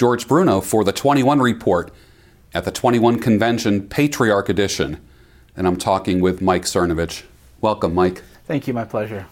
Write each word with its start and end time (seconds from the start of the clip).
George 0.00 0.26
Bruno 0.26 0.62
for 0.62 0.82
the 0.82 0.92
21 0.92 1.40
Report 1.40 1.92
at 2.54 2.64
the 2.64 2.70
21 2.70 3.18
Convention 3.18 3.86
Patriarch 3.86 4.48
Edition. 4.48 4.98
And 5.54 5.66
I'm 5.66 5.76
talking 5.76 6.22
with 6.22 6.40
Mike 6.40 6.62
Cernovich. 6.62 7.24
Welcome, 7.60 7.94
Mike. 7.94 8.22
Thank 8.46 8.66
you, 8.66 8.72
my 8.72 8.86
pleasure. 8.86 9.26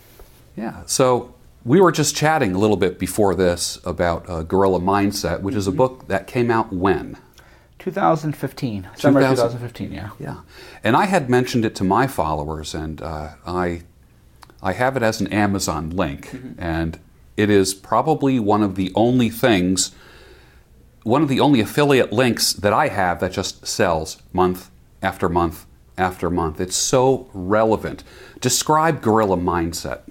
Yeah, 0.57 0.82
so 0.85 1.35
we 1.64 1.81
were 1.81 1.91
just 1.91 2.14
chatting 2.14 2.54
a 2.54 2.59
little 2.59 2.77
bit 2.77 2.99
before 2.99 3.35
this 3.35 3.79
about 3.82 4.29
uh, 4.29 4.43
Gorilla 4.43 4.79
Mindset, 4.79 5.41
which 5.41 5.54
is 5.54 5.67
a 5.67 5.73
book 5.73 6.07
that 6.09 6.27
came 6.27 6.50
out 6.50 6.71
when? 6.71 7.16
2015, 7.79 8.89
summer 8.95 9.21
2000 9.21 9.46
2015, 9.46 9.91
yeah. 9.91 10.11
Yeah, 10.21 10.41
and 10.85 10.96
I 10.96 11.07
had 11.07 11.30
mentioned 11.30 11.64
it 11.64 11.75
to 11.77 11.85
my 11.85 12.07
followers, 12.07 12.75
and 12.75 13.00
uh, 13.00 13.30
I, 13.46 13.85
I 14.63 14.75
have 14.75 14.99
it 14.99 15.03
as 15.03 15.22
an 15.22 15.29
Amazon 15.29 15.89
link, 15.89 16.29
and 16.58 17.00
it 17.39 17.49
is 17.49 17.72
probably 17.72 18.39
one 18.39 18.63
of 18.63 18.75
the 18.75 18.93
only 18.94 19.30
things, 19.30 19.94
one 21.08 21.22
of 21.22 21.29
the 21.30 21.40
only 21.40 21.58
affiliate 21.61 22.12
links 22.12 22.53
that 22.53 22.75
I 22.75 22.89
have 22.89 23.18
that 23.21 23.32
just 23.32 23.66
sells 23.66 24.22
month 24.35 24.71
after 25.00 25.30
month 25.30 25.64
after 25.96 26.29
month. 26.29 26.61
It's 26.61 26.76
so 26.76 27.30
relevant. 27.32 28.04
Describe 28.43 29.00
Gorilla 29.00 29.39
Mindset. 29.39 30.02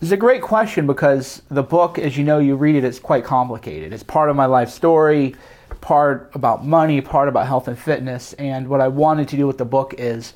It's 0.00 0.12
a 0.12 0.16
great 0.16 0.42
question 0.42 0.86
because 0.86 1.42
the 1.50 1.64
book, 1.64 1.98
as 1.98 2.16
you 2.16 2.22
know, 2.22 2.38
you 2.38 2.54
read 2.54 2.76
it, 2.76 2.84
it's 2.84 3.00
quite 3.00 3.24
complicated. 3.24 3.92
It's 3.92 4.04
part 4.04 4.30
of 4.30 4.36
my 4.36 4.46
life 4.46 4.70
story, 4.70 5.34
part 5.80 6.30
about 6.34 6.64
money, 6.64 7.00
part 7.00 7.28
about 7.28 7.48
health 7.48 7.66
and 7.66 7.76
fitness. 7.76 8.32
And 8.34 8.68
what 8.68 8.80
I 8.80 8.86
wanted 8.86 9.26
to 9.30 9.36
do 9.36 9.48
with 9.48 9.58
the 9.58 9.64
book 9.64 9.94
is 9.98 10.34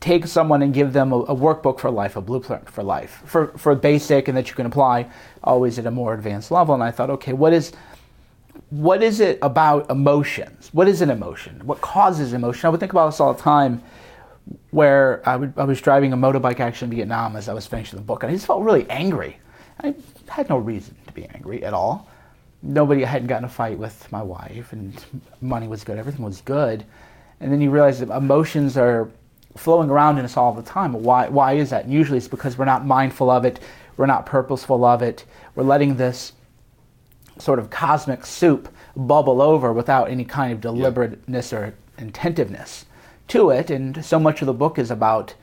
take 0.00 0.26
someone 0.26 0.60
and 0.60 0.74
give 0.74 0.92
them 0.92 1.10
a, 1.10 1.20
a 1.20 1.34
workbook 1.34 1.80
for 1.80 1.90
life, 1.90 2.16
a 2.16 2.20
blueprint 2.20 2.68
for 2.68 2.82
life, 2.82 3.22
for, 3.24 3.46
for 3.56 3.74
basic 3.74 4.28
and 4.28 4.36
that 4.36 4.50
you 4.50 4.54
can 4.54 4.66
apply 4.66 5.10
always 5.42 5.78
at 5.78 5.86
a 5.86 5.90
more 5.90 6.12
advanced 6.12 6.50
level. 6.50 6.74
And 6.74 6.82
I 6.82 6.90
thought, 6.90 7.08
okay, 7.08 7.32
what 7.32 7.54
is 7.54 7.72
what 8.70 9.02
is 9.02 9.20
it 9.20 9.38
about 9.42 9.90
emotions? 9.90 10.70
What 10.72 10.88
is 10.88 11.00
an 11.00 11.10
emotion? 11.10 11.60
What 11.64 11.80
causes 11.80 12.32
emotion? 12.32 12.66
I 12.66 12.70
would 12.70 12.80
think 12.80 12.92
about 12.92 13.10
this 13.10 13.20
all 13.20 13.32
the 13.32 13.42
time 13.42 13.82
where 14.70 15.22
I, 15.28 15.36
would, 15.36 15.54
I 15.56 15.64
was 15.64 15.80
driving 15.80 16.12
a 16.12 16.16
motorbike 16.16 16.60
actually 16.60 16.86
in 16.86 16.96
Vietnam 16.96 17.36
as 17.36 17.48
I 17.48 17.54
was 17.54 17.66
finishing 17.66 17.98
the 17.98 18.04
book, 18.04 18.22
and 18.22 18.30
I 18.30 18.34
just 18.34 18.46
felt 18.46 18.62
really 18.62 18.88
angry. 18.90 19.38
I 19.82 19.94
had 20.28 20.48
no 20.48 20.58
reason 20.58 20.96
to 21.06 21.12
be 21.12 21.24
angry 21.26 21.64
at 21.64 21.72
all. 21.72 22.08
Nobody 22.62 23.04
I 23.04 23.08
hadn't 23.08 23.28
gotten 23.28 23.44
a 23.44 23.48
fight 23.48 23.78
with 23.78 24.10
my 24.10 24.22
wife, 24.22 24.72
and 24.72 25.04
money 25.40 25.68
was 25.68 25.84
good, 25.84 25.98
everything 25.98 26.24
was 26.24 26.40
good. 26.40 26.84
And 27.40 27.52
then 27.52 27.60
you 27.60 27.70
realize 27.70 28.00
that 28.00 28.10
emotions 28.10 28.76
are 28.76 29.10
flowing 29.56 29.90
around 29.90 30.18
in 30.18 30.24
us 30.24 30.36
all 30.36 30.52
the 30.52 30.62
time. 30.62 30.92
Why, 30.92 31.28
why 31.28 31.54
is 31.54 31.70
that? 31.70 31.84
And 31.84 31.92
usually 31.92 32.18
it's 32.18 32.28
because 32.28 32.58
we're 32.58 32.64
not 32.64 32.84
mindful 32.86 33.30
of 33.30 33.44
it, 33.44 33.60
we're 33.96 34.06
not 34.06 34.26
purposeful 34.26 34.84
of 34.84 35.02
it, 35.02 35.24
we're 35.54 35.64
letting 35.64 35.96
this 35.96 36.32
sort 37.38 37.58
of 37.58 37.70
cosmic 37.70 38.24
soup 38.26 38.68
bubble 38.96 39.42
over 39.42 39.72
without 39.72 40.10
any 40.10 40.24
kind 40.24 40.52
of 40.52 40.60
deliberateness 40.60 41.52
or 41.52 41.74
intentiveness 41.98 42.86
to 43.28 43.50
it. 43.50 43.70
And 43.70 44.04
so 44.04 44.18
much 44.18 44.40
of 44.42 44.46
the 44.46 44.52
book 44.52 44.78
is 44.78 44.90
about 44.90 45.34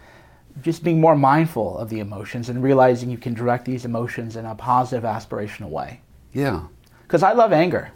just 0.61 0.83
being 0.83 0.99
more 0.99 1.15
mindful 1.15 1.77
of 1.77 1.89
the 1.89 1.99
emotions 1.99 2.49
and 2.49 2.61
realizing 2.63 3.09
you 3.09 3.17
can 3.17 3.33
direct 3.33 3.65
these 3.65 3.85
emotions 3.85 4.35
in 4.35 4.45
a 4.45 4.55
positive, 4.55 5.03
aspirational 5.03 5.69
way. 5.69 6.01
Yeah. 6.33 6.63
Because 7.03 7.23
I 7.23 7.33
love 7.33 7.53
anger. 7.53 7.91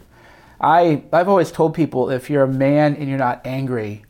I, 0.60 1.02
I've 1.12 1.28
always 1.28 1.52
told 1.52 1.74
people 1.74 2.10
if 2.10 2.30
you're 2.30 2.44
a 2.44 2.48
man 2.48 2.96
and 2.96 3.08
you're 3.08 3.18
not 3.18 3.46
angry, 3.46 4.04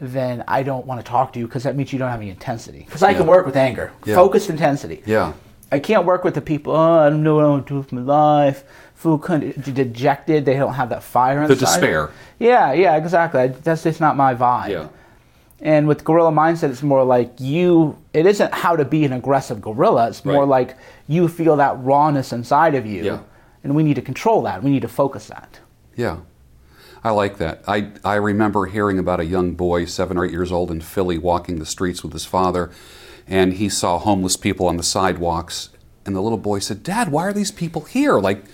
then 0.00 0.44
I 0.48 0.62
don't 0.62 0.86
want 0.86 1.04
to 1.04 1.08
talk 1.08 1.32
to 1.32 1.38
you 1.38 1.46
because 1.46 1.64
that 1.64 1.76
means 1.76 1.92
you 1.92 1.98
don't 1.98 2.10
have 2.10 2.20
any 2.20 2.30
intensity. 2.30 2.80
Because 2.80 3.02
I 3.02 3.14
can 3.14 3.26
work 3.26 3.46
with 3.46 3.56
anger, 3.56 3.92
Yeah. 4.04 4.14
focused 4.14 4.50
intensity. 4.50 5.02
Yeah. 5.06 5.32
I 5.70 5.78
can't 5.78 6.04
work 6.06 6.24
with 6.24 6.34
the 6.34 6.40
people. 6.40 6.74
Oh, 6.74 6.98
I 7.00 7.10
don't 7.10 7.22
know 7.22 7.34
what 7.36 7.44
I 7.44 7.48
want 7.48 7.66
to 7.66 7.74
do 7.74 7.78
with 7.78 7.92
my 7.92 8.00
life. 8.00 8.64
Feel 8.94 9.18
kind 9.18 9.42
of 9.44 9.74
dejected. 9.74 10.44
They 10.44 10.54
don't 10.56 10.74
have 10.74 10.88
that 10.88 11.02
fire 11.02 11.42
Inside. 11.42 11.54
The 11.54 11.60
despair. 11.60 12.10
Yeah, 12.38 12.72
yeah, 12.72 12.96
exactly. 12.96 13.48
That's 13.48 13.82
just 13.84 14.00
not 14.00 14.16
my 14.16 14.34
vibe. 14.34 14.70
Yeah. 14.70 14.88
And 15.60 15.86
with 15.88 16.04
gorilla 16.04 16.30
mindset, 16.32 16.70
it's 16.70 16.82
more 16.82 17.04
like 17.04 17.32
you. 17.38 17.98
It 18.14 18.26
isn't 18.26 18.52
how 18.54 18.76
to 18.76 18.84
be 18.84 19.04
an 19.04 19.12
aggressive 19.12 19.60
gorilla. 19.60 20.08
It's 20.08 20.24
more 20.24 20.40
Right. 20.46 20.48
like 20.48 20.76
you 21.06 21.28
feel 21.28 21.56
that 21.56 21.78
rawness 21.82 22.32
inside 22.32 22.74
of 22.74 22.86
you, 22.86 23.04
Yeah. 23.04 23.18
and 23.64 23.74
we 23.74 23.82
need 23.82 23.94
to 23.94 24.02
control 24.02 24.42
that. 24.42 24.62
We 24.62 24.70
need 24.70 24.82
to 24.82 24.88
focus 24.88 25.26
that. 25.26 25.58
Yeah. 25.96 26.18
I 27.04 27.10
like 27.10 27.38
that. 27.38 27.62
I, 27.68 27.88
I 28.04 28.14
remember 28.16 28.66
hearing 28.66 28.98
about 28.98 29.20
a 29.20 29.24
young 29.24 29.52
boy, 29.54 29.84
seven 29.84 30.16
or 30.16 30.24
eight 30.24 30.32
years 30.32 30.50
old, 30.50 30.70
in 30.70 30.80
Philly, 30.80 31.18
walking 31.18 31.58
the 31.60 31.66
streets 31.66 32.02
with 32.02 32.12
his 32.12 32.24
father, 32.24 32.70
and 33.28 33.54
he 33.54 33.68
saw 33.68 33.98
homeless 33.98 34.36
people 34.36 34.66
on 34.66 34.76
the 34.76 34.82
sidewalks. 34.82 35.70
And 36.04 36.16
the 36.16 36.22
little 36.22 36.38
boy 36.38 36.60
said, 36.60 36.82
Dad, 36.82 37.12
why 37.12 37.24
are 37.24 37.32
these 37.32 37.52
people 37.52 37.82
here? 37.82 38.18
Like, 38.18 38.44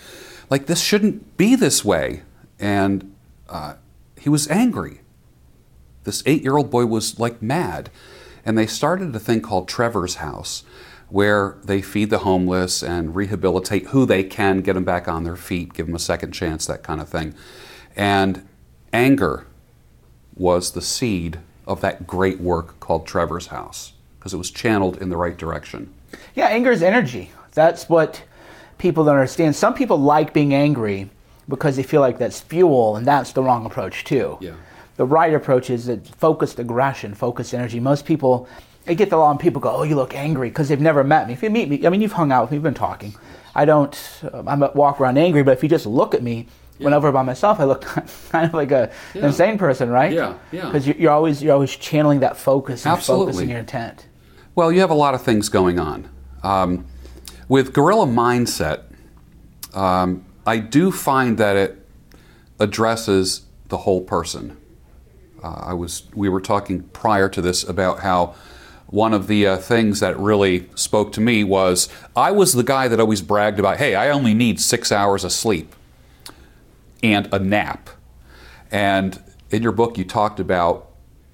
like 0.49 0.65
this 0.65 0.81
shouldn't 0.81 1.37
be 1.37 1.55
this 1.55 1.85
way. 1.85 2.23
And 2.59 3.15
uh, 3.49 3.75
he 4.19 4.29
was 4.29 4.47
angry. 4.49 5.01
This 6.03 6.21
eight 6.25 6.43
year 6.43 6.57
old 6.57 6.69
boy 6.69 6.85
was 6.85 7.19
like 7.19 7.41
mad. 7.41 7.89
And 8.45 8.57
they 8.57 8.67
started 8.67 9.15
a 9.15 9.19
thing 9.19 9.41
called 9.41 9.67
Trevor's 9.67 10.15
House, 10.15 10.63
where 11.09 11.57
they 11.63 11.81
feed 11.81 12.11
the 12.11 12.19
homeless 12.19 12.83
and 12.83 13.15
rehabilitate 13.15 13.87
who 13.87 14.05
they 14.05 14.23
can, 14.23 14.61
get 14.61 14.73
them 14.73 14.83
back 14.83 15.07
on 15.07 15.23
their 15.23 15.35
feet, 15.35 15.73
give 15.73 15.87
them 15.87 15.95
a 15.95 15.99
second 15.99 16.31
chance, 16.31 16.67
that 16.67 16.83
kind 16.83 17.01
of 17.01 17.09
thing. 17.09 17.33
And 17.95 18.47
anger 18.93 19.47
was 20.35 20.71
the 20.71 20.81
seed 20.81 21.39
of 21.65 21.81
that 21.81 22.05
great 22.05 22.39
work 22.39 22.79
called 22.79 23.07
Trevor's 23.07 23.47
House, 23.47 23.93
because 24.25 24.33
it 24.33 24.37
was 24.37 24.49
channeled 24.49 24.97
in 25.03 25.09
the 25.09 25.17
right 25.17 25.37
direction. 25.37 25.93
Yeah, 26.33 26.47
anger 26.47 26.71
is 26.71 26.81
energy. 26.81 27.29
That's 27.53 27.87
what 27.87 28.23
people 28.79 29.05
don't 29.05 29.17
understand. 29.17 29.55
Some 29.55 29.75
people 29.75 29.97
like 29.97 30.33
being 30.33 30.51
angry 30.51 31.11
because 31.47 31.75
they 31.75 31.83
feel 31.83 32.01
like 32.01 32.17
that's 32.17 32.39
fuel, 32.41 32.95
and 32.95 33.05
that's 33.05 33.33
the 33.33 33.43
wrong 33.43 33.67
approach 33.67 34.03
too. 34.03 34.39
Yeah. 34.41 34.53
The 34.97 35.05
right 35.05 35.31
approach 35.31 35.69
is 35.69 35.85
that 35.85 36.07
focused 36.07 36.57
aggression, 36.57 37.13
focused 37.13 37.53
energy. 37.53 37.79
Most 37.79 38.03
people, 38.07 38.49
I 38.87 38.95
get 38.95 39.11
the 39.11 39.17
law, 39.17 39.29
and 39.29 39.39
people 39.39 39.61
go, 39.61 39.69
"Oh, 39.69 39.83
you 39.83 39.95
look 39.95 40.15
angry," 40.15 40.49
because 40.49 40.69
they've 40.69 40.81
never 40.81 41.03
met 41.03 41.27
me. 41.27 41.33
If 41.33 41.43
you 41.43 41.51
meet 41.51 41.69
me, 41.69 41.85
I 41.85 41.91
mean, 41.91 42.01
you've 42.01 42.13
hung 42.13 42.31
out 42.31 42.45
with 42.45 42.51
me, 42.51 42.57
we've 42.57 42.63
been 42.63 42.73
talking. 42.73 43.13
I 43.53 43.65
don't, 43.65 43.95
um, 44.33 44.47
I'm 44.47 44.59
walk 44.73 44.99
around 44.99 45.19
angry, 45.19 45.43
but 45.43 45.51
if 45.51 45.61
you 45.61 45.69
just 45.69 45.85
look 45.85 46.15
at 46.15 46.23
me. 46.23 46.47
Whenever 46.77 47.09
by 47.13 47.21
myself, 47.21 47.61
I 47.61 47.63
look 47.63 47.81
kind 48.31 48.47
of 48.47 48.53
like 48.53 48.69
a 48.71 48.91
Yeah. 49.13 49.27
insane 49.27 49.57
person, 49.57 49.89
right? 49.89 50.11
Yeah, 50.11 50.33
yeah. 50.51 50.65
Because 50.65 50.85
you're 50.85 51.09
always 51.11 51.41
you're 51.41 51.53
always 51.53 51.73
channeling 51.73 52.19
that 52.19 52.35
focus 52.35 52.85
and 52.85 52.91
Absolutely. 52.97 53.27
focus 53.31 53.41
in 53.43 53.49
your 53.49 53.59
intent. 53.59 54.07
Well, 54.55 54.71
you 54.71 54.79
have 54.79 54.89
a 54.89 54.95
lot 54.95 55.13
of 55.13 55.21
things 55.21 55.49
going 55.49 55.79
on. 55.79 56.09
Um, 56.41 56.87
with 57.49 57.73
Gorilla 57.73 58.07
Mindset, 58.07 58.83
um, 59.73 60.25
I 60.47 60.59
do 60.59 60.93
find 60.93 61.37
that 61.37 61.57
it 61.57 61.85
addresses 62.57 63.41
the 63.67 63.79
whole 63.79 63.99
person. 63.99 64.55
Uh, 65.43 65.55
I 65.65 65.73
was 65.73 66.03
we 66.15 66.29
were 66.29 66.39
talking 66.39 66.83
prior 66.83 67.27
to 67.27 67.41
this 67.41 67.67
about 67.67 67.99
how 67.99 68.33
one 68.87 69.13
of 69.13 69.27
the 69.27 69.45
uh, 69.45 69.57
things 69.57 69.99
that 69.99 70.17
really 70.17 70.69
spoke 70.73 71.11
to 71.13 71.21
me 71.21 71.43
was 71.43 71.89
I 72.15 72.31
was 72.31 72.53
the 72.53 72.63
guy 72.63 72.87
that 72.87 72.97
always 72.97 73.21
bragged 73.21 73.59
about, 73.59 73.75
hey, 73.77 73.93
I 73.93 74.09
only 74.09 74.33
need 74.33 74.61
six 74.61 74.89
hours 74.89 75.25
of 75.25 75.33
sleep 75.33 75.75
and 77.03 77.27
a 77.33 77.39
nap. 77.39 77.89
And 78.71 79.21
in 79.51 79.63
your 79.63 79.73
book, 79.73 79.97
you 79.97 80.05
talked 80.05 80.39
about 80.39 80.91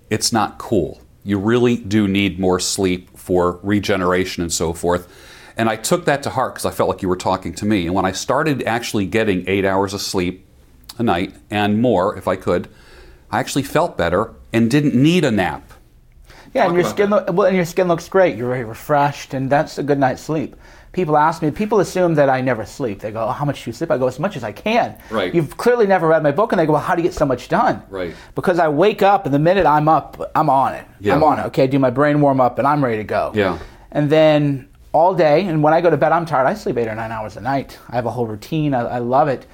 it's 0.10 0.34
not 0.34 0.58
cool. 0.58 1.02
You 1.24 1.38
really 1.38 1.78
do 1.78 2.08
need 2.08 2.40
more 2.40 2.60
sleep 2.60 3.18
for 3.18 3.60
regeneration 3.64 4.44
and 4.44 4.52
so 4.52 4.74
forth. 4.74 5.08
And 5.58 5.70
I 5.70 5.76
took 5.76 6.06
that 6.06 6.24
to 6.24 6.30
heart 6.32 6.56
because 6.56 6.66
I 6.66 6.72
felt 6.72 6.90
like 6.90 7.02
you 7.02 7.10
were 7.10 7.18
talking 7.18 7.54
to 7.56 7.66
me. 7.66 7.86
And 7.86 7.94
when 7.94 8.06
I 8.06 8.12
started 8.12 8.64
actually 8.64 9.06
getting 9.06 9.48
eight 9.48 9.66
hours 9.66 9.94
of 9.94 10.02
sleep 10.02 10.46
a 10.98 11.04
night 11.04 11.36
and 11.50 11.82
more, 11.82 12.18
if 12.18 12.28
I 12.28 12.36
could, 12.36 12.68
I 13.30 13.40
actually 13.40 13.64
felt 13.64 13.98
better 13.98 14.34
and 14.52 14.72
didn't 14.72 14.96
need 14.96 15.24
a 15.24 15.32
nap. 15.32 15.72
Yeah, 16.54 16.64
Talk 16.64 16.70
and 16.70 16.82
your 16.82 16.90
skin 16.90 17.10
that. 17.12 17.28
look, 17.28 17.38
well, 17.38 17.48
and 17.48 17.56
your 17.56 17.66
skin 17.66 17.88
looks 17.88 18.10
great. 18.10 18.36
You're 18.36 18.50
very 18.50 18.66
refreshed, 18.66 19.34
and 19.34 19.50
that's 19.50 19.78
a 19.78 19.84
good 19.84 20.00
night's 20.00 20.22
sleep. 20.22 20.56
People 20.92 21.18
ask 21.18 21.42
me. 21.42 21.52
People 21.52 21.80
assume 21.80 22.16
that 22.16 22.30
I 22.30 22.42
never 22.42 22.66
sleep. 22.66 23.00
They 23.00 23.12
go, 23.12 23.24
oh, 23.24 23.32
"How 23.32 23.46
much 23.46 23.64
do 23.64 23.70
you 23.70 23.74
sleep?" 23.74 23.92
I 23.92 23.98
go, 23.98 24.08
"As 24.08 24.20
much 24.20 24.36
as 24.36 24.44
I 24.44 24.52
can." 24.52 24.98
Right. 25.10 25.34
You've 25.34 25.56
clearly 25.56 25.88
never 25.88 26.08
read 26.08 26.22
my 26.22 26.32
book, 26.32 26.52
and 26.52 26.60
they 26.60 26.66
go, 26.66 26.74
"Well, 26.74 26.82
how 26.82 26.96
do 26.96 27.02
you 27.02 27.08
get 27.08 27.16
so 27.16 27.26
much 27.26 27.48
done?" 27.48 27.82
Right. 27.90 28.14
Because 28.36 28.60
I 28.60 28.68
wake 28.68 29.02
up, 29.02 29.26
and 29.26 29.34
the 29.34 29.40
minute 29.40 29.66
I'm 29.66 29.88
up, 29.88 30.22
I'm 30.36 30.50
on 30.50 30.74
it. 30.74 30.86
Yeah. 31.00 31.16
I'm 31.16 31.24
on 31.24 31.40
it. 31.40 31.46
Okay, 31.48 31.64
I 31.64 31.68
do 31.68 31.80
my 31.80 31.92
brain 31.92 32.20
warm 32.20 32.42
up, 32.42 32.60
and 32.60 32.68
I'm 32.68 32.84
ready 32.84 32.98
to 32.98 33.06
go. 33.06 33.32
Yeah. 33.34 33.58
And 33.92 34.10
then 34.10 34.68
all 34.92 35.16
day, 35.16 35.46
and 35.46 35.64
when 35.64 35.74
I 35.74 35.80
go 35.80 35.90
to 35.90 35.96
bed, 35.96 36.12
I'm 36.12 36.26
tired. 36.26 36.46
I 36.46 36.54
sleep 36.56 36.78
eight 36.78 36.90
or 36.90 36.96
nine 36.96 37.12
hours 37.12 37.38
a 37.38 37.42
night. 37.42 37.80
I 37.88 37.96
have 37.96 38.06
a 38.06 38.12
whole 38.12 38.28
routine. 38.28 38.74
I, 38.74 38.82
I 38.82 38.98
love 39.00 39.30
it. 39.30 39.46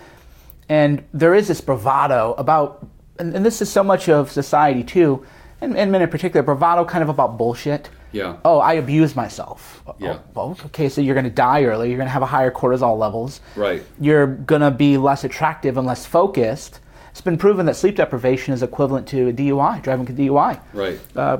And 0.69 1.04
there 1.13 1.36
is 1.36 1.48
this 1.48 1.62
bravado 1.62 2.34
about, 2.39 2.86
and, 3.19 3.36
and 3.36 3.45
this 3.45 3.62
is 3.62 3.72
so 3.72 3.84
much 3.84 4.10
of 4.10 4.31
society 4.31 4.84
too, 4.84 5.24
and, 5.62 5.78
and 5.78 5.92
men 5.92 6.01
in 6.01 6.10
particular, 6.10 6.42
bravado 6.42 6.84
kind 6.84 7.04
of 7.04 7.10
about 7.10 7.38
bullshit. 7.38 7.89
Yeah. 8.12 8.38
Oh, 8.45 8.59
I 8.59 8.74
abused 8.74 9.15
myself. 9.15 9.83
Yeah. 10.00 10.19
Oh, 10.19 10.21
well, 10.33 10.57
okay, 10.68 10.89
so 10.89 11.01
you're 11.01 11.13
going 11.15 11.25
to 11.25 11.30
die 11.30 11.63
early. 11.65 11.89
You're 11.89 11.98
going 11.98 12.07
to 12.07 12.12
have 12.13 12.21
a 12.21 12.25
higher 12.27 12.51
cortisol 12.51 12.98
levels. 12.98 13.42
Right. 13.56 13.83
You're 14.00 14.27
going 14.27 14.62
to 14.62 14.71
be 14.71 14.98
less 14.98 15.24
attractive 15.24 15.77
and 15.77 15.86
less 15.86 16.06
focused. 16.06 16.80
It's 17.12 17.21
been 17.21 17.38
proven 17.38 17.65
that 17.65 17.75
sleep 17.75 17.95
deprivation 17.95 18.54
is 18.54 18.63
equivalent 18.63 19.07
to 19.09 19.27
a 19.30 19.33
DUI, 19.33 19.81
driving 19.81 20.07
a 20.09 20.13
DUI 20.13 20.59
Right. 20.74 21.00
uh, 21.15 21.38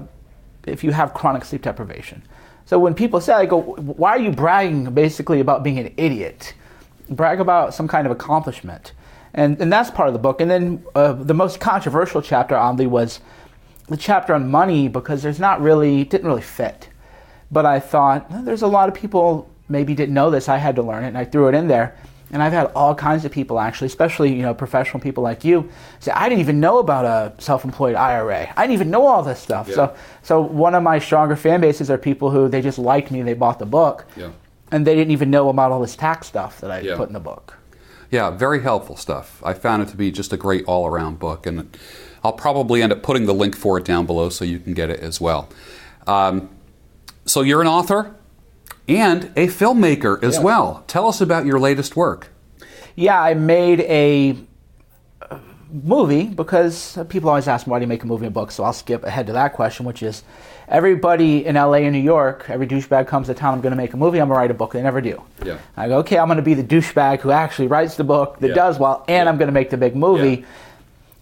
if 0.66 0.84
you 0.84 0.92
have 0.92 1.14
chronic 1.14 1.46
sleep 1.46 1.62
deprivation. 1.62 2.22
So 2.66 2.78
when 2.80 2.94
people 2.94 3.22
say, 3.22 3.34
I 3.34 3.46
go, 3.46 3.62
why 3.62 4.10
are 4.12 4.20
you 4.20 4.32
bragging 4.32 4.94
basically 4.94 5.40
about 5.40 5.64
being 5.64 5.80
an 5.80 5.94
idiot? 5.96 6.54
Brag 7.10 7.40
about 7.40 7.74
some 7.74 7.88
kind 7.88 8.06
of 8.06 8.12
accomplishment. 8.12 8.92
and 9.34 9.62
and 9.62 9.72
that's 9.72 9.90
part 9.92 10.08
of 10.10 10.14
the 10.14 10.20
book. 10.20 10.42
And 10.42 10.50
then 10.52 10.84
uh, 10.96 11.14
the 11.14 11.34
most 11.34 11.60
controversial 11.62 12.22
chapter, 12.22 12.56
oddly, 12.58 12.88
was 12.88 13.22
the 13.88 13.98
chapter 13.98 14.34
on 14.34 14.50
money 14.50 14.88
because 14.88 15.24
there's 15.24 15.40
not 15.40 15.62
really 15.62 16.04
didn't 16.04 16.28
really 16.28 16.42
fit. 16.42 16.90
But 17.52 17.66
I 17.66 17.80
thought 17.80 18.30
"Well, 18.30 18.44
there's 18.44 18.62
a 18.62 18.68
lot 18.68 18.90
of 18.90 18.96
people 18.96 19.50
maybe 19.70 19.94
didn't 19.96 20.14
know 20.14 20.30
this. 20.30 20.50
I 20.50 20.58
had 20.58 20.76
to 20.76 20.82
learn 20.84 21.04
it, 21.04 21.08
and 21.08 21.18
I 21.18 21.24
threw 21.26 21.48
it 21.48 21.56
in 21.56 21.68
there. 21.68 21.96
And 22.30 22.44
I've 22.44 22.52
had 22.52 22.66
all 22.76 22.94
kinds 22.94 23.24
of 23.24 23.32
people 23.32 23.58
actually, 23.58 23.86
especially 23.88 24.34
you 24.34 24.42
know 24.42 24.54
professional 24.54 25.00
people 25.00 25.24
like 25.24 25.46
you, 25.46 25.70
say 26.02 26.12
I 26.12 26.28
didn't 26.28 26.42
even 26.42 26.60
know 26.60 26.80
about 26.80 27.06
a 27.06 27.42
self-employed 27.42 27.96
IRA. 27.96 28.50
I 28.58 28.64
didn't 28.64 28.74
even 28.74 28.90
know 28.92 29.06
all 29.08 29.24
this 29.24 29.40
stuff. 29.40 29.70
Yeah. 29.70 29.76
So 29.76 29.96
so 30.24 30.42
one 30.42 30.76
of 30.76 30.84
my 30.84 31.00
stronger 31.00 31.38
fan 31.38 31.62
bases 31.62 31.90
are 31.90 31.98
people 31.98 32.30
who 32.30 32.50
they 32.50 32.62
just 32.62 32.78
liked 32.80 33.12
me, 33.12 33.22
they 33.22 33.34
bought 33.34 33.60
the 33.60 33.66
book, 33.66 34.06
Yeah. 34.18 34.32
and 34.74 34.86
they 34.86 34.94
didn't 34.94 35.12
even 35.12 35.32
know 35.32 35.48
about 35.48 35.72
all 35.72 35.80
this 35.80 35.96
tax 35.96 36.28
stuff 36.28 36.60
that 36.60 36.70
I 36.70 36.80
Yeah. 36.82 36.98
put 36.98 37.08
in 37.08 37.14
the 37.14 37.22
book. 37.22 37.54
Yeah, 38.12 38.30
very 38.32 38.62
helpful 38.62 38.98
stuff. 38.98 39.42
I 39.46 39.54
found 39.54 39.84
it 39.84 39.88
to 39.90 39.96
be 39.98 40.12
just 40.12 40.34
a 40.34 40.38
great 40.38 40.66
all 40.66 40.86
around 40.86 41.20
book, 41.20 41.46
and 41.46 41.78
I'll 42.28 42.34
probably 42.34 42.82
end 42.84 42.92
up 42.92 43.02
putting 43.04 43.26
the 43.26 43.34
link 43.34 43.56
for 43.56 43.78
it 43.78 43.86
down 43.86 44.06
below 44.06 44.28
so 44.28 44.44
you 44.44 44.60
can 44.60 44.74
get 44.74 44.90
it 44.90 45.00
as 45.00 45.22
well. 45.22 45.48
Um, 46.06 46.50
so, 47.26 47.42
you're 47.42 47.62
an 47.62 47.68
author 47.68 48.14
and 48.88 49.32
a 49.38 49.48
filmmaker 49.48 50.22
as 50.22 50.36
Yeah. 50.36 50.44
well. 50.44 50.84
Tell 50.88 51.08
us 51.08 51.22
about 51.22 51.46
your 51.46 51.58
latest 51.60 51.96
work. 51.96 52.28
Yeah, 52.96 53.22
I 53.22 53.34
made 53.34 53.80
a 53.82 54.36
movie 55.72 56.24
because 56.26 56.98
people 57.10 57.30
always 57.30 57.48
ask 57.48 57.68
me 57.68 57.72
why 57.72 57.80
do 57.80 57.84
you 57.84 57.88
make 57.88 58.04
a 58.04 58.08
movie 58.08 58.26
and 58.26 58.34
a 58.34 58.40
book, 58.40 58.52
so 58.52 58.64
I'll 58.64 58.74
skip 58.74 59.04
ahead 59.04 59.28
to 59.28 59.34
that 59.34 59.54
question, 59.54 59.86
which 59.86 60.02
is 60.04 60.24
everybody 60.70 61.46
in 61.46 61.56
LA 61.56 61.80
and 61.80 61.92
New 61.94 62.00
York, 62.02 62.46
every 62.50 62.68
douchebag 62.68 63.08
comes 63.08 63.28
to 63.28 63.34
town, 63.34 63.54
I'm 63.54 63.62
going 63.62 63.72
to 63.72 63.78
make 63.78 63.94
a 63.94 63.98
movie, 63.98 64.20
I'm 64.20 64.28
going 64.30 64.36
to 64.38 64.40
write 64.40 64.52
a 64.52 64.54
book. 64.54 64.72
They 64.74 64.82
never 64.82 65.02
do. 65.02 65.22
Yeah. 65.46 65.58
I 65.76 65.88
go, 65.90 65.98
okay, 66.00 66.18
I'm 66.18 66.28
going 66.28 66.38
to 66.38 66.42
be 66.42 66.54
the 66.54 66.64
douchebag 66.64 67.20
who 67.20 67.32
actually 67.32 67.68
writes 67.68 67.96
the 67.96 68.04
book, 68.06 68.40
that 68.40 68.50
Yeah. 68.50 68.54
does 68.56 68.80
well, 68.80 69.04
and 69.08 69.26
Yeah. 69.26 69.30
I'm 69.30 69.38
going 69.38 69.48
to 69.48 69.54
make 69.54 69.70
the 69.70 69.78
big 69.78 69.96
movie. 69.96 70.46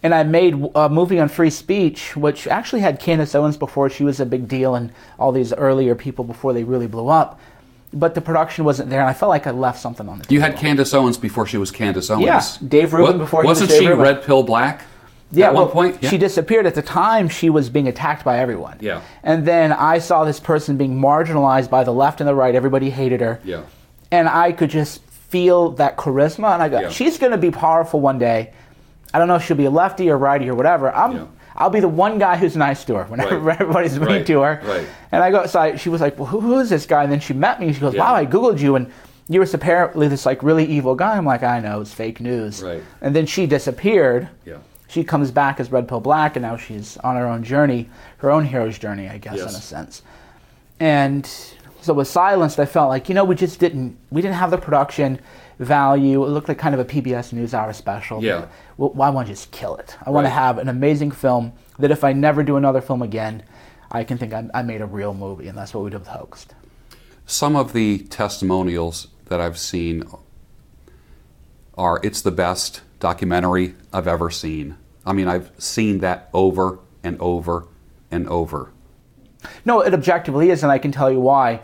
And 0.02 0.14
I 0.14 0.22
made 0.22 0.54
a 0.74 0.88
movie 0.88 1.18
on 1.18 1.28
free 1.28 1.50
speech, 1.50 2.14
which 2.16 2.46
actually 2.46 2.80
had 2.80 3.00
Candace 3.00 3.34
Owens 3.34 3.56
before 3.56 3.90
she 3.90 4.04
was 4.04 4.20
a 4.20 4.26
big 4.26 4.46
deal, 4.46 4.74
and 4.74 4.92
all 5.18 5.32
these 5.32 5.52
earlier 5.52 5.94
people 5.94 6.24
before 6.24 6.52
they 6.52 6.64
really 6.64 6.86
blew 6.86 7.08
up. 7.08 7.40
But 7.92 8.14
the 8.14 8.20
production 8.20 8.64
wasn't 8.64 8.90
there, 8.90 9.00
and 9.00 9.08
I 9.08 9.14
felt 9.14 9.30
like 9.30 9.46
I 9.46 9.52
left 9.52 9.80
something 9.80 10.08
on 10.08 10.18
the 10.18 10.24
table. 10.24 10.34
You 10.34 10.40
had 10.42 10.56
Candace 10.56 10.92
Owens 10.92 11.16
before 11.16 11.46
she 11.46 11.56
was 11.56 11.70
Candace 11.70 12.10
Owens. 12.10 12.24
Yeah, 12.26 12.68
Dave 12.68 12.92
Rubin 12.92 13.18
Wa- 13.18 13.24
before 13.24 13.42
he 13.42 13.48
was 13.48 13.60
Wasn't 13.60 13.70
Dave 13.70 13.80
she 13.80 13.86
Rubin. 13.88 14.02
Red 14.02 14.22
Pill 14.22 14.42
Black? 14.42 14.82
Yeah, 15.32 15.46
At 15.46 15.54
well, 15.54 15.64
one 15.64 15.72
point? 15.72 16.02
Yeah. 16.02 16.10
she 16.10 16.18
disappeared. 16.18 16.66
At 16.66 16.74
the 16.76 16.82
time, 16.82 17.28
she 17.28 17.50
was 17.50 17.68
being 17.68 17.88
attacked 17.88 18.22
by 18.24 18.38
everyone. 18.38 18.76
Yeah. 18.80 19.00
And 19.24 19.44
then 19.46 19.72
I 19.72 19.98
saw 19.98 20.24
this 20.24 20.38
person 20.38 20.76
being 20.76 21.00
marginalized 21.00 21.68
by 21.70 21.82
the 21.82 21.92
left 21.92 22.20
and 22.20 22.28
the 22.28 22.34
right. 22.34 22.54
Everybody 22.54 22.90
hated 22.90 23.20
her. 23.20 23.40
Yeah. 23.44 23.62
And 24.12 24.28
I 24.28 24.52
could 24.52 24.70
just 24.70 25.02
feel 25.02 25.70
that 25.72 25.96
charisma, 25.96 26.52
and 26.54 26.62
I 26.62 26.68
go, 26.68 26.80
Yeah. 26.80 26.90
she's 26.90 27.18
going 27.18 27.32
to 27.32 27.38
be 27.38 27.50
powerful 27.50 28.00
one 28.00 28.18
day. 28.18 28.52
I 29.16 29.18
don't 29.18 29.28
know 29.28 29.36
if 29.36 29.44
she'll 29.46 29.56
be 29.56 29.64
a 29.64 29.70
lefty 29.70 30.10
or 30.10 30.18
righty 30.18 30.46
or 30.50 30.54
whatever. 30.54 30.94
I'm, 30.94 31.12
Yeah. 31.12 31.24
I'll 31.56 31.70
be 31.70 31.80
the 31.80 31.88
one 31.88 32.18
guy 32.18 32.36
who's 32.36 32.54
nice 32.54 32.84
to 32.84 32.96
her 32.96 33.04
whenever 33.04 33.38
Right. 33.38 33.58
everybody's 33.62 33.98
mean 33.98 34.08
Right. 34.10 34.26
to 34.26 34.40
her. 34.42 34.60
Right. 34.62 34.86
And 35.10 35.22
I 35.22 35.30
go, 35.30 35.46
so 35.46 35.58
I, 35.58 35.76
she 35.76 35.88
was 35.88 36.02
like, 36.02 36.18
well, 36.18 36.26
who, 36.26 36.40
who 36.40 36.60
is 36.60 36.68
this 36.68 36.84
guy? 36.84 37.02
And 37.02 37.10
then 37.10 37.20
she 37.20 37.32
met 37.32 37.58
me. 37.60 37.66
and 37.68 37.74
She 37.74 37.80
goes, 37.80 37.94
Yeah. 37.94 38.02
wow, 38.02 38.14
I 38.14 38.26
googled 38.26 38.58
you 38.60 38.76
and. 38.76 38.92
You 39.28 39.40
were 39.40 39.46
apparently 39.54 40.06
this 40.06 40.24
like 40.24 40.40
really 40.44 40.64
evil 40.66 40.94
guy. 40.94 41.16
I'm 41.16 41.24
like, 41.26 41.42
I 41.42 41.58
know, 41.58 41.80
it's 41.80 41.92
fake 41.92 42.20
news. 42.20 42.62
Right. 42.62 42.80
And 43.00 43.16
then 43.16 43.26
she 43.26 43.46
disappeared 43.46 44.28
Yeah. 44.44 44.58
she 44.86 45.02
comes 45.02 45.32
back 45.32 45.58
as 45.58 45.72
Red 45.72 45.88
Pill 45.88 45.98
Black, 45.98 46.36
and 46.36 46.44
now 46.44 46.56
she's 46.56 46.96
on 46.98 47.16
her 47.16 47.26
own 47.26 47.42
journey, 47.42 47.88
her 48.18 48.30
own 48.30 48.44
hero's 48.44 48.78
journey, 48.78 49.08
I 49.08 49.18
guess, 49.18 49.34
Yes. 49.38 49.50
in 49.50 49.56
a 49.58 49.60
sense. 49.60 50.02
And 50.78 51.28
so 51.80 51.94
with 51.94 52.08
Silenced, 52.08 52.60
I 52.60 52.66
felt 52.66 52.88
like 52.88 53.08
you 53.08 53.14
know 53.16 53.24
we 53.24 53.34
just 53.34 53.58
didn't 53.58 53.96
we 54.10 54.22
didn't 54.22 54.36
have 54.36 54.50
the 54.52 54.58
production 54.58 55.18
value. 55.58 56.24
It 56.24 56.28
looked 56.28 56.48
like 56.48 56.58
kind 56.58 56.74
of 56.74 56.80
a 56.80 56.84
PBS 56.84 57.32
NewsHour 57.32 57.74
special. 57.74 58.22
Yeah. 58.22 58.48
Well, 58.76 58.92
I 59.00 59.10
want 59.10 59.28
to 59.28 59.32
just 59.32 59.50
kill 59.50 59.76
it. 59.76 59.96
I 60.04 60.10
want 60.10 60.26
to 60.26 60.30
have 60.30 60.58
an 60.58 60.68
amazing 60.68 61.10
film 61.10 61.52
that 61.78 61.90
if 61.90 62.04
I 62.04 62.12
never 62.12 62.42
do 62.42 62.56
another 62.56 62.80
film 62.80 63.02
again, 63.02 63.42
I 63.90 64.04
can 64.04 64.18
think 64.18 64.32
I, 64.32 64.48
I 64.52 64.62
made 64.62 64.80
a 64.80 64.86
real 64.86 65.14
movie, 65.14 65.48
and 65.48 65.56
that's 65.56 65.72
what 65.72 65.84
we 65.84 65.90
did 65.90 66.00
with 66.00 66.08
Hoaxed. 66.08 66.54
Some 67.24 67.56
of 67.56 67.72
the 67.72 67.98
testimonials 67.98 69.08
that 69.26 69.40
I've 69.40 69.58
seen 69.58 70.04
are 71.76 72.00
it's 72.02 72.22
the 72.22 72.30
best 72.30 72.82
documentary 73.00 73.74
I've 73.92 74.08
ever 74.08 74.30
seen. 74.30 74.76
I 75.04 75.12
mean, 75.12 75.28
I've 75.28 75.50
seen 75.58 75.98
that 75.98 76.28
over 76.32 76.80
and 77.02 77.20
over 77.20 77.68
and 78.10 78.28
over. 78.28 78.70
No, 79.64 79.80
it 79.80 79.94
objectively 79.94 80.50
is, 80.50 80.62
and 80.62 80.72
I 80.72 80.78
can 80.78 80.92
tell 80.92 81.10
you 81.10 81.20
why. 81.20 81.60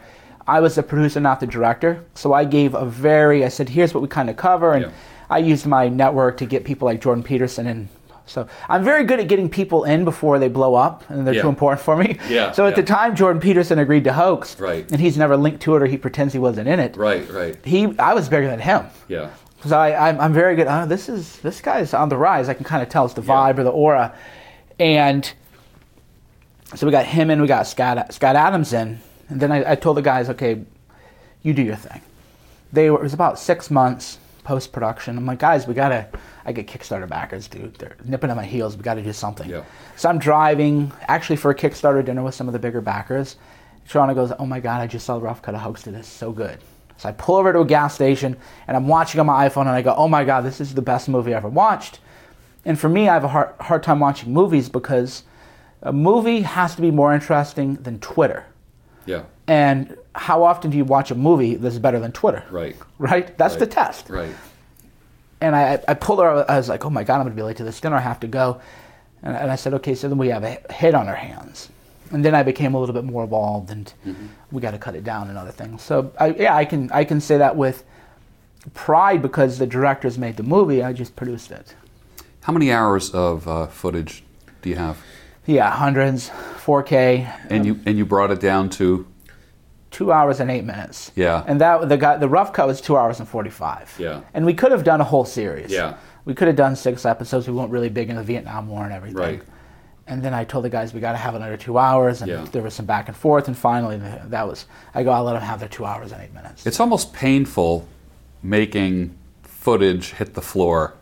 I 0.46 0.60
was 0.60 0.74
the 0.74 0.82
producer, 0.82 1.20
not 1.20 1.40
the 1.40 1.46
director, 1.46 2.04
so 2.14 2.32
I 2.32 2.44
gave 2.44 2.74
a 2.74 2.84
very. 2.84 3.44
I 3.44 3.48
said, 3.48 3.68
"Here's 3.68 3.94
what 3.94 4.02
we 4.02 4.08
kind 4.08 4.28
of 4.30 4.36
cover," 4.36 4.72
and 4.72 4.86
Yeah. 4.86 4.90
I 5.30 5.38
used 5.38 5.66
my 5.66 5.88
network 5.88 6.36
to 6.38 6.46
get 6.46 6.64
people 6.64 6.86
like 6.86 7.00
Jordan 7.00 7.22
Peterson 7.22 7.66
in. 7.66 7.88
So 8.26 8.46
I'm 8.68 8.84
very 8.84 9.04
good 9.04 9.18
at 9.20 9.28
getting 9.28 9.48
people 9.48 9.84
in 9.84 10.04
before 10.04 10.38
they 10.38 10.48
blow 10.48 10.74
up, 10.74 11.02
and 11.08 11.26
they're 11.26 11.34
Yeah. 11.34 11.42
too 11.42 11.48
important 11.48 11.80
for 11.82 11.96
me. 11.96 12.18
Yeah, 12.28 12.52
So 12.52 12.66
at 12.66 12.76
the 12.76 12.82
time, 12.82 13.14
Jordan 13.16 13.40
Peterson 13.40 13.78
agreed 13.80 14.04
to 14.04 14.12
hoax, 14.12 14.58
Right. 14.60 14.90
and 14.92 15.00
he's 15.00 15.18
never 15.18 15.36
linked 15.36 15.60
to 15.62 15.74
it, 15.76 15.82
or 15.82 15.86
he 15.86 15.96
pretends 15.96 16.32
he 16.32 16.38
wasn't 16.38 16.68
in 16.68 16.78
it. 16.80 16.96
Right, 16.96 17.28
right. 17.32 17.56
He, 17.64 17.92
I 17.98 18.14
was 18.14 18.28
bigger 18.28 18.48
than 18.48 18.60
him. 18.60 18.84
Yeah. 19.08 19.28
So 19.66 19.76
I, 19.78 20.08
I'm, 20.08 20.20
I'm 20.20 20.32
very 20.32 20.54
good. 20.56 20.66
Oh, 20.68 20.86
this 20.86 21.08
is 21.08 21.36
this 21.38 21.60
guy's 21.60 21.94
on 21.94 22.08
the 22.08 22.16
rise. 22.16 22.48
I 22.48 22.54
can 22.54 22.64
kind 22.64 22.82
of 22.82 22.88
tell 22.88 23.04
it's 23.04 23.14
the 23.14 23.22
Yeah. 23.22 23.34
vibe 23.34 23.58
or 23.58 23.64
the 23.64 23.70
aura, 23.70 24.12
and 24.80 25.30
so 26.74 26.86
we 26.86 26.90
got 26.92 27.04
him 27.06 27.30
in. 27.30 27.40
We 27.40 27.46
got 27.48 27.66
Scott 27.66 28.12
Scott 28.12 28.34
Adams 28.36 28.72
in, 28.72 29.00
and 29.32 29.40
then 29.40 29.50
I, 29.50 29.72
I 29.72 29.74
told 29.74 29.96
the 29.96 30.02
guys, 30.02 30.28
okay, 30.30 30.62
you 31.42 31.54
do 31.54 31.62
your 31.62 31.76
thing. 31.76 32.00
They 32.72 32.90
were 32.90 32.98
it 32.98 33.02
was 33.02 33.14
about 33.14 33.38
six 33.38 33.70
months 33.70 34.18
post 34.44 34.72
production. 34.72 35.16
I'm 35.16 35.26
like, 35.26 35.38
guys, 35.38 35.66
we 35.66 35.74
gotta. 35.74 36.08
I 36.44 36.52
get 36.52 36.66
Kickstarter 36.66 37.08
backers, 37.08 37.46
dude. 37.46 37.74
They're 37.76 37.96
nipping 38.04 38.28
at 38.30 38.36
my 38.36 38.44
heels. 38.44 38.76
We 38.76 38.82
got 38.82 38.94
to 38.94 39.02
do 39.02 39.12
something. 39.12 39.48
Yeah. 39.48 39.62
So 39.96 40.08
I'm 40.08 40.18
driving 40.18 40.92
actually 41.02 41.36
for 41.36 41.52
a 41.52 41.54
Kickstarter 41.54 42.04
dinner 42.04 42.22
with 42.22 42.34
some 42.34 42.48
of 42.48 42.52
the 42.52 42.58
bigger 42.58 42.80
backers. 42.80 43.36
Shauna 43.88 44.14
goes, 44.14 44.32
"Oh 44.38 44.46
my 44.46 44.60
god, 44.60 44.80
I 44.80 44.86
just 44.86 45.06
saw 45.06 45.18
the 45.18 45.24
rough 45.24 45.42
cut 45.42 45.54
of 45.54 45.60
hoax 45.60 45.82
to 45.82 45.90
this. 45.90 46.06
So 46.06 46.32
good." 46.32 46.58
So 46.96 47.08
I 47.08 47.12
pull 47.12 47.36
over 47.36 47.52
to 47.52 47.60
a 47.60 47.64
gas 47.64 47.94
station 47.94 48.36
and 48.66 48.76
I'm 48.76 48.86
watching 48.86 49.20
on 49.20 49.26
my 49.26 49.48
iPhone 49.48 49.62
and 49.62 49.70
I 49.70 49.82
go, 49.82 49.94
"Oh 49.96 50.08
my 50.08 50.24
god, 50.24 50.42
this 50.44 50.60
is 50.60 50.74
the 50.74 50.82
best 50.82 51.08
movie 51.08 51.34
I 51.34 51.36
ever 51.36 51.48
watched." 51.48 52.00
And 52.64 52.78
for 52.78 52.88
me, 52.88 53.08
I 53.08 53.14
have 53.14 53.24
a 53.24 53.28
hard, 53.28 53.54
hard 53.60 53.82
time 53.82 53.98
watching 53.98 54.32
movies 54.32 54.68
because 54.68 55.24
a 55.82 55.92
movie 55.92 56.42
has 56.42 56.76
to 56.76 56.82
be 56.82 56.90
more 56.90 57.12
interesting 57.12 57.74
than 57.76 57.98
Twitter. 57.98 58.46
Yeah. 59.06 59.22
And 59.46 59.96
how 60.14 60.42
often 60.44 60.70
do 60.70 60.76
you 60.76 60.84
watch 60.84 61.10
a 61.10 61.14
movie 61.14 61.56
that's 61.56 61.78
better 61.78 61.98
than 61.98 62.12
Twitter? 62.12 62.44
Right. 62.50 62.76
Right? 62.98 63.36
That's 63.36 63.56
the 63.56 63.66
test. 63.66 64.08
Right. 64.08 64.34
And 65.40 65.56
I, 65.56 65.82
I 65.88 65.94
pulled 65.94 66.20
her. 66.20 66.48
I 66.48 66.56
was 66.56 66.68
like, 66.68 66.84
"Oh 66.84 66.90
my 66.90 67.02
god, 67.02 67.16
I'm 67.16 67.22
going 67.22 67.32
to 67.32 67.36
be 67.36 67.42
late 67.42 67.56
to 67.56 67.64
this 67.64 67.80
dinner. 67.80 67.96
I 67.96 68.00
have 68.00 68.20
to 68.20 68.28
go." 68.28 68.60
And, 69.24 69.36
and 69.36 69.50
I 69.50 69.56
said, 69.56 69.74
"Okay, 69.74 69.96
so 69.96 70.08
then 70.08 70.18
we 70.18 70.28
have 70.28 70.44
a 70.44 70.60
hit 70.72 70.94
on 70.94 71.08
our 71.08 71.16
hands." 71.16 71.68
And 72.12 72.24
then 72.24 72.32
I 72.32 72.44
became 72.44 72.74
a 72.74 72.78
little 72.80 72.94
bit 72.94 73.02
more 73.02 73.24
involved, 73.24 73.70
and 73.70 73.92
we 74.52 74.60
got 74.62 74.70
to 74.70 74.78
cut 74.78 74.94
it 74.94 75.02
down 75.02 75.28
and 75.30 75.36
other 75.36 75.50
things. 75.50 75.82
So 75.82 76.12
I, 76.20 76.28
yeah, 76.28 76.54
I 76.54 76.64
can 76.64 76.92
I 76.92 77.02
can 77.02 77.20
say 77.20 77.38
that 77.38 77.56
with 77.56 77.82
pride 78.74 79.20
because 79.20 79.58
the 79.58 79.66
directors 79.66 80.16
made 80.16 80.36
the 80.36 80.44
movie. 80.44 80.80
I 80.80 80.92
just 80.92 81.16
produced 81.16 81.50
it. 81.50 81.74
How 82.42 82.52
many 82.52 82.70
hours 82.70 83.10
of 83.10 83.48
uh, 83.48 83.66
footage 83.66 84.22
do 84.62 84.68
you 84.68 84.76
have? 84.76 84.98
Yeah, 85.46 85.70
hundreds, 85.70 86.30
4K, 86.64 87.28
And 87.50 87.66
you 87.66 87.80
and 87.86 87.98
you 87.98 88.04
brought 88.06 88.30
it 88.30 88.40
down 88.40 88.70
to 88.70 89.06
two 89.90 90.12
hours 90.12 90.38
and 90.40 90.50
eight 90.50 90.64
minutes. 90.64 91.10
Yeah. 91.16 91.44
And 91.46 91.60
that 91.60 91.88
the 91.88 91.96
guy 91.96 92.16
the 92.16 92.28
rough 92.28 92.52
cut 92.52 92.66
was 92.68 92.80
two 92.80 92.96
hours 92.96 93.18
and 93.20 93.28
forty 93.28 93.50
five. 93.50 93.92
Yeah. 93.98 94.20
And 94.34 94.46
we 94.46 94.54
could 94.54 94.70
have 94.72 94.84
done 94.84 95.00
a 95.00 95.04
whole 95.04 95.24
series. 95.24 95.70
Yeah. 95.70 95.96
We 96.24 96.34
could 96.34 96.46
have 96.46 96.56
done 96.56 96.76
six 96.76 97.04
episodes. 97.04 97.48
We 97.48 97.54
weren't 97.54 97.70
really 97.72 97.88
big 97.88 98.08
in 98.08 98.16
the 98.16 98.22
Vietnam 98.22 98.68
War 98.68 98.84
and 98.84 98.92
everything. 98.92 99.18
Right. 99.18 99.42
And 100.06 100.22
then 100.22 100.34
I 100.34 100.44
told 100.44 100.64
the 100.64 100.68
guys 100.70 100.94
we 100.94 101.00
got 101.00 101.12
to 101.12 101.18
have 101.18 101.34
under 101.34 101.56
two 101.56 101.78
hours, 101.78 102.22
and 102.22 102.30
Yeah. 102.30 102.44
there 102.52 102.62
was 102.62 102.74
some 102.74 102.86
back 102.86 103.08
and 103.08 103.16
forth, 103.16 103.48
and 103.48 103.56
finally 103.56 103.96
that 103.98 104.46
was 104.46 104.66
I 104.94 105.02
go 105.02 105.10
I'll 105.10 105.24
let 105.24 105.32
them 105.34 105.42
have 105.42 105.58
their 105.60 105.68
two 105.68 105.84
hours 105.84 106.12
and 106.12 106.22
eight 106.22 106.32
minutes. 106.32 106.64
It's 106.66 106.78
almost 106.80 107.12
painful 107.12 107.86
making 108.42 109.16
footage 109.42 110.12
hit 110.12 110.34
the 110.34 110.40
floor. 110.42 110.94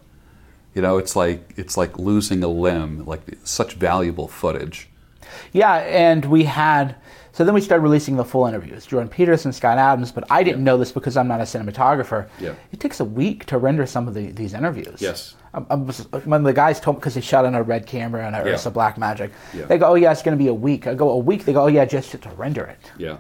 You 0.75 0.83
know, 0.83 0.99
it's 0.99 1.17
like 1.17 1.53
it's 1.57 1.77
like 1.77 1.99
losing 1.99 2.43
a 2.45 2.49
limb, 2.49 3.05
like 3.07 3.23
such 3.45 3.75
valuable 3.75 4.29
footage. 4.29 4.89
Yeah, 5.53 5.75
and 5.77 6.25
we 6.27 6.45
had 6.45 6.95
so 7.33 7.45
then 7.45 7.55
we 7.55 7.61
started 7.61 7.83
releasing 7.83 8.17
the 8.17 8.25
full 8.25 8.47
interviews, 8.47 8.85
Jordan 8.87 9.09
Peterson, 9.09 9.53
Scott 9.53 9.79
Adams, 9.79 10.11
but 10.13 10.25
I 10.31 10.43
didn't 10.43 10.63
know 10.65 10.77
this 10.77 10.93
because 10.93 11.17
I'm 11.17 11.29
not 11.29 11.41
a 11.41 11.45
cinematographer. 11.45 12.29
Yeah. 12.41 12.55
It 12.73 12.81
takes 12.81 13.01
a 13.01 13.05
week 13.05 13.47
to 13.47 13.57
render 13.59 13.87
some 13.87 14.09
of 14.09 14.15
the, 14.15 14.27
these 14.33 14.53
interviews. 14.53 15.01
Yes. 15.01 15.37
I, 15.55 15.63
I 15.71 15.75
was, 15.77 16.01
when 16.25 16.43
the 16.43 16.53
guys 16.53 16.81
told 16.81 16.97
me 16.97 17.01
because 17.01 17.15
they 17.15 17.21
shot 17.21 17.45
on 17.45 17.55
a 17.55 17.63
red 17.63 17.87
camera 17.87 18.27
and 18.27 18.35
a 18.35 18.41
Yeah. 18.41 18.55
Ursa 18.55 18.71
Black 18.71 18.99
Magic, 18.99 19.31
Yeah. 19.55 19.67
they 19.67 19.79
go, 19.79 19.87
"Oh 19.91 19.95
yeah, 19.95 20.11
it's 20.13 20.23
going 20.23 20.37
to 20.37 20.43
be 20.43 20.49
a 20.49 20.55
week." 20.55 20.87
I 20.87 20.95
go, 20.95 21.11
"A 21.11 21.19
week?" 21.19 21.45
They 21.45 21.53
go, 21.53 21.63
"Oh 21.63 21.69
yeah, 21.69 21.85
just 21.85 22.11
to 22.13 22.29
render 22.31 22.65
it." 22.65 22.81
Yeah. 22.99 23.17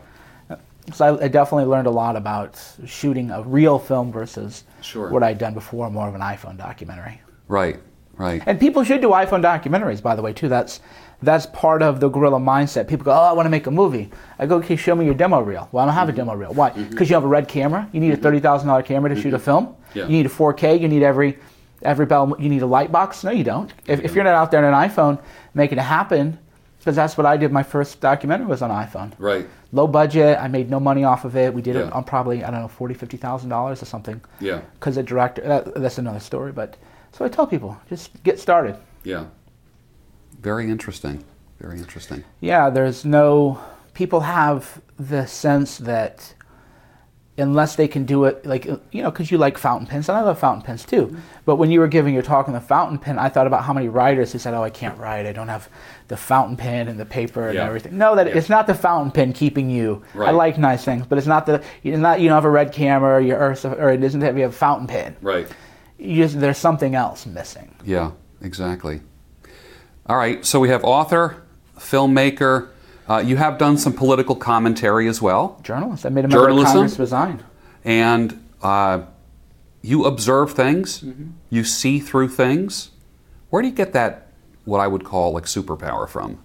Uh, 0.50 0.57
so 0.92 1.16
I, 1.16 1.25
I 1.25 1.28
definitely 1.28 1.64
learned 1.66 1.87
a 1.87 1.90
lot 1.92 2.16
about 2.16 2.61
shooting 2.87 3.30
a 3.30 3.42
real 3.42 3.78
film 3.78 4.11
versus 4.12 4.64
Sure. 4.83 5.09
what 5.11 5.23
I'd 5.23 5.38
done 5.38 5.54
before, 5.54 5.88
more 5.88 6.09
of 6.09 6.14
an 6.14 6.21
iPhone 6.21 6.57
documentary. 6.59 7.21
Right. 7.50 7.78
Right. 8.16 8.42
And 8.47 8.61
people 8.61 8.85
should 8.85 9.00
do 9.00 9.09
iPhone 9.09 9.42
documentaries, 9.42 10.02
by 10.02 10.14
the 10.14 10.23
way, 10.23 10.33
too. 10.33 10.49
That's 10.49 10.80
that's 11.23 11.47
part 11.47 11.83
of 11.83 12.00
the 12.00 12.09
guerrilla 12.09 12.38
mindset. 12.38 12.88
People 12.88 13.04
go, 13.04 13.12
"Oh, 13.12 13.30
I 13.30 13.33
want 13.33 13.47
to 13.47 13.50
make 13.50 13.66
a 13.66 13.71
movie." 13.71 14.11
I 14.38 14.47
go, 14.47 14.57
"Okay, 14.57 14.76
show 14.76 14.95
me 14.95 15.04
your 15.04 15.14
demo 15.14 15.40
reel." 15.40 15.69
Well, 15.73 15.83
I 15.83 15.87
don't 15.87 15.95
have 15.95 16.09
a 16.09 16.12
demo 16.12 16.35
reel. 16.35 16.52
Why? 16.52 16.71
Mm-hmm. 16.71 16.90
Because 16.90 17.09
you 17.09 17.14
have 17.14 17.25
a 17.25 17.28
red 17.28 17.49
camera. 17.49 17.88
You 17.92 18.00
need 18.00 18.11
a 18.11 18.14
mm-hmm. 18.14 18.23
thirty 18.23 18.40
thousand 18.40 18.69
dollar 18.69 18.83
camera 18.83 19.14
to 19.14 19.21
shoot 19.21 19.33
a 19.33 19.37
mm-hmm. 19.37 19.45
film. 19.45 19.66
Mm-hmm. 19.66 19.99
Yeah. 19.99 20.04
You 20.04 20.11
need 20.11 20.26
a 20.26 20.28
4K. 20.28 20.80
You 20.80 20.87
need 20.87 21.02
every 21.02 21.38
Every 21.83 22.04
bell, 22.04 22.37
you 22.38 22.49
need 22.49 22.62
a 22.62 22.66
light 22.66 22.92
box? 22.92 23.25
No, 23.25 23.30
you 23.30 23.45
don't. 23.45 23.73
If, 23.87 24.00
if 24.00 24.14
you're 24.14 24.25
not 24.25 24.35
out 24.35 24.50
there 24.50 24.64
on 24.64 24.75
an 24.75 24.88
iPhone 24.88 25.21
making 25.54 25.78
it 25.78 25.83
happen, 25.83 26.38
because 26.78 26.95
that's 26.95 27.16
what 27.16 27.26
I 27.26 27.37
did. 27.37 27.52
My 27.52 27.62
first 27.62 28.00
documentary 28.00 28.47
was 28.47 28.61
on 28.62 28.71
iPhone. 28.71 29.12
Right. 29.19 29.49
Low 29.73 29.87
budget. 29.87 30.38
I 30.38 30.49
made 30.49 30.69
no 30.69 30.80
money 30.80 31.04
off 31.04 31.25
of 31.25 31.37
it. 31.37 31.52
We 31.52 31.62
did 31.62 31.76
it 31.76 31.90
on 31.92 32.04
probably 32.04 32.45
I 32.45 32.50
don't 32.50 32.61
know 32.61 32.69
forty, 32.69 32.95
fifty 32.95 33.16
thousand 33.16 33.49
dollars 33.50 33.83
or 33.83 33.87
something. 33.87 34.21
Yeah. 34.40 34.61
Because 34.75 34.97
the 34.97 35.02
director. 35.02 35.42
That, 35.42 35.75
that's 35.75 35.99
another 35.99 36.21
story. 36.21 36.52
But 36.52 36.76
so 37.12 37.25
I 37.25 37.29
tell 37.29 37.47
people 37.47 37.79
just 37.88 38.23
get 38.23 38.38
started. 38.38 38.76
Yeah. 39.05 39.26
Very 40.40 40.71
interesting. 40.71 41.25
Very 41.61 41.79
interesting. 41.79 42.25
Yeah, 42.40 42.71
there's 42.71 43.05
no. 43.05 43.61
People 43.93 44.21
have 44.21 44.81
the 44.99 45.26
sense 45.26 45.79
that 45.79 46.35
unless 47.37 47.76
they 47.76 47.88
can 47.88 48.05
do 48.05 48.25
it, 48.25 48.45
like, 48.45 48.67
you 48.67 49.02
know, 49.02 49.11
because 49.11 49.31
you 49.31 49.38
like 49.38 49.57
fountain 49.57 49.87
pens, 49.87 50.09
and 50.09 50.17
I 50.19 50.23
love 50.23 50.38
fountain 50.38 50.62
pens 50.62 50.85
too. 50.85 51.07
Mm-hmm. 51.07 51.19
But 51.47 51.57
when 51.57 51.71
you 51.71 51.81
were 51.81 51.88
giving 51.88 52.12
your 52.12 52.23
talk 52.23 52.49
on 52.49 52.55
the 52.55 52.61
fountain 52.61 52.99
pen, 52.99 53.19
I 53.19 53.29
thought 53.29 53.47
about 53.47 53.64
how 53.64 53.73
many 53.73 53.88
writers 53.88 54.33
who 54.33 54.38
said, 54.38 54.52
oh, 54.55 54.62
I 54.62 54.71
can't 54.71 54.99
write. 54.99 55.26
I 55.26 55.33
don't 55.33 55.49
have 55.49 55.69
the 56.09 56.17
fountain 56.17 56.57
pen 56.57 56.88
and 56.88 57.00
the 57.00 57.07
paper 57.07 57.47
and 57.49 57.55
Yeah. 57.55 57.67
everything. 57.67 57.97
No, 57.97 58.14
that 58.17 58.26
Yeah. 58.26 58.37
it's 58.37 58.49
not 58.50 58.67
the 58.67 58.75
fountain 58.75 59.11
pen 59.11 59.33
keeping 59.33 59.71
you. 59.71 60.02
I 60.14 60.31
like 60.33 60.59
nice 60.59 60.85
things, 60.85 61.07
but 61.07 61.19
it's 61.19 61.26
not 61.26 61.47
the, 61.47 61.62
it's 61.83 61.99
not, 61.99 62.21
you 62.21 62.29
don't 62.29 62.37
have 62.37 62.45
a 62.45 62.50
red 62.50 62.73
camera 62.73 63.17
or, 63.17 63.21
your, 63.21 63.38
or, 63.38 63.57
or 63.79 63.90
it 63.90 64.05
isn't 64.05 64.21
that 64.21 64.35
you 64.35 64.43
have 64.43 64.50
a 64.50 64.55
fountain 64.55 64.87
pen. 64.87 65.17
Right. 65.23 65.49
You 66.00 66.23
just, 66.25 66.40
there's 66.40 66.59
something 66.59 66.95
else 66.95 67.26
missing. 67.26 67.75
Yeah, 67.85 68.12
exactly. 68.40 69.00
All 70.07 70.16
right, 70.16 70.45
so 70.45 70.59
we 70.59 70.71
have 70.71 70.83
author, 70.83 71.42
filmmaker. 71.78 72.71
Uh, 73.09 73.19
you 73.19 73.37
have 73.37 73.59
done 73.59 73.76
some 73.76 73.92
political 73.92 74.35
commentary 74.35 75.09
as 75.09 75.21
well, 75.21 75.61
Journalist. 75.62 76.07
I 76.07 76.09
made 76.09 76.25
a 76.25 76.28
member 76.28 76.49
of 76.49 76.64
Congress 76.64 76.99
resign. 76.99 77.45
and 77.85 78.42
uh, 78.62 79.02
you 79.83 80.04
observe 80.04 80.52
things, 80.52 81.04
you 81.50 81.64
see 81.64 81.99
through 82.00 82.28
things. 82.28 82.90
Where 83.50 83.62
do 83.62 83.69
you 83.69 83.75
get 83.75 83.92
that, 83.92 84.28
what 84.64 84.78
I 84.80 84.87
would 84.87 85.04
call 85.04 85.33
like 85.33 85.45
superpower 85.45 86.09
from? 86.09 86.42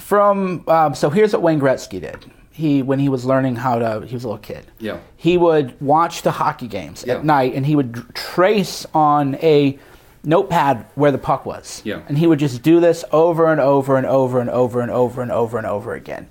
From 0.00 0.64
um, 0.68 0.94
so 0.94 1.10
here's 1.10 1.32
what 1.32 1.42
Wayne 1.42 1.60
Gretzky 1.60 2.00
did. 2.00 2.24
He 2.52 2.82
when 2.82 2.98
he 2.98 3.08
was 3.08 3.24
learning 3.24 3.56
how 3.56 3.78
to 3.78 4.06
he 4.06 4.14
was 4.14 4.24
a 4.24 4.28
little 4.28 4.38
kid. 4.42 4.66
Yeah. 4.78 4.98
He 5.16 5.38
would 5.38 5.80
watch 5.80 6.22
the 6.22 6.30
hockey 6.32 6.68
games 6.68 7.04
Yeah. 7.06 7.14
at 7.14 7.24
night 7.24 7.54
and 7.54 7.64
he 7.66 7.74
would 7.76 8.14
trace 8.14 8.84
on 8.94 9.36
a 9.36 9.78
notepad 10.24 10.84
where 10.94 11.10
the 11.10 11.18
puck 11.18 11.46
was. 11.46 11.80
Yeah. 11.84 12.00
And 12.08 12.18
he 12.18 12.26
would 12.26 12.38
just 12.38 12.62
do 12.62 12.78
this 12.80 13.04
over 13.10 13.50
and 13.50 13.60
over 13.60 13.96
and 13.96 14.06
over 14.06 14.40
and 14.40 14.50
over 14.50 14.80
and 14.80 14.90
over 14.90 15.22
and 15.22 15.32
over 15.32 15.58
and 15.58 15.66
over 15.66 15.94
again. 15.94 16.28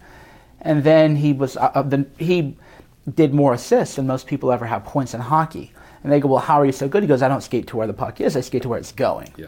And 0.61 0.83
then 0.83 1.15
he 1.15 1.33
was 1.33 1.57
uh, 1.57 1.71
uh, 1.73 1.81
then 1.81 2.09
he 2.19 2.55
did 3.15 3.33
more 3.33 3.53
assists 3.53 3.95
than 3.95 4.05
most 4.07 4.27
people 4.27 4.51
ever 4.51 4.65
have 4.67 4.83
points 4.85 5.13
in 5.13 5.21
hockey. 5.21 5.71
And 6.03 6.11
they 6.11 6.19
go, 6.19 6.27
"Well, 6.29 6.39
how 6.39 6.59
are 6.61 6.65
you 6.65 6.71
so 6.71 6.87
good?" 6.87 7.03
He 7.03 7.07
goes, 7.07 7.21
"I 7.21 7.27
don't 7.27 7.41
skate 7.41 7.67
to 7.67 7.77
where 7.77 7.85
the 7.87 7.93
puck 7.93 8.21
is. 8.21 8.35
I 8.37 8.41
skate 8.41 8.61
to 8.63 8.69
where 8.69 8.79
it's 8.79 8.91
going." 8.91 9.33
Yeah. 9.37 9.47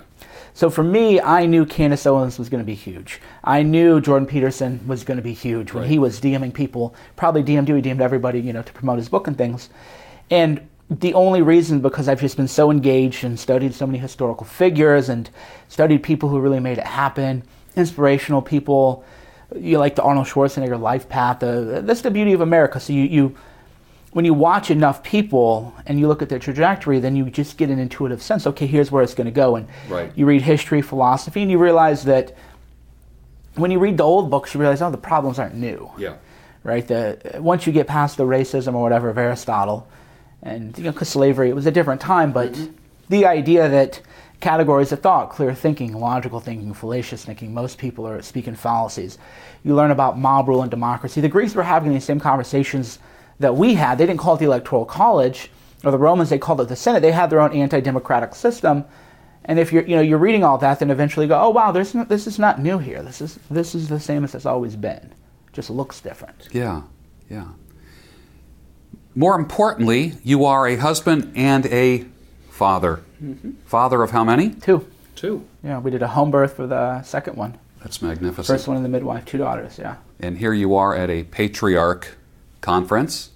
So 0.54 0.70
for 0.70 0.84
me, 0.84 1.20
I 1.20 1.46
knew 1.48 1.66
Candace 1.66 2.06
Owens 2.06 2.38
was 2.38 2.48
going 2.48 2.62
to 2.62 2.66
be 2.66 2.76
huge. 2.76 3.20
I 3.44 3.64
knew 3.64 4.00
Jordan 4.00 4.28
Peterson 4.28 4.80
was 4.88 5.04
going 5.04 5.18
to 5.18 5.24
be 5.24 5.34
huge 5.34 5.74
when 5.74 5.84
Right. 5.84 5.90
he 5.90 5.98
was 6.00 6.22
DMing 6.22 6.54
people. 6.54 6.94
Probably 7.16 7.44
DM'd 7.44 7.70
you, 7.70 7.76
he 7.76 7.82
DM'd 7.82 8.02
everybody, 8.02 8.40
you 8.40 8.54
know, 8.54 8.62
to 8.62 8.74
promote 8.74 9.00
his 9.00 9.10
book 9.10 9.28
and 9.28 9.38
things. 9.38 9.70
And 10.30 10.62
the 10.90 11.14
only 11.16 11.42
reason, 11.42 11.80
because 11.82 12.08
I've 12.08 12.22
just 12.22 12.38
been 12.38 12.48
so 12.48 12.70
engaged 12.70 13.24
and 13.24 13.40
studied 13.40 13.74
so 13.74 13.88
many 13.88 13.98
historical 13.98 14.46
figures 14.46 15.10
and 15.10 15.30
studied 15.70 16.04
people 16.04 16.30
who 16.30 16.40
really 16.40 16.60
made 16.60 16.78
it 16.78 16.86
happen, 16.86 17.44
inspirational 17.76 18.42
people, 18.42 19.04
you 19.56 19.80
like 19.80 19.96
the 19.96 20.04
Arnold 20.04 20.28
Schwarzenegger 20.28 20.80
life 20.80 21.10
path. 21.10 21.42
Uh, 21.42 21.82
that's 21.82 22.02
the 22.02 22.12
beauty 22.12 22.34
of 22.34 22.42
America. 22.42 22.80
So 22.80 22.94
you, 22.94 23.04
you 23.04 23.36
when 24.14 24.26
you 24.26 24.34
watch 24.34 24.70
enough 24.70 25.04
people 25.04 25.74
and 25.88 26.00
you 26.00 26.08
look 26.08 26.22
at 26.22 26.30
their 26.30 26.40
trajectory, 26.40 27.00
then 27.00 27.16
you 27.16 27.30
just 27.30 27.58
get 27.58 27.70
an 27.70 27.80
intuitive 27.80 28.22
sense. 28.22 28.46
Okay, 28.48 28.68
here's 28.68 28.92
where 28.92 29.04
it's 29.04 29.16
going 29.16 29.26
to 29.26 29.32
go, 29.32 29.56
and 29.56 29.68
Right. 29.90 30.12
you 30.16 30.26
read 30.28 30.44
history, 30.44 30.82
philosophy, 30.82 31.42
and 31.42 31.50
you 31.50 31.58
realize 31.58 32.04
that 32.04 32.36
when 33.56 33.72
you 33.72 33.80
read 33.80 33.98
the 33.98 34.04
old 34.04 34.30
books, 34.30 34.54
you 34.54 34.60
realize, 34.60 34.82
oh, 34.82 34.92
the 34.92 34.98
problems 34.98 35.40
aren't 35.40 35.56
new, 35.56 35.90
Yeah. 35.98 36.14
right? 36.64 36.88
The 36.88 37.18
once 37.40 37.66
you 37.66 37.74
get 37.74 37.88
past 37.88 38.18
the 38.18 38.24
racism 38.24 38.76
or 38.76 38.84
whatever 38.84 39.10
of 39.10 39.18
Aristotle, 39.18 39.88
and 40.44 40.78
you 40.78 40.84
know, 40.84 40.92
because 40.92 41.10
slavery, 41.10 41.50
it 41.50 41.56
was 41.56 41.66
a 41.66 41.72
different 41.72 42.00
time, 42.00 42.32
but 42.32 42.54
mm-hmm. 42.54 42.72
the 43.10 43.26
idea 43.26 43.68
that 43.68 44.00
categories 44.42 44.92
of 44.92 45.00
thought, 45.00 45.30
clear 45.32 45.56
thinking, 45.56 45.94
logical 45.94 46.40
thinking, 46.40 46.74
fallacious 46.74 47.26
thinking, 47.26 47.54
most 47.54 47.78
people 47.80 48.08
are 48.08 48.22
speaking 48.22 48.54
fallacies. 48.56 49.18
You 49.64 49.74
learn 49.74 49.90
about 49.90 50.20
mob 50.20 50.50
rule 50.50 50.62
and 50.62 50.70
democracy. 50.70 51.22
The 51.22 51.30
Greeks 51.30 51.56
were 51.56 51.64
having 51.64 51.94
these 51.94 52.04
same 52.04 52.20
conversations 52.20 53.00
that 53.40 53.56
we 53.56 53.76
had. 53.76 53.98
They 53.98 54.06
didn't 54.06 54.20
call 54.20 54.36
it 54.36 54.40
the 54.40 54.46
Electoral 54.46 54.86
College, 54.86 55.50
or 55.84 55.92
the 55.92 55.98
Romans, 55.98 56.30
they 56.30 56.38
called 56.38 56.62
it 56.62 56.70
the 56.70 56.76
Senate. 56.76 57.02
They 57.02 57.12
had 57.12 57.30
their 57.30 57.42
own 57.42 57.54
anti-democratic 57.54 58.36
system. 58.36 58.86
And 59.46 59.60
if 59.60 59.74
you're, 59.74 59.84
you 59.84 59.96
know, 59.96 60.02
you're 60.02 60.18
reading 60.18 60.44
all 60.44 60.58
that, 60.60 60.80
then 60.80 60.90
eventually 60.90 61.26
you 61.26 61.30
go, 61.30 61.40
oh 61.40 61.50
wow, 61.50 61.72
there's 61.72 61.94
no, 61.94 62.06
this 62.06 62.28
is 62.28 62.40
not 62.40 62.62
new 62.62 62.78
here. 62.78 63.04
This 63.04 63.20
is 63.20 63.38
this 63.52 63.76
is 63.76 63.90
the 63.90 64.00
same 64.00 64.24
as 64.24 64.34
it's 64.34 64.46
always 64.46 64.78
been. 64.78 65.14
Just 65.52 65.70
looks 65.70 66.00
different. 66.00 66.48
Yeah. 66.52 66.84
Yeah. 67.30 67.48
More 69.16 69.38
importantly, 69.38 70.14
you 70.24 70.46
are 70.46 70.66
a 70.68 70.78
husband 70.78 71.34
and 71.36 71.66
a 71.66 72.06
father. 72.50 73.04
Mm-hmm. 73.22 73.52
Father 73.66 74.02
of 74.02 74.12
how 74.12 74.24
many? 74.24 74.52
Two. 74.52 74.88
Two. 75.16 75.46
Yeah, 75.64 75.80
we 75.80 75.92
did 75.92 76.02
a 76.02 76.08
home 76.08 76.32
birth 76.32 76.56
for 76.56 76.66
the 76.66 77.04
second 77.04 77.36
one. 77.36 77.58
That's 77.82 78.02
magnificent. 78.02 78.48
First 78.48 78.68
one 78.68 78.78
in 78.78 78.84
the 78.84 78.90
midwife, 78.90 79.26
two 79.26 79.38
daughters. 79.38 79.78
Yeah. 79.78 79.98
And 80.22 80.38
here 80.38 80.54
you 80.54 80.76
are 80.76 80.96
at 80.96 81.10
a 81.10 81.24
patriarch 81.24 82.18
conference. 82.64 83.30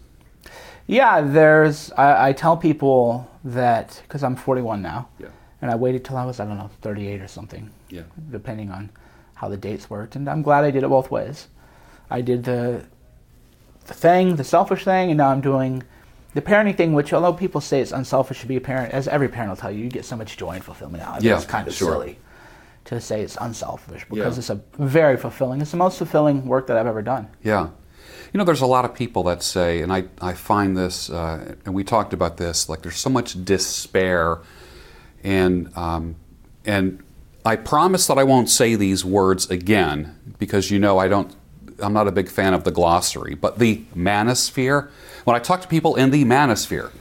Yeah, 0.88 1.22
there's. 1.22 1.92
I, 1.92 2.30
I 2.30 2.34
tell 2.34 2.58
people 2.58 3.30
that 3.44 4.02
because 4.04 4.24
I'm 4.24 4.36
41 4.36 4.82
now, 4.82 5.10
Yeah. 5.20 5.28
and 5.62 5.70
I 5.70 5.76
waited 5.76 6.04
till 6.06 6.18
I 6.18 6.26
was 6.26 6.40
I 6.40 6.46
don't 6.46 6.58
know 6.58 6.70
38 6.82 7.22
or 7.22 7.28
something, 7.28 7.70
Yeah. 7.90 8.04
depending 8.32 8.72
on 8.72 8.90
how 9.36 9.50
the 9.50 9.58
dates 9.58 9.90
worked. 9.90 10.16
And 10.16 10.28
I'm 10.30 10.42
glad 10.42 10.64
I 10.64 10.72
did 10.72 10.84
it 10.84 10.90
both 10.90 11.12
ways. 11.12 11.48
I 12.10 12.22
did 12.22 12.44
the 12.46 12.84
the 13.86 13.94
thing, 13.94 14.36
the 14.38 14.44
selfish 14.44 14.84
thing, 14.84 15.10
and 15.12 15.18
now 15.18 15.30
I'm 15.30 15.42
doing 15.42 15.84
the 16.34 16.42
parenting 16.42 16.76
thing. 16.78 16.94
Which, 16.94 17.12
although 17.14 17.34
people 17.34 17.60
say 17.62 17.82
it's 17.82 17.92
unselfish 17.92 18.40
to 18.42 18.48
be 18.48 18.56
a 18.56 18.62
parent, 18.62 18.94
as 18.94 19.08
every 19.10 19.28
parent 19.28 19.50
will 19.52 19.58
tell 19.58 19.72
you, 19.72 19.84
you 19.84 19.90
get 19.90 20.06
so 20.06 20.16
much 20.16 20.38
joy 20.38 20.52
and 20.56 20.64
fulfillment 20.64 21.04
out 21.04 21.18
of 21.18 21.24
it. 21.24 21.28
Yeah, 21.28 21.36
It's 21.36 21.46
kind 21.46 21.68
of 21.68 21.74
sure. 21.74 21.92
silly 21.92 22.18
to 22.86 23.02
say 23.02 23.22
it's 23.22 23.38
unselfish 23.42 24.06
because 24.10 24.36
Yeah. 24.36 24.40
it's 24.40 24.50
a 24.50 24.62
very 24.82 25.18
fulfilling. 25.18 25.60
It's 25.62 25.72
the 25.72 25.78
most 25.78 25.98
fulfilling 25.98 26.46
work 26.46 26.68
that 26.68 26.78
I've 26.78 26.88
ever 26.88 27.02
done. 27.02 27.28
Yeah. 27.44 27.68
You 28.38 28.42
know, 28.42 28.46
there's 28.46 28.62
a 28.62 28.68
lot 28.68 28.86
of 28.86 28.94
people 28.94 29.24
that 29.24 29.42
say, 29.42 29.82
and 29.82 29.92
I, 29.92 30.04
I 30.22 30.34
find 30.34 30.78
this, 30.78 31.10
uh, 31.10 31.56
and 31.66 31.74
we 31.74 31.84
talked 31.84 32.14
about 32.14 32.38
this, 32.38 32.70
like 32.70 32.84
there's 32.84 32.98
so 32.98 33.10
much 33.10 33.44
despair. 33.44 34.38
And, 35.24 35.76
um, 35.76 36.18
and 36.64 37.04
I 37.44 37.56
promise 37.56 38.06
that 38.06 38.20
I 38.20 38.24
won't 38.24 38.48
say 38.48 38.76
these 38.76 39.04
words 39.04 39.50
again 39.50 40.36
because 40.38 40.70
you 40.70 40.78
know 40.78 41.00
I 41.00 41.08
don't, 41.08 41.36
I'm 41.80 41.94
not 41.94 42.08
a 42.08 42.12
big 42.12 42.30
fan 42.30 42.54
of 42.54 42.64
the 42.64 42.70
glossary, 42.70 43.34
but 43.34 43.58
the 43.58 43.86
manosphere, 43.96 44.92
when 45.24 45.36
I 45.36 45.40
talk 45.40 45.62
to 45.62 45.68
people 45.68 45.96
in 45.96 46.12
the 46.12 46.24
manosphere, 46.24 46.92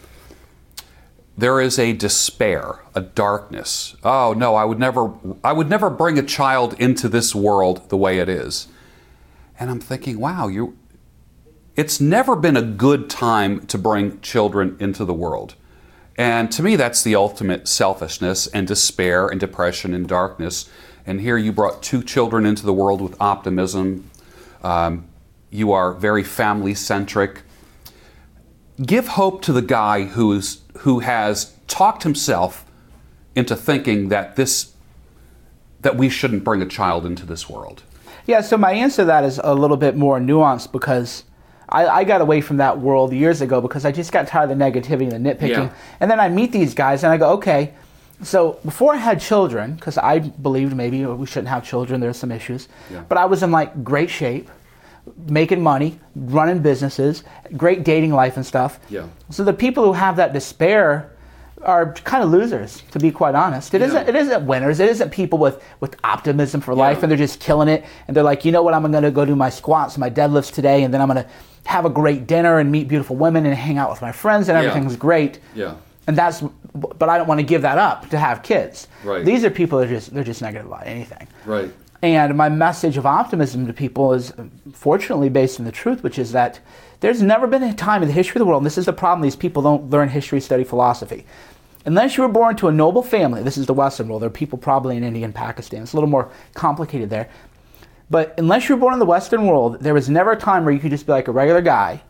there 1.36 1.60
is 1.60 1.78
a 1.78 1.92
despair, 1.92 2.80
a 2.94 3.02
darkness. 3.02 3.94
Oh 4.02 4.32
no, 4.32 4.54
I 4.54 4.64
would 4.64 4.78
never 4.78 5.12
I 5.44 5.52
would 5.52 5.68
never 5.68 5.90
bring 5.90 6.18
a 6.18 6.22
child 6.22 6.80
into 6.80 7.10
this 7.10 7.34
world 7.34 7.90
the 7.90 7.96
way 7.98 8.20
it 8.20 8.30
is. 8.30 8.68
And 9.58 9.70
I'm 9.70 9.80
thinking, 9.80 10.18
wow, 10.18 10.48
you 10.48 10.78
it's 11.76 12.00
never 12.00 12.34
been 12.34 12.56
a 12.56 12.62
good 12.62 13.08
time 13.10 13.66
to 13.66 13.78
bring 13.78 14.20
children 14.20 14.76
into 14.80 15.04
the 15.04 15.14
world. 15.14 15.54
And 16.18 16.50
to 16.52 16.62
me 16.62 16.76
that's 16.76 17.02
the 17.02 17.14
ultimate 17.14 17.68
selfishness 17.68 18.46
and 18.48 18.66
despair 18.66 19.28
and 19.28 19.38
depression 19.38 19.92
and 19.94 20.08
darkness. 20.08 20.68
And 21.06 21.20
here 21.20 21.36
you 21.36 21.52
brought 21.52 21.82
two 21.82 22.02
children 22.02 22.46
into 22.46 22.64
the 22.64 22.72
world 22.72 23.00
with 23.00 23.20
optimism. 23.20 24.10
Um, 24.62 25.06
you 25.50 25.72
are 25.72 25.92
very 25.92 26.24
family 26.24 26.74
centric 26.74 27.42
give 28.84 29.08
hope 29.08 29.42
to 29.42 29.52
the 29.52 29.62
guy 29.62 30.04
who's 30.04 30.60
who 30.78 31.00
has 31.00 31.54
talked 31.66 32.02
himself 32.02 32.64
into 33.34 33.56
thinking 33.56 34.08
that 34.08 34.36
this 34.36 34.72
that 35.80 35.96
we 35.96 36.08
shouldn't 36.08 36.44
bring 36.44 36.60
a 36.62 36.66
child 36.66 37.06
into 37.06 37.24
this 37.24 37.48
world. 37.48 37.82
Yeah, 38.26 38.40
so 38.40 38.56
my 38.56 38.72
answer 38.72 39.02
to 39.02 39.04
that 39.06 39.24
is 39.24 39.40
a 39.42 39.54
little 39.54 39.76
bit 39.76 39.96
more 39.96 40.18
nuanced 40.18 40.72
because 40.72 41.24
I, 41.68 41.86
I 41.88 42.04
got 42.04 42.20
away 42.20 42.40
from 42.40 42.58
that 42.58 42.78
world 42.78 43.12
years 43.12 43.40
ago 43.40 43.60
because 43.60 43.84
I 43.84 43.92
just 43.92 44.12
got 44.12 44.28
tired 44.28 44.50
of 44.50 44.58
the 44.58 44.64
negativity 44.64 45.12
and 45.12 45.24
the 45.26 45.30
nitpicking. 45.34 45.48
Yeah. 45.48 45.74
And 46.00 46.10
then 46.10 46.20
I 46.20 46.28
meet 46.28 46.52
these 46.52 46.74
guys 46.74 47.02
and 47.04 47.12
I 47.12 47.16
go, 47.16 47.30
okay, 47.32 47.74
so 48.22 48.58
before 48.64 48.94
I 48.94 48.96
had 48.98 49.20
children, 49.20 49.74
because 49.74 49.98
I 49.98 50.20
believed 50.20 50.74
maybe 50.74 51.04
we 51.04 51.26
shouldn't 51.26 51.48
have 51.48 51.64
children, 51.64 52.00
there's 52.00 52.16
some 52.16 52.32
issues, 52.32 52.68
Yeah. 52.90 53.02
but 53.08 53.18
I 53.18 53.26
was 53.26 53.42
in 53.42 53.50
like 53.50 53.84
great 53.84 54.08
shape, 54.10 54.48
making 55.28 55.62
money, 55.62 55.98
running 56.14 56.60
businesses, 56.60 57.24
great 57.56 57.84
dating 57.84 58.12
life 58.12 58.36
and 58.36 58.46
stuff. 58.46 58.80
Yeah. 58.88 59.06
So 59.30 59.44
the 59.44 59.52
people 59.52 59.84
who 59.84 59.92
have 59.92 60.16
that 60.16 60.32
despair 60.32 61.12
are 61.62 61.92
kind 62.04 62.22
of 62.22 62.30
losers, 62.30 62.82
to 62.92 62.98
be 62.98 63.10
quite 63.10 63.34
honest. 63.34 63.74
It 63.74 63.80
Yeah. 63.80 63.86
not 63.88 64.08
it 64.08 64.14
isn't 64.14 64.46
winners. 64.46 64.78
It 64.80 64.88
isn't 64.90 65.10
people 65.10 65.38
with, 65.38 65.62
with 65.80 65.96
optimism 66.04 66.60
for 66.60 66.74
life 66.74 66.98
Yeah. 66.98 67.02
and 67.04 67.10
they're 67.10 67.18
just 67.18 67.40
killing 67.40 67.68
it 67.68 67.84
and 68.06 68.16
they're 68.16 68.24
like, 68.24 68.44
you 68.44 68.52
know 68.52 68.62
what, 68.62 68.74
I'm 68.74 68.90
gonna 68.92 69.10
go 69.10 69.24
do 69.24 69.34
my 69.36 69.48
squats, 69.50 69.94
and 69.94 70.00
my 70.00 70.10
deadlifts 70.10 70.52
today, 70.52 70.82
and 70.84 70.92
then 70.92 71.00
I'm 71.00 71.08
gonna 71.08 71.26
have 71.64 71.84
a 71.84 71.90
great 71.90 72.26
dinner 72.26 72.58
and 72.58 72.70
meet 72.70 72.86
beautiful 72.88 73.16
women 73.16 73.46
and 73.46 73.54
hang 73.54 73.78
out 73.78 73.90
with 73.90 74.00
my 74.02 74.12
friends 74.12 74.48
and 74.48 74.56
Yeah. 74.56 74.68
everything's 74.68 74.96
great. 74.96 75.38
Yeah. 75.54 75.72
and 76.08 76.16
that's 76.16 76.44
but 76.74 77.08
I 77.08 77.16
don't 77.18 77.26
want 77.26 77.40
to 77.40 77.46
give 77.46 77.62
that 77.62 77.78
up 77.78 78.08
to 78.10 78.18
have 78.18 78.42
kids. 78.42 78.86
Right. 79.02 79.24
These 79.24 79.44
are 79.44 79.50
people 79.50 79.78
that 79.80 79.86
are 79.86 79.94
just 79.94 80.14
they're 80.14 80.22
just 80.22 80.40
negative 80.42 80.66
about 80.66 80.86
anything. 80.86 81.26
Right. 81.46 81.72
And 82.14 82.36
my 82.36 82.48
message 82.48 82.96
of 82.96 83.04
optimism 83.04 83.66
to 83.66 83.72
people 83.72 84.12
is 84.12 84.32
fortunately 84.72 85.28
based 85.28 85.58
on 85.58 85.66
the 85.66 85.72
truth, 85.72 86.04
which 86.04 86.20
is 86.20 86.30
that 86.32 86.60
there's 87.00 87.20
never 87.20 87.48
been 87.48 87.64
a 87.64 87.74
time 87.74 88.00
in 88.02 88.08
the 88.08 88.14
history 88.14 88.38
of 88.38 88.40
the 88.40 88.46
world, 88.46 88.60
and 88.60 88.66
this 88.66 88.78
is 88.78 88.86
the 88.86 88.92
problem 88.92 89.22
these 89.22 89.34
people 89.34 89.60
don't 89.60 89.90
learn 89.90 90.08
history, 90.08 90.40
study 90.40 90.62
philosophy. 90.62 91.26
Unless 91.84 92.16
you 92.16 92.22
were 92.22 92.28
born 92.28 92.54
to 92.56 92.68
a 92.68 92.72
noble 92.72 93.02
family, 93.02 93.42
this 93.42 93.58
is 93.58 93.66
the 93.66 93.74
Western 93.74 94.08
world, 94.08 94.22
there 94.22 94.28
are 94.28 94.30
people 94.30 94.56
probably 94.56 94.96
in 94.96 95.02
India 95.02 95.24
and 95.24 95.34
Pakistan, 95.34 95.82
it's 95.82 95.94
a 95.94 95.96
little 95.96 96.08
more 96.08 96.30
complicated 96.54 97.10
there. 97.10 97.28
But 98.08 98.34
unless 98.38 98.68
you 98.68 98.76
were 98.76 98.80
born 98.80 98.92
in 98.92 99.00
the 99.00 99.04
Western 99.04 99.46
world, 99.46 99.80
there 99.80 99.94
was 99.94 100.08
never 100.08 100.30
a 100.30 100.36
time 100.36 100.64
where 100.64 100.72
you 100.72 100.78
could 100.78 100.92
just 100.92 101.06
be 101.06 101.12
like 101.12 101.26
a 101.26 101.32
regular 101.32 101.60
guy 101.60 102.02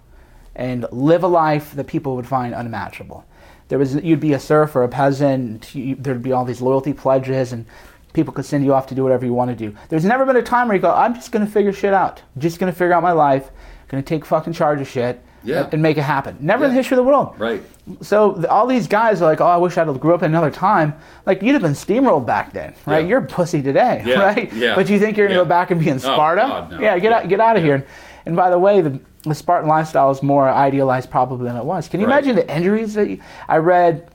and 0.54 0.86
live 0.92 1.22
a 1.22 1.26
life 1.26 1.74
that 1.74 1.86
people 1.86 2.16
would 2.16 2.26
find 2.26 2.54
unimaginable. 2.54 3.24
There 3.68 3.78
was, 3.78 3.94
you'd 3.96 4.20
be 4.20 4.34
a 4.34 4.40
serf 4.40 4.76
or 4.76 4.84
a 4.84 4.88
peasant, 4.88 5.74
you, 5.74 5.96
there'd 5.96 6.22
be 6.22 6.32
all 6.32 6.44
these 6.44 6.60
loyalty 6.60 6.92
pledges, 6.92 7.52
and 7.52 7.66
people 8.16 8.32
could 8.34 8.44
send 8.46 8.64
you 8.64 8.74
off 8.74 8.86
to 8.88 8.94
do 8.96 9.04
whatever 9.04 9.24
you 9.24 9.32
want 9.34 9.50
to 9.50 9.54
do. 9.56 9.76
There's 9.90 10.04
never 10.04 10.24
been 10.26 10.36
a 10.36 10.42
time 10.42 10.66
where 10.66 10.74
you 10.76 10.82
go, 10.82 10.90
I'm 10.92 11.14
just 11.14 11.30
going 11.30 11.44
to 11.46 11.52
figure 11.52 11.72
shit 11.72 11.92
out. 11.94 12.22
I'm 12.34 12.40
just 12.40 12.58
going 12.58 12.72
to 12.72 12.76
figure 12.76 12.94
out 12.94 13.02
my 13.02 13.12
life, 13.12 13.44
I'm 13.48 13.86
going 13.88 14.02
to 14.02 14.08
take 14.08 14.24
fucking 14.24 14.54
charge 14.54 14.80
of 14.80 14.88
shit, 14.88 15.22
Yeah. 15.44 15.64
and, 15.64 15.74
and 15.74 15.82
make 15.82 15.98
it 15.98 16.02
happen. 16.02 16.36
Never 16.40 16.64
in 16.64 16.70
the 16.70 16.74
history 16.76 16.96
of 16.96 17.04
the 17.04 17.08
world. 17.08 17.34
Right. 17.38 17.62
So 18.00 18.32
th- 18.32 18.46
all 18.46 18.66
these 18.66 18.88
guys 18.88 19.20
are 19.22 19.26
like, 19.26 19.40
oh, 19.40 19.46
I 19.46 19.58
wish 19.58 19.76
I'd 19.78 19.86
have 19.86 20.00
grew 20.00 20.14
up 20.14 20.22
in 20.22 20.30
another 20.32 20.50
time. 20.50 20.94
Like 21.26 21.42
you'd 21.42 21.52
have 21.52 21.62
been 21.62 21.72
steamrolled 21.72 22.26
back 22.26 22.52
then, 22.54 22.74
right? 22.86 23.02
Yeah. 23.02 23.08
You're 23.08 23.18
a 23.20 23.26
pussy 23.26 23.62
today, 23.62 24.02
Yeah, 24.04 24.20
right? 24.24 24.52
yeah, 24.54 24.74
But 24.74 24.88
you 24.88 24.98
think 24.98 25.16
you're 25.18 25.28
gonna 25.28 25.38
yeah. 25.38 25.44
go 25.44 25.48
back 25.48 25.70
and 25.70 25.78
be 25.78 25.88
in 25.90 25.98
Sparta? 26.00 26.42
Oh, 26.42 26.46
Sparta? 26.46 26.70
God, 26.70 26.80
no. 26.80 26.84
Yeah, 26.84 26.98
get 26.98 27.10
Yeah, 27.10 27.18
out, 27.18 27.28
get 27.28 27.40
out 27.40 27.56
of 27.58 27.62
here. 27.62 27.74
And, 27.76 27.84
and 28.24 28.34
by 28.36 28.48
the 28.50 28.58
way, 28.58 28.80
the, 28.80 28.98
the 29.22 29.34
Spartan 29.34 29.68
lifestyle 29.68 30.10
is 30.10 30.22
more 30.22 30.48
idealized 30.48 31.10
probably 31.10 31.46
than 31.46 31.56
it 31.56 31.64
was. 31.64 31.86
Can 31.88 32.00
you 32.00 32.06
Right. 32.06 32.24
imagine 32.24 32.34
the 32.36 32.56
injuries 32.56 32.94
that 32.94 33.08
you, 33.10 33.20
I 33.46 33.58
read? 33.58 34.10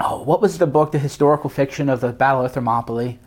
Oh, 0.00 0.22
what 0.22 0.40
was 0.40 0.58
the 0.58 0.66
book, 0.66 0.92
the 0.92 0.98
historical 0.98 1.50
fiction 1.50 1.88
of 1.88 2.00
the 2.00 2.08
Battle 2.12 2.44
of 2.44 2.52
Thermopylae? 2.52 3.18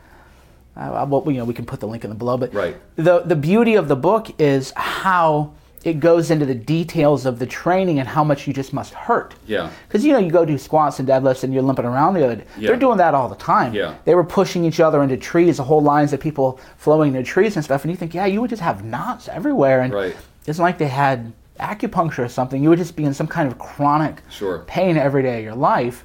Uh, 0.75 1.05
well, 1.07 1.23
you 1.27 1.37
know, 1.37 1.45
we 1.45 1.53
can 1.53 1.65
put 1.65 1.79
the 1.79 1.87
link 1.87 2.03
in 2.03 2.09
the 2.09 2.15
below. 2.15 2.37
But 2.37 2.53
Right. 2.53 2.75
the 2.95 3.19
the 3.19 3.35
beauty 3.35 3.75
of 3.75 3.87
the 3.87 3.95
book 3.95 4.27
is 4.39 4.73
how 4.75 5.51
it 5.85 5.99
goes 5.99 6.31
into 6.31 6.45
the 6.47 6.55
details 6.55 7.25
of 7.27 7.37
the 7.37 7.45
training 7.45 7.99
and 7.99 8.07
how 8.09 8.23
much 8.23 8.47
you 8.47 8.53
just 8.53 8.73
must 8.73 8.93
hurt. 8.93 9.35
Yeah. 9.45 9.69
Because 9.87 10.03
you 10.03 10.11
know 10.11 10.17
you 10.19 10.31
go 10.31 10.43
do 10.43 10.57
squats 10.57 10.99
and 10.99 11.07
deadlifts 11.07 11.43
and 11.43 11.53
you're 11.53 11.61
limping 11.61 11.85
around 11.85 12.15
the 12.15 12.25
other. 12.25 12.43
Yeah. 12.57 12.69
They're 12.69 12.75
doing 12.79 12.97
that 12.97 13.13
all 13.13 13.29
the 13.29 13.35
time. 13.35 13.73
Yeah. 13.73 13.93
They 14.03 14.15
were 14.15 14.23
pushing 14.23 14.65
each 14.65 14.79
other 14.79 15.01
into 15.03 15.15
trees, 15.15 15.57
the 15.57 15.63
whole 15.63 15.81
lines 15.83 16.11
of 16.11 16.19
people 16.19 16.59
flowing 16.77 17.13
into 17.15 17.23
trees 17.23 17.55
and 17.55 17.63
stuff. 17.63 17.83
And 17.83 17.91
you 17.91 17.95
think, 17.97 18.13
yeah, 18.15 18.25
you 18.25 18.41
would 18.41 18.49
just 18.49 18.63
have 18.63 18.83
knots 18.83 19.29
everywhere. 19.29 19.81
And 19.81 19.93
Right. 19.93 20.15
it's 20.47 20.57
like 20.59 20.79
they 20.79 20.87
had 20.87 21.31
acupuncture 21.59 22.25
or 22.25 22.29
something. 22.29 22.61
You 22.63 22.69
would 22.69 22.79
just 22.79 22.95
be 22.95 23.03
in 23.05 23.13
some 23.13 23.27
kind 23.27 23.47
of 23.49 23.59
chronic 23.59 24.23
Sure. 24.29 24.63
pain 24.65 24.97
every 24.97 25.21
day 25.21 25.37
of 25.37 25.43
your 25.45 25.55
life. 25.55 26.03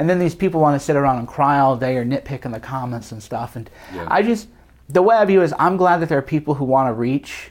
And 0.00 0.08
then 0.08 0.18
these 0.18 0.34
people 0.34 0.62
want 0.62 0.80
to 0.80 0.82
sit 0.82 0.96
around 0.96 1.18
and 1.18 1.28
cry 1.28 1.58
all 1.58 1.76
day 1.76 1.94
or 1.98 2.06
nitpick 2.06 2.46
in 2.46 2.52
the 2.52 2.58
comments 2.58 3.12
and 3.12 3.22
stuff. 3.22 3.54
And 3.54 3.68
Yeah. 3.94 4.06
I 4.10 4.22
just, 4.22 4.48
the 4.88 5.02
way 5.02 5.14
I 5.14 5.22
view 5.26 5.42
it 5.42 5.44
is, 5.44 5.54
I'm 5.58 5.76
glad 5.76 5.98
that 5.98 6.08
there 6.08 6.16
are 6.16 6.22
people 6.22 6.54
who 6.54 6.64
want 6.64 6.88
to 6.88 6.94
reach 6.94 7.50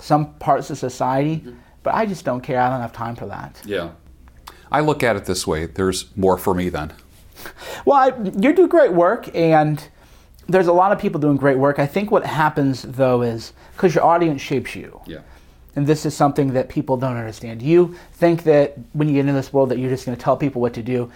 some 0.00 0.32
parts 0.36 0.70
of 0.70 0.78
society, 0.78 1.36
Mm-hmm. 1.40 1.50
but 1.82 1.92
I 1.94 2.06
just 2.06 2.24
don't 2.24 2.40
care. 2.40 2.58
I 2.62 2.70
don't 2.70 2.80
have 2.80 2.94
time 2.94 3.14
for 3.14 3.26
that. 3.26 3.60
Yeah. 3.66 3.90
I 4.70 4.80
look 4.80 5.02
at 5.02 5.16
it 5.16 5.26
this 5.26 5.46
way 5.46 5.66
there's 5.66 6.06
more 6.16 6.38
for 6.38 6.54
me 6.54 6.70
then. 6.70 6.94
Well, 7.84 7.98
I, 7.98 8.30
you 8.40 8.54
do 8.54 8.66
great 8.68 8.92
work, 8.92 9.28
and 9.34 9.86
there's 10.48 10.68
a 10.68 10.72
lot 10.72 10.92
of 10.92 10.98
people 10.98 11.20
doing 11.20 11.36
great 11.36 11.58
work. 11.58 11.78
I 11.78 11.86
think 11.86 12.10
what 12.10 12.24
happens, 12.24 12.82
though, 12.82 13.20
is 13.20 13.52
because 13.72 13.94
your 13.94 14.04
audience 14.04 14.40
shapes 14.40 14.74
you. 14.74 14.98
Yeah. 15.06 15.18
And 15.76 15.86
this 15.86 16.06
is 16.06 16.14
something 16.14 16.52
that 16.54 16.68
people 16.70 16.96
don't 16.96 17.16
understand. 17.16 17.60
You 17.60 17.96
think 18.14 18.44
that 18.44 18.78
when 18.94 19.08
you 19.08 19.14
get 19.14 19.20
into 19.20 19.32
this 19.34 19.52
world 19.52 19.68
that 19.70 19.78
you're 19.78 19.90
just 19.90 20.06
going 20.06 20.16
to 20.16 20.22
tell 20.22 20.36
people 20.38 20.62
what 20.62 20.72
to 20.74 20.82
do, 20.82 21.10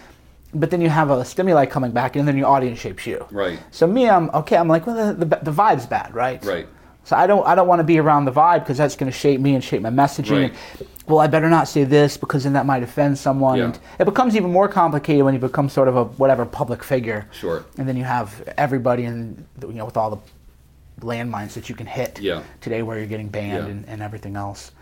but 0.60 0.70
then 0.70 0.80
you 0.80 0.88
have 0.88 1.10
a 1.10 1.24
stimuli 1.24 1.66
coming 1.66 1.90
back, 1.92 2.16
and 2.16 2.26
then 2.26 2.36
your 2.36 2.48
audience 2.48 2.78
shapes 2.78 3.06
you. 3.06 3.26
Right. 3.30 3.58
So 3.70 3.86
me, 3.86 4.08
I'm 4.08 4.30
okay. 4.30 4.56
I'm 4.56 4.68
like, 4.68 4.86
well, 4.86 5.14
the, 5.14 5.24
the, 5.24 5.36
the 5.42 5.50
vibe's 5.52 5.86
bad, 5.86 6.14
right? 6.14 6.44
Right. 6.44 6.66
So 7.04 7.14
I 7.16 7.26
don't 7.26 7.46
I 7.46 7.54
don't 7.54 7.68
want 7.68 7.78
to 7.80 7.84
be 7.84 7.98
around 7.98 8.24
the 8.24 8.32
vibe 8.32 8.60
because 8.60 8.78
that's 8.78 8.96
going 8.96 9.10
to 9.10 9.16
shape 9.16 9.40
me 9.40 9.54
and 9.54 9.62
shape 9.62 9.80
my 9.82 9.90
messaging. 9.90 10.42
Right. 10.50 10.54
And, 10.80 10.88
well, 11.06 11.20
I 11.20 11.28
better 11.28 11.48
not 11.48 11.68
say 11.68 11.84
this 11.84 12.16
because 12.16 12.42
then 12.42 12.54
that 12.54 12.66
might 12.66 12.82
offend 12.82 13.16
someone. 13.16 13.58
Yeah. 13.58 13.64
And 13.66 13.78
it 14.00 14.04
becomes 14.06 14.34
even 14.34 14.50
more 14.50 14.68
complicated 14.68 15.24
when 15.24 15.34
you 15.34 15.38
become 15.40 15.68
sort 15.68 15.86
of 15.86 15.96
a 15.96 16.04
whatever 16.04 16.44
public 16.44 16.82
figure. 16.82 17.28
Sure. 17.32 17.64
And 17.78 17.88
then 17.88 17.96
you 17.96 18.02
have 18.02 18.42
everybody 18.58 19.04
and 19.04 19.46
you 19.62 19.72
know 19.74 19.84
with 19.84 19.96
all 19.96 20.10
the 20.10 21.06
landmines 21.06 21.52
that 21.52 21.68
you 21.68 21.74
can 21.76 21.86
hit 21.86 22.18
Yeah. 22.20 22.42
today 22.60 22.82
where 22.82 22.98
you're 22.98 23.06
getting 23.06 23.28
banned 23.28 23.66
Yeah. 23.66 23.70
and, 23.70 23.88
and 23.88 24.02
everything 24.02 24.34
else. 24.34 24.72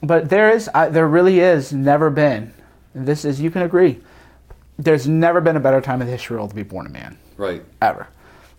But 0.00 0.28
there 0.28 0.50
is 0.50 0.70
I, 0.72 0.90
there 0.90 1.08
really 1.08 1.40
is 1.40 1.72
never 1.72 2.08
been. 2.10 2.52
And 2.94 3.04
this 3.04 3.24
is 3.24 3.40
you 3.40 3.50
can 3.50 3.62
agree. 3.62 3.98
There's 4.78 5.08
never 5.08 5.40
been 5.40 5.56
a 5.56 5.60
better 5.60 5.80
time 5.80 6.00
in 6.00 6.06
the 6.06 6.12
history 6.12 6.34
of 6.34 6.38
the 6.38 6.40
world 6.42 6.50
to 6.50 6.56
be 6.56 6.62
born 6.62 6.86
a 6.86 6.90
man 6.90 7.18
Right. 7.36 7.62
ever. 7.82 8.06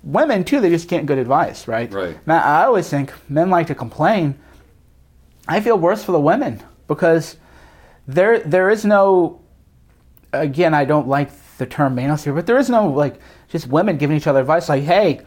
Women 0.03 0.43
too, 0.43 0.59
they 0.59 0.69
just 0.69 0.89
can't 0.89 1.05
get 1.05 1.17
advice, 1.17 1.67
right? 1.67 1.91
Right. 1.93 2.17
Man, 2.27 2.41
I 2.41 2.65
always 2.65 2.89
think 2.89 3.11
men 3.29 3.49
like 3.49 3.67
to 3.67 3.75
complain. 3.75 4.35
I 5.47 5.59
feel 5.61 5.77
worse 5.77 6.03
for 6.03 6.11
the 6.11 6.19
women 6.19 6.61
because 6.87 7.37
there 8.07 8.39
there 8.39 8.69
is 8.69 8.85
no 8.85 9.39
again, 10.31 10.73
I 10.73 10.85
don't 10.85 11.07
like 11.07 11.29
the 11.57 11.65
term 11.65 11.95
manosphere, 11.95 12.35
but 12.35 12.45
there 12.45 12.57
is 12.57 12.69
no 12.69 12.87
like 12.87 13.19
just 13.49 13.67
women 13.67 13.97
giving 13.97 14.15
each 14.15 14.27
other 14.27 14.39
advice 14.39 14.69
like, 14.69 14.83
hey, 14.83 15.21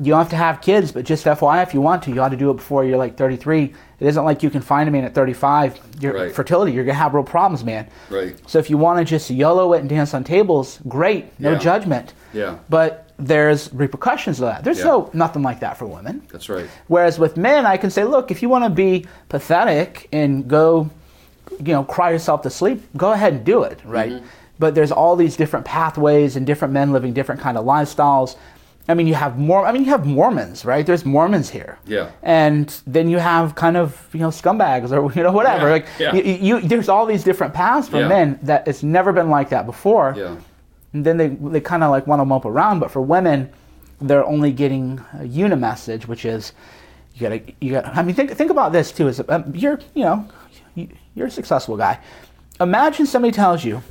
you 0.00 0.06
don't 0.10 0.18
have 0.18 0.30
to 0.30 0.36
have 0.36 0.60
kids, 0.60 0.90
but 0.90 1.04
just 1.04 1.24
FYI, 1.24 1.62
if 1.62 1.72
you 1.72 1.80
want 1.80 2.02
to, 2.02 2.10
you 2.10 2.20
ought 2.20 2.30
to 2.30 2.36
do 2.36 2.50
it 2.50 2.54
before 2.54 2.84
you're 2.84 2.98
like 2.98 3.16
33. 3.16 3.72
It 4.00 4.06
isn't 4.06 4.24
like 4.24 4.42
you 4.42 4.50
can 4.50 4.60
find 4.60 4.88
a 4.88 4.92
man 4.92 5.04
at 5.04 5.14
35. 5.14 5.78
Your 6.00 6.14
Right. 6.14 6.32
fertility, 6.34 6.72
you're 6.72 6.84
gonna 6.84 6.94
have 6.98 7.14
real 7.14 7.22
problems, 7.22 7.64
man. 7.64 7.86
Right. 8.10 8.34
So 8.46 8.58
if 8.58 8.68
you 8.70 8.76
want 8.76 8.98
to 8.98 9.04
just 9.04 9.30
YOLO 9.30 9.72
it 9.74 9.80
and 9.80 9.88
dance 9.88 10.12
on 10.12 10.24
tables, 10.24 10.80
great, 10.88 11.26
no 11.38 11.52
Yeah. 11.52 11.58
judgment. 11.58 12.12
Yeah. 12.32 12.54
But 12.68 13.06
there's 13.20 13.72
repercussions 13.72 14.40
of 14.40 14.46
that. 14.48 14.64
There's 14.64 14.80
Yeah. 14.80 14.86
no 14.86 15.10
nothing 15.12 15.42
like 15.42 15.60
that 15.60 15.76
for 15.76 15.86
women. 15.86 16.22
That's 16.32 16.48
right. 16.48 16.66
Whereas 16.88 17.20
with 17.20 17.36
men, 17.36 17.64
I 17.64 17.76
can 17.76 17.90
say, 17.90 18.02
look, 18.02 18.32
if 18.32 18.42
you 18.42 18.48
want 18.48 18.64
to 18.64 18.70
be 18.70 19.06
pathetic 19.28 20.08
and 20.12 20.48
go, 20.48 20.90
you 21.64 21.72
know, 21.72 21.84
cry 21.84 22.10
yourself 22.10 22.42
to 22.42 22.50
sleep, 22.50 22.82
go 22.96 23.12
ahead 23.12 23.32
and 23.32 23.44
do 23.44 23.62
it, 23.62 23.78
right? 23.84 24.10
Mm-hmm. 24.14 24.24
But 24.58 24.74
there's 24.74 24.90
all 24.92 25.14
these 25.14 25.36
different 25.36 25.64
pathways 25.64 26.34
and 26.36 26.44
different 26.46 26.72
men 26.74 26.92
living 26.92 27.12
different 27.12 27.40
kind 27.40 27.56
of 27.58 27.64
lifestyles. 27.64 28.36
I 28.86 28.94
mean, 28.94 29.06
you 29.06 29.14
have 29.14 29.38
more. 29.38 29.66
I 29.66 29.72
mean, 29.72 29.84
you 29.84 29.90
have 29.90 30.04
Mormons, 30.04 30.64
right? 30.64 30.84
There's 30.84 31.04
Mormons 31.06 31.48
here. 31.50 31.78
Yeah. 31.86 32.10
And 32.22 32.68
then 32.86 33.08
you 33.08 33.18
have 33.18 33.54
kind 33.54 33.76
of 33.78 34.08
you 34.12 34.20
know 34.20 34.28
scumbags 34.28 34.90
or 34.92 35.10
you 35.16 35.22
know 35.22 35.32
whatever. 35.32 35.66
Yeah, 35.66 35.72
Like 35.72 35.86
yeah. 35.98 36.14
You, 36.14 36.22
you, 36.58 36.60
there's 36.68 36.88
all 36.90 37.06
these 37.06 37.24
different 37.24 37.54
paths 37.54 37.88
for 37.88 38.00
Yeah. 38.00 38.08
men 38.08 38.38
that 38.42 38.68
it's 38.68 38.82
never 38.82 39.12
been 39.12 39.30
like 39.30 39.48
that 39.50 39.64
before. 39.66 40.14
Yeah. 40.16 40.36
And 40.92 41.04
then 41.04 41.16
they, 41.16 41.28
they 41.28 41.60
kind 41.60 41.82
of 41.82 41.90
like 41.90 42.06
want 42.06 42.20
to 42.20 42.24
mope 42.24 42.44
around, 42.44 42.78
but 42.78 42.90
for 42.90 43.00
women, 43.00 43.50
they're 44.00 44.24
only 44.26 44.52
getting 44.52 45.00
a 45.18 45.24
uni 45.24 45.56
message, 45.56 46.06
which 46.06 46.24
is 46.24 46.52
you 47.14 47.20
gotta 47.22 47.40
you 47.60 47.72
got. 47.72 47.86
I 47.96 48.02
mean, 48.02 48.14
think 48.14 48.32
think 48.32 48.50
about 48.50 48.72
this 48.72 48.92
too. 48.92 49.08
Is 49.08 49.22
um, 49.28 49.50
you're 49.54 49.80
you 49.94 50.04
know 50.04 50.28
you, 50.74 50.88
you're 51.14 51.28
a 51.28 51.30
successful 51.30 51.76
guy. 51.76 51.98
Imagine 52.60 53.06
somebody 53.06 53.32
tells 53.32 53.64
you, 53.64 53.82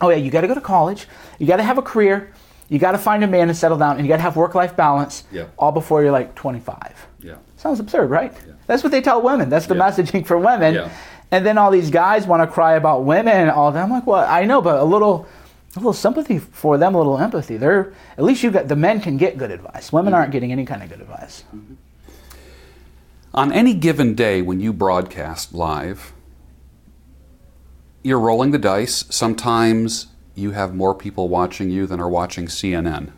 oh 0.00 0.08
yeah, 0.10 0.16
you 0.16 0.30
got 0.30 0.40
to 0.42 0.48
go 0.48 0.54
to 0.54 0.60
college, 0.60 1.06
you 1.38 1.46
got 1.46 1.56
to 1.56 1.62
have 1.62 1.78
a 1.78 1.82
career, 1.82 2.32
you 2.72 2.78
got 2.78 2.92
to 2.92 2.98
find 2.98 3.22
a 3.22 3.26
man 3.26 3.48
and 3.50 3.56
settle 3.56 3.76
down, 3.76 3.96
and 3.98 4.06
you 4.06 4.08
got 4.08 4.16
to 4.16 4.22
have 4.22 4.34
work 4.34 4.54
life 4.54 4.74
balance, 4.74 5.24
Yeah. 5.30 5.44
all 5.58 5.72
before 5.72 6.02
you're 6.02 6.10
like 6.10 6.34
25. 6.34 7.06
Yeah. 7.20 7.34
Sounds 7.56 7.80
absurd, 7.80 8.08
right? 8.08 8.32
That's 8.66 8.82
what 8.82 8.92
they 8.92 9.02
tell 9.02 9.20
women. 9.20 9.50
That's 9.50 9.66
the 9.66 9.74
Yeah. 9.76 9.82
messaging 9.90 10.24
for 10.26 10.38
women. 10.38 10.74
Yeah. 10.74 10.88
And 11.30 11.44
then 11.44 11.58
all 11.58 11.70
these 11.70 11.90
guys 11.90 12.26
want 12.26 12.42
to 12.42 12.46
cry 12.46 12.72
about 12.76 13.04
women 13.04 13.34
and 13.36 13.50
all 13.50 13.70
that. 13.72 13.82
I'm 13.84 13.90
like, 13.90 14.06
well, 14.06 14.24
I 14.26 14.44
know, 14.44 14.62
but 14.62 14.76
a 14.80 14.84
little, 14.84 15.26
a 15.76 15.80
little 15.80 15.92
sympathy 15.92 16.38
for 16.38 16.78
them, 16.78 16.94
a 16.94 16.98
little 16.98 17.18
empathy. 17.18 17.58
They're 17.58 17.92
at 18.16 18.24
least 18.24 18.42
you 18.42 18.50
got 18.50 18.68
the 18.68 18.76
men 18.76 19.00
can 19.02 19.18
get 19.18 19.36
good 19.36 19.50
advice. 19.50 19.88
Mm-hmm. 19.88 19.96
Women 19.96 20.14
aren't 20.14 20.30
getting 20.32 20.50
any 20.50 20.64
kind 20.64 20.82
of 20.82 20.88
good 20.88 21.00
advice. 21.02 21.44
On 23.34 23.52
any 23.52 23.74
given 23.74 24.14
day 24.14 24.40
when 24.42 24.60
you 24.60 24.72
broadcast 24.72 25.54
live, 25.54 26.12
you're 28.02 28.18
rolling 28.18 28.50
the 28.50 28.58
dice. 28.58 29.04
Sometimes 29.10 30.08
you 30.34 30.52
have 30.52 30.74
more 30.74 30.94
people 30.94 31.28
watching 31.28 31.70
you 31.70 31.86
than 31.86 32.00
are 32.00 32.08
watching 32.08 32.46
CNN. 32.46 33.12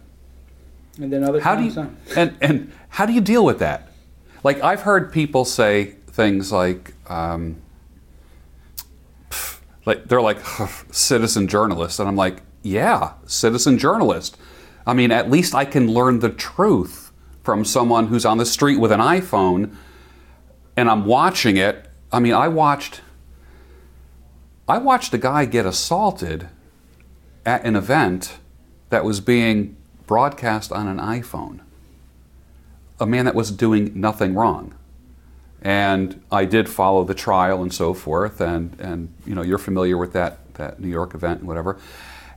And 1.00 1.12
then 1.12 1.24
other 1.24 1.40
How 1.40 1.56
do 1.56 1.64
you 1.64 1.96
and 2.16 2.36
and 2.40 2.72
how 2.88 3.06
do 3.06 3.12
you 3.12 3.20
deal 3.20 3.44
with 3.44 3.58
that? 3.58 3.90
Like 4.42 4.62
I've 4.62 4.82
heard 4.82 5.12
people 5.12 5.44
say 5.44 5.96
things 6.08 6.52
like, 6.52 6.94
um, 7.10 7.56
like 9.86 10.04
they're 10.04 10.22
like 10.22 10.38
citizen 10.92 11.48
journalist, 11.48 11.98
and 11.98 12.08
I'm 12.08 12.16
like, 12.16 12.42
yeah, 12.62 13.14
citizen 13.26 13.78
journalist. 13.78 14.36
I 14.86 14.94
mean, 14.94 15.10
at 15.10 15.30
least 15.30 15.54
I 15.54 15.64
can 15.64 15.92
learn 15.92 16.20
the 16.20 16.30
truth 16.30 17.10
from 17.42 17.64
someone 17.64 18.06
who's 18.08 18.24
on 18.24 18.38
the 18.38 18.46
street 18.46 18.78
with 18.78 18.92
an 18.92 19.00
iPhone, 19.00 19.74
and 20.76 20.88
I'm 20.88 21.04
watching 21.04 21.56
it. 21.56 21.90
I 22.12 22.20
mean, 22.20 22.34
I 22.34 22.48
watched. 22.48 23.00
I 24.66 24.78
watched 24.78 25.12
a 25.12 25.18
guy 25.18 25.44
get 25.44 25.66
assaulted 25.66 26.48
at 27.46 27.64
an 27.64 27.76
event 27.76 28.38
that 28.90 29.04
was 29.04 29.20
being 29.20 29.76
broadcast 30.06 30.72
on 30.72 30.86
an 30.86 30.98
iPhone. 30.98 31.60
A 33.00 33.06
man 33.06 33.24
that 33.24 33.34
was 33.34 33.50
doing 33.50 33.92
nothing 33.94 34.34
wrong. 34.34 34.74
And 35.62 36.22
I 36.30 36.44
did 36.44 36.68
follow 36.68 37.04
the 37.04 37.14
trial 37.14 37.62
and 37.62 37.72
so 37.72 37.94
forth, 37.94 38.40
and, 38.40 38.78
and 38.78 39.12
you 39.26 39.34
know, 39.34 39.42
you're 39.42 39.58
familiar 39.58 39.96
with 39.96 40.12
that, 40.12 40.54
that 40.54 40.78
New 40.78 40.88
York 40.88 41.14
event 41.14 41.40
and 41.40 41.48
whatever. 41.48 41.78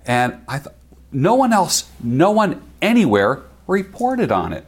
And 0.05 0.41
I 0.47 0.59
th- 0.59 0.75
no 1.11 1.35
one 1.35 1.51
else, 1.51 1.89
no 2.01 2.31
one 2.31 2.61
anywhere 2.81 3.43
reported 3.67 4.31
on 4.31 4.53
it. 4.53 4.65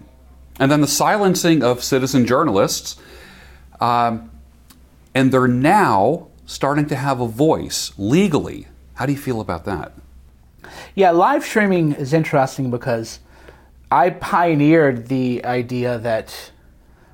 And 0.60 0.69
then 0.69 0.82
the 0.82 0.88
silencing 0.88 1.63
of 1.63 1.84
citizen 1.84 2.25
journalists. 2.25 2.97
Um, 3.80 4.30
and 5.15 5.32
they're 5.32 5.47
now 5.47 6.28
starting 6.45 6.86
to 6.88 6.95
have 6.95 7.21
a 7.21 7.28
voice 7.28 7.93
legally. 7.97 8.67
How 8.95 9.06
do 9.06 9.13
you 9.13 9.17
feel 9.17 9.39
about 9.39 9.65
that? 9.65 9.93
Yeah, 10.95 11.11
live 11.11 11.43
streaming 11.43 11.93
is 11.93 12.13
interesting 12.13 12.69
because 12.71 13.19
I 13.91 14.09
pioneered 14.11 15.07
the 15.07 15.43
idea 15.45 15.97
that 15.99 16.51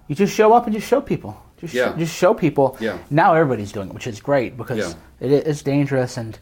you 0.08 0.16
just 0.16 0.34
show 0.36 0.54
up 0.54 0.66
and 0.66 0.76
just 0.76 0.88
show 0.88 1.02
people. 1.02 1.42
Just, 1.58 1.74
Yeah. 1.74 1.94
just 1.98 2.14
show 2.16 2.34
people. 2.34 2.78
Yeah. 2.80 2.98
Now 3.10 3.34
everybody's 3.34 3.72
doing 3.72 3.88
it, 3.90 3.94
which 3.94 4.08
is 4.08 4.20
great 4.20 4.58
because 4.58 4.78
Yeah. 4.78 5.28
it 5.28 5.32
is 5.48 5.64
dangerous. 5.64 6.18
And 6.18 6.38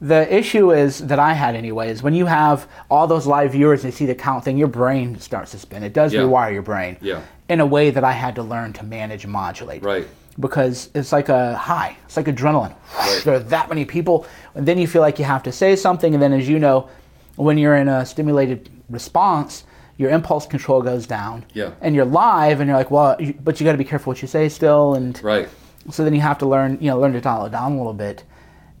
the 0.00 0.32
issue 0.32 0.72
is 0.72 0.98
that 1.06 1.18
I 1.18 1.32
had 1.32 1.56
anyway 1.56 1.90
is 1.90 2.02
when 2.02 2.14
you 2.14 2.26
have 2.26 2.68
all 2.90 3.06
those 3.06 3.26
live 3.26 3.52
viewers 3.52 3.82
and 3.82 3.92
you 3.92 3.96
see 3.96 4.06
the 4.06 4.14
count 4.14 4.44
thing, 4.44 4.56
your 4.58 4.68
brain 4.68 5.18
starts 5.18 5.50
to 5.52 5.58
spin. 5.58 5.82
It 5.82 5.92
does 5.94 6.12
Yeah. 6.12 6.20
rewire 6.20 6.52
your 6.52 6.62
brain 6.62 6.98
Yeah. 7.00 7.20
in 7.48 7.60
a 7.60 7.66
way 7.66 7.90
that 7.90 8.04
I 8.04 8.12
had 8.12 8.34
to 8.36 8.42
learn 8.42 8.72
to 8.74 8.84
manage 8.84 9.24
and 9.24 9.32
modulate 9.32 9.82
Right. 9.82 10.06
Because 10.40 10.90
it's 10.94 11.10
like 11.12 11.28
a 11.28 11.56
high. 11.56 11.96
It's 12.04 12.16
like 12.16 12.26
adrenaline. 12.26 12.74
Right. 12.96 13.22
There 13.24 13.34
are 13.34 13.38
that 13.40 13.68
many 13.68 13.84
people, 13.84 14.26
and 14.54 14.66
then 14.66 14.78
you 14.78 14.86
feel 14.86 15.02
like 15.02 15.18
you 15.18 15.24
have 15.24 15.42
to 15.44 15.52
say 15.52 15.74
something, 15.74 16.14
and 16.14 16.22
then 16.22 16.32
as 16.32 16.48
you 16.48 16.58
know, 16.58 16.88
when 17.36 17.58
you're 17.58 17.76
in 17.76 17.88
a 17.88 18.06
stimulated 18.06 18.68
response, 18.88 19.64
your 19.96 20.10
impulse 20.10 20.46
control 20.46 20.80
goes 20.80 21.06
down. 21.08 21.44
Yeah. 21.54 21.72
And 21.80 21.94
you're 21.94 22.04
live, 22.04 22.60
and 22.60 22.68
you're 22.68 22.76
like, 22.76 22.90
well, 22.90 23.16
you, 23.20 23.34
but 23.42 23.58
you 23.58 23.64
got 23.64 23.72
to 23.72 23.78
be 23.78 23.84
careful 23.84 24.12
what 24.12 24.22
you 24.22 24.28
say 24.28 24.48
still, 24.48 24.94
and 24.94 25.20
Right. 25.24 25.48
so 25.90 26.04
then 26.04 26.14
you 26.14 26.20
have 26.20 26.38
to 26.38 26.46
learn, 26.46 26.78
you 26.80 26.88
know, 26.88 27.00
learn 27.00 27.12
to 27.14 27.20
dial 27.20 27.44
it 27.46 27.50
down 27.50 27.72
a 27.72 27.76
little 27.76 27.92
bit. 27.92 28.22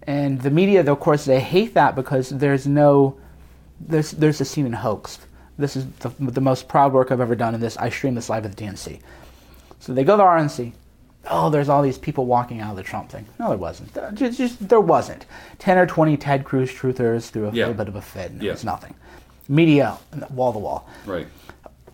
And 0.04 0.40
the 0.40 0.50
media, 0.50 0.88
of 0.90 1.00
course, 1.00 1.24
they 1.24 1.40
hate 1.40 1.74
that 1.74 1.96
because 1.96 2.30
there's 2.30 2.66
no, 2.68 3.18
there's 3.80 4.12
there's 4.12 4.40
a 4.40 4.44
scene 4.44 4.64
in 4.64 4.72
Hoaxed. 4.74 5.20
This 5.58 5.74
is 5.76 5.86
the, 5.98 6.08
the 6.20 6.40
most 6.40 6.68
proud 6.68 6.92
work 6.92 7.10
I've 7.10 7.20
ever 7.20 7.34
done 7.34 7.52
in 7.54 7.60
this. 7.60 7.76
I 7.76 7.90
stream 7.90 8.14
this 8.14 8.30
live 8.30 8.46
at 8.46 8.56
the 8.56 8.64
DNC. 8.64 9.00
So 9.80 9.92
they 9.92 10.04
go 10.04 10.12
to 10.14 10.18
the 10.18 10.22
RNC. 10.22 10.72
Oh, 11.30 11.50
there's 11.50 11.68
all 11.68 11.82
these 11.82 11.98
people 11.98 12.26
walking 12.26 12.60
out 12.60 12.70
of 12.70 12.76
the 12.76 12.82
Trump 12.82 13.10
thing. 13.10 13.26
No, 13.38 13.48
there 13.50 13.58
wasn't. 13.58 13.92
There- 13.94 14.10
Just, 14.12 14.38
just 14.38 14.68
there 14.68 14.80
wasn't. 14.80 15.26
Ten 15.58 15.76
or 15.78 15.86
twenty 15.86 16.16
Ted 16.16 16.44
Cruz 16.44 16.70
truthers 16.72 17.28
threw 17.30 17.48
a 17.48 17.52
Yeah. 17.52 17.66
little 17.66 17.74
bit 17.74 17.88
of 17.88 17.96
a 17.96 18.02
fit, 18.02 18.30
and 18.30 18.42
Yeah. 18.42 18.50
it 18.50 18.54
was 18.54 18.64
nothing. 18.64 18.94
Media, 19.48 19.96
wall 20.30 20.52
to 20.52 20.58
wall 20.58 20.86
Right. 21.06 21.26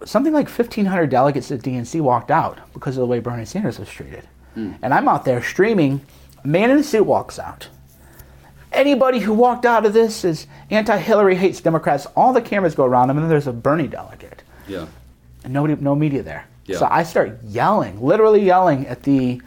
something 0.05 0.33
like 0.33 0.49
1,500 0.49 1.09
delegates 1.09 1.51
at 1.53 1.63
DNC 1.63 2.01
walked 2.01 2.31
out 2.31 2.59
because 2.73 2.97
of 2.97 3.01
the 3.01 3.07
way 3.07 3.21
Bernie 3.21 3.45
Sanders 3.45 3.79
was 3.79 3.89
treated. 3.89 4.25
Hmm. 4.55 4.73
And 4.83 4.93
I'm 4.95 5.09
out 5.09 5.25
there 5.25 5.43
streaming. 5.43 6.01
A 6.45 6.47
man 6.49 6.71
in 6.71 6.79
a 6.79 6.83
suit 6.83 7.05
walks 7.07 7.39
out. 7.39 7.69
Anybody 8.73 9.21
who 9.21 9.33
walked 9.33 9.65
out 9.65 9.87
of 9.87 9.93
this 9.93 10.25
is 10.25 10.47
anti 10.71 10.97
Hillary, 10.99 11.37
hates 11.37 11.61
Democrats. 11.61 12.07
All 12.17 12.33
the 12.33 12.43
cameras 12.43 12.75
go 12.75 12.85
around 12.85 13.09
him, 13.09 13.17
and 13.17 13.25
then 13.25 13.31
there's 13.31 13.47
a 13.47 13.53
Bernie 13.53 13.87
delegate. 13.87 14.43
Yeah. 14.67 14.87
And 15.45 15.53
nobody, 15.53 15.77
no 15.81 15.95
media 15.95 16.23
there. 16.23 16.47
Yeah. 16.67 16.79
So 16.79 16.89
I 16.91 17.03
start 17.03 17.39
yelling, 17.45 18.01
literally 18.01 18.43
yelling 18.43 18.87
at 18.87 19.03
the 19.03 19.41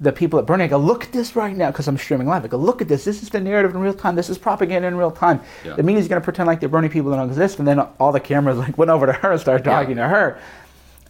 the 0.00 0.12
people 0.12 0.40
at 0.40 0.44
Bernie. 0.46 0.64
I 0.64 0.66
go, 0.66 0.76
look 0.76 1.04
at 1.04 1.12
this 1.12 1.36
right 1.36 1.56
now, 1.56 1.70
because 1.70 1.86
I'm 1.86 1.96
streaming 1.96 2.26
live. 2.26 2.44
I 2.44 2.48
go, 2.48 2.56
look 2.56 2.82
at 2.82 2.88
this. 2.88 3.04
This 3.04 3.22
is 3.22 3.30
the 3.30 3.40
narrative 3.40 3.74
in 3.76 3.80
real 3.80 3.94
time. 3.94 4.16
This 4.16 4.28
is 4.28 4.36
propaganda 4.36 4.88
in 4.88 4.96
real 4.96 5.12
time. 5.12 5.40
Yeah. 5.64 5.74
The 5.76 5.84
media's 5.84 6.08
going 6.08 6.20
to 6.20 6.24
pretend 6.24 6.48
like 6.48 6.58
the 6.60 6.68
Bernie 6.68 6.88
people 6.88 7.12
don't 7.12 7.28
exist, 7.28 7.60
and 7.60 7.66
then 7.66 7.78
all 7.78 8.10
the 8.10 8.18
cameras 8.20 8.58
like 8.58 8.76
went 8.76 8.90
over 8.90 9.06
to 9.06 9.12
her 9.12 9.30
and 9.32 9.40
started 9.40 9.64
Yeah. 9.64 9.72
talking 9.80 9.96
to 9.96 10.08
her. 10.08 10.38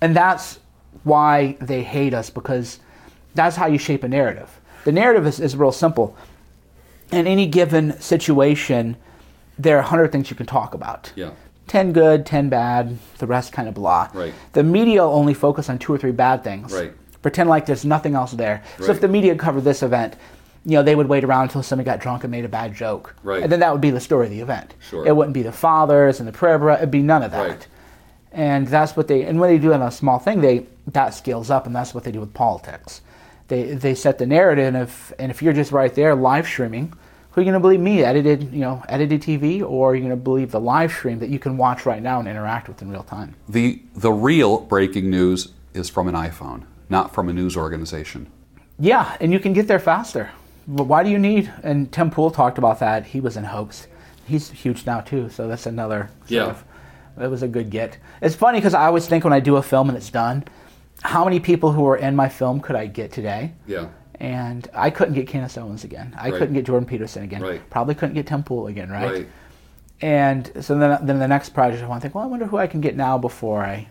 And 0.03 0.15
that's 0.15 0.59
why 1.03 1.57
they 1.63 1.83
hate 1.83 2.13
us, 2.13 2.29
because 2.29 2.79
that's 3.35 3.57
how 3.57 3.67
you 3.67 3.79
shape 3.79 4.05
a 4.05 4.09
narrative. 4.09 4.61
The 4.85 4.93
narrative 4.93 5.27
is, 5.27 5.41
is 5.41 5.57
real 5.57 5.73
simple. 5.73 6.15
In 7.11 7.27
any 7.27 7.47
given 7.47 7.99
situation, 8.01 8.97
there 9.59 9.77
are 9.77 9.83
100 9.83 10.13
things 10.13 10.29
you 10.29 10.37
can 10.37 10.47
talk 10.47 10.75
about. 10.75 11.11
Yeah. 11.17 11.31
10 11.67 11.93
good, 11.93 12.27
10 12.27 12.49
bad, 12.49 12.99
the 13.19 13.27
rest 13.27 13.53
kind 13.53 13.69
of 13.69 13.75
blah. 13.75 14.09
Right. 14.13 14.35
The 14.53 14.63
media 14.63 15.03
will 15.03 15.15
only 15.15 15.35
focus 15.35 15.69
on 15.71 15.79
two 15.79 15.93
or 15.93 15.99
three 15.99 16.13
bad 16.13 16.45
things. 16.45 16.73
Right. 16.73 16.93
Pretend 17.23 17.49
like 17.49 17.67
there's 17.67 17.85
nothing 17.85 18.15
else 18.15 18.33
there. 18.33 18.63
So 18.79 18.85
Right. 18.87 18.95
if 18.95 19.01
the 19.01 19.09
media 19.09 19.35
covered 19.35 19.63
this 19.65 19.83
event, 19.83 20.17
you 20.67 20.73
know, 20.73 20.83
they 20.83 20.95
would 20.95 21.09
wait 21.09 21.25
around 21.25 21.45
until 21.45 21.63
somebody 21.63 21.85
got 21.87 22.01
drunk 22.01 22.25
and 22.25 22.31
made 22.31 22.45
a 22.45 22.49
bad 22.49 22.75
joke. 22.75 23.15
Right. 23.23 23.43
And 23.43 23.51
then 23.51 23.61
that 23.61 23.73
would 23.73 23.81
be 23.81 23.91
the 23.91 24.01
story 24.01 24.27
of 24.27 24.31
the 24.33 24.41
event. 24.41 24.75
Sure. 24.91 25.07
It 25.07 25.15
wouldn't 25.17 25.35
be 25.35 25.43
the 25.43 25.53
fathers 25.53 26.21
and 26.21 26.29
the 26.29 26.33
prayer 26.33 26.71
it'd 26.71 26.91
be 26.91 27.03
none 27.03 27.23
of 27.23 27.31
that. 27.33 27.49
Right. 27.49 27.67
And 28.33 28.67
that's 28.67 28.97
what 28.97 29.09
they 29.09 29.23
and 29.23 29.39
when 29.41 29.51
they 29.51 29.59
do 29.59 29.73
it 29.73 29.75
on 29.77 29.83
a 29.83 29.91
small 29.91 30.19
thing, 30.19 30.41
they 30.41 30.67
that 30.89 31.15
scales 31.15 31.51
up 31.51 31.67
and 31.67 31.75
that's 31.75 31.95
what 31.95 32.05
they 32.05 32.13
do 32.13 32.21
with 32.21 32.35
politics. 32.35 33.01
They 33.49 33.75
they 33.75 33.95
set 33.95 34.19
the 34.19 34.27
narrative 34.27 34.67
and 34.67 34.77
if 34.77 35.13
and 35.19 35.31
if 35.31 35.43
you're 35.43 35.53
just 35.53 35.71
right 35.73 35.95
there 35.95 36.15
live 36.15 36.47
streaming, 36.47 36.93
who 37.35 37.41
are 37.41 37.45
you 37.45 37.51
gonna 37.51 37.61
believe 37.61 37.81
me, 37.81 38.05
edited 38.05 38.53
you 38.53 38.61
know, 38.61 38.83
edited 38.89 39.21
TV, 39.21 39.61
or 39.61 39.91
are 39.91 39.95
you 39.97 40.03
gonna 40.03 40.17
believe 40.17 40.53
the 40.53 40.61
live 40.61 40.93
stream 40.93 41.19
that 41.19 41.31
you 41.31 41.41
can 41.41 41.57
watch 41.57 41.85
right 41.85 42.01
now 42.01 42.21
and 42.21 42.29
interact 42.29 42.69
with 42.69 42.81
in 42.81 42.91
real 42.91 43.03
time? 43.03 43.35
The 43.49 43.83
the 43.97 44.13
real 44.13 44.61
breaking 44.61 45.11
news 45.11 45.53
is 45.73 45.91
from 45.91 46.07
an 46.07 46.15
iPhone, 46.15 46.63
not 46.89 47.13
from 47.13 47.29
a 47.29 47.33
news 47.33 47.57
organization. 47.57 48.29
Yeah, 48.79 49.17
and 49.21 49.33
you 49.33 49.41
can 49.41 49.53
get 49.53 49.67
there 49.67 49.81
faster. 49.81 50.31
But 50.69 50.85
why 50.85 51.03
do 51.03 51.11
you 51.11 51.19
need? 51.19 51.53
And 51.65 51.91
Tim 51.91 52.11
Pool 52.11 52.31
talked 52.31 52.57
about 52.57 52.79
that. 52.79 53.07
He 53.07 53.21
was 53.21 53.37
in 53.37 53.45
Hoaxed. 53.45 53.89
He's 54.27 54.51
huge 54.51 54.87
now 54.87 55.01
too, 55.01 55.29
so 55.29 55.49
that's 55.49 55.67
another. 55.67 56.11
Sort 56.21 56.31
Yeah. 56.31 56.45
Of, 56.45 56.65
it 57.21 57.29
was 57.29 57.43
a 57.43 57.49
good 57.49 57.69
get. 57.69 57.99
It's 58.23 58.35
funny 58.35 58.59
because 58.59 58.75
I 58.75 58.87
always 58.87 59.07
think 59.07 59.25
when 59.25 59.33
I 59.33 59.41
do 59.41 59.57
a 59.57 59.63
film 59.63 59.89
and 59.89 59.97
it's 59.99 60.11
done, 60.11 60.45
how 61.03 61.25
many 61.25 61.41
people 61.41 61.73
who 61.73 61.87
are 61.87 61.97
in 61.97 62.17
my 62.17 62.29
film 62.29 62.61
could 62.61 62.77
I 62.77 62.87
get 62.87 63.13
today? 63.13 63.53
Yeah. 63.67 63.89
And 64.21 64.69
I 64.75 64.91
couldn't 64.91 65.15
get 65.15 65.27
Candace 65.27 65.59
Owens 65.59 65.85
again. 65.85 66.15
I 66.19 66.31
Right. 66.31 66.39
couldn't 66.39 66.55
get 66.55 66.65
Jordan 66.65 66.87
Peterson 66.87 67.25
again. 67.25 67.43
Right. 67.43 67.71
Probably 67.71 67.95
couldn't 67.95 68.15
get 68.15 68.27
Tim 68.27 68.43
Pool 68.43 68.69
again, 68.69 68.91
right? 68.91 69.11
Right. 69.13 69.29
And 70.01 70.51
so 70.61 70.77
then, 70.79 70.99
then 71.07 71.19
the 71.19 71.29
next 71.29 71.51
project, 71.51 71.83
I 71.83 71.87
want 71.87 72.01
to 72.01 72.05
think, 72.05 72.15
well, 72.15 72.25
I 72.25 72.27
wonder 72.27 72.47
who 72.47 72.57
I 72.59 72.67
can 72.67 72.81
get 72.81 72.97
now 72.97 73.19
before 73.19 73.63
I. 73.65 73.89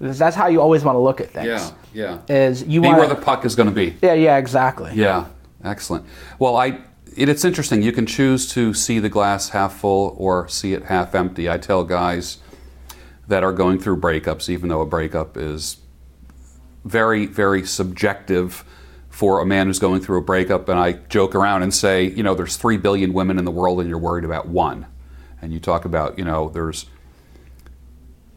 That's 0.00 0.34
how 0.34 0.48
you 0.48 0.60
always 0.60 0.82
want 0.84 0.96
to 0.96 1.00
look 1.00 1.20
at 1.20 1.30
things. 1.30 1.72
Yeah. 1.94 2.18
Yeah. 2.28 2.34
Is 2.34 2.64
you 2.64 2.80
Be 2.80 2.88
want 2.88 2.98
where 2.98 3.08
the 3.08 3.14
puck 3.14 3.44
is 3.44 3.54
going 3.54 3.68
to 3.68 3.74
be. 3.74 3.94
yeah 4.02 4.14
yeah 4.14 4.36
exactly 4.38 4.90
Yeah, 4.94 5.26
excellent. 5.62 6.04
Well, 6.38 6.56
I 6.56 6.78
it, 7.14 7.28
it's 7.28 7.44
interesting. 7.44 7.82
You 7.82 7.92
can 7.92 8.06
choose 8.06 8.50
to 8.54 8.72
see 8.74 8.98
the 8.98 9.10
glass 9.10 9.50
half 9.50 9.74
full 9.78 10.16
or 10.18 10.48
see 10.48 10.72
it 10.72 10.84
half 10.84 11.14
empty. 11.14 11.48
I 11.48 11.58
tell 11.58 11.84
guys 11.84 12.38
that 13.28 13.44
are 13.44 13.52
going 13.52 13.78
through 13.78 13.98
breakups, 14.00 14.48
even 14.48 14.68
though 14.70 14.80
a 14.80 14.86
breakup 14.86 15.36
is 15.36 15.76
very, 16.84 17.26
very 17.26 17.64
subjective 17.64 18.64
for 19.12 19.40
a 19.40 19.46
man 19.46 19.66
who's 19.66 19.78
going 19.78 20.00
through 20.00 20.16
a 20.16 20.22
breakup, 20.22 20.70
and 20.70 20.80
I 20.80 20.92
joke 20.92 21.34
around 21.34 21.62
and 21.62 21.72
say, 21.72 22.06
you 22.06 22.22
know, 22.22 22.34
there's 22.34 22.56
three 22.56 22.78
billion 22.78 23.12
women 23.12 23.38
in 23.38 23.44
the 23.44 23.50
world, 23.50 23.78
and 23.78 23.88
you're 23.88 23.98
worried 23.98 24.24
about 24.24 24.48
one. 24.48 24.86
And 25.42 25.52
you 25.52 25.60
talk 25.60 25.84
about, 25.84 26.18
you 26.18 26.24
know, 26.24 26.48
there's 26.48 26.86